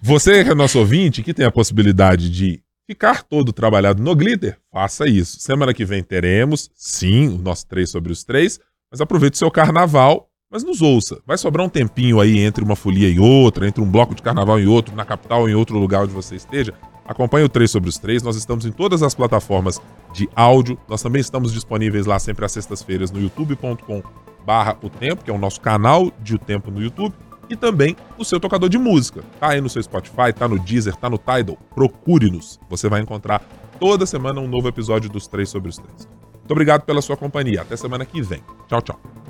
Você 0.03 0.43
que 0.43 0.51
é 0.51 0.55
nosso 0.55 0.79
ouvinte, 0.79 1.23
que 1.23 1.35
tem 1.35 1.45
a 1.45 1.51
possibilidade 1.51 2.31
de 2.31 2.63
ficar 2.87 3.23
todo 3.25 3.53
trabalhado 3.53 4.03
no 4.03 4.15
glitter, 4.15 4.59
faça 4.73 5.09
isso. 5.09 5.41
Semana 5.41 5.75
que 5.75 5.85
vem 5.85 6.03
teremos, 6.03 6.71
sim, 6.75 7.29
o 7.29 7.39
nosso 7.39 7.67
3 7.67 7.91
sobre 7.91 8.13
os 8.13 8.23
3, 8.25 8.61
mas 8.91 9.01
aproveite 9.01 9.35
o 9.35 9.39
seu 9.39 9.51
carnaval, 9.51 10.31
mas 10.51 10.63
nos 10.63 10.81
ouça. 10.81 11.21
Vai 11.27 11.37
sobrar 11.37 11.67
um 11.67 11.69
tempinho 11.69 12.21
aí 12.21 12.39
entre 12.39 12.63
uma 12.63 12.77
folia 12.77 13.09
e 13.09 13.19
outra, 13.19 13.67
entre 13.67 13.83
um 13.83 13.91
bloco 13.91 14.15
de 14.15 14.23
carnaval 14.23 14.61
e 14.61 14.67
outro, 14.67 14.95
na 14.95 15.05
capital 15.05 15.43
ou 15.43 15.49
em 15.49 15.55
outro 15.55 15.77
lugar 15.79 16.05
onde 16.05 16.13
você 16.13 16.37
esteja. 16.37 16.73
Acompanhe 17.05 17.45
o 17.45 17.49
3 17.49 17.71
sobre 17.71 17.89
os 17.89 17.99
3, 17.99 18.23
nós 18.23 18.37
estamos 18.37 18.65
em 18.65 18.73
todas 18.73 19.03
as 19.03 19.15
plataformas 19.15 19.81
de 20.13 20.29
áudio, 20.35 20.79
nós 20.89 21.03
também 21.03 21.21
estamos 21.21 21.53
disponíveis 21.53 22.07
lá 22.07 22.19
sempre 22.19 22.45
às 22.45 22.53
sextas-feiras 22.53 23.11
no 23.11 23.21
youtube.com 23.21 24.03
barra 24.45 24.79
o 24.81 24.89
tempo, 24.89 25.25
que 25.25 25.31
é 25.31 25.35
o 25.35 25.39
nosso 25.39 25.61
canal 25.61 26.13
de 26.23 26.37
o 26.37 26.39
tempo 26.39 26.71
no 26.71 26.81
YouTube, 26.81 27.13
e 27.49 27.57
também 27.57 27.97
no 28.19 28.25
seu 28.25 28.41
tocador 28.41 28.69
de 28.69 28.79
música. 28.79 29.23
Tá 29.41 29.51
aí 29.51 29.61
no 29.61 29.69
seu 29.69 29.83
Spotify, 29.83 30.33
tá 30.37 30.49
no 30.49 30.59
Deezer, 30.59 30.97
tá 30.97 31.09
no 31.09 31.19
Tidal. 31.19 31.57
Procure-nos. 31.75 32.61
Você 32.69 32.89
vai 32.89 33.01
encontrar 33.01 33.43
toda 33.79 34.07
semana 34.07 34.41
um 34.41 34.49
novo 34.49 34.69
episódio 34.69 35.11
dos 35.11 35.27
Três 35.27 35.49
sobre 35.49 35.71
os 35.71 35.79
Três. 35.79 36.09
Muito 36.35 36.51
obrigado 36.51 36.83
pela 36.83 37.03
sua 37.03 37.17
companhia. 37.17 37.63
Até 37.63 37.77
semana 37.77 38.05
que 38.05 38.23
vem. 38.23 38.43
Tchau, 38.69 38.81
tchau. 38.81 39.26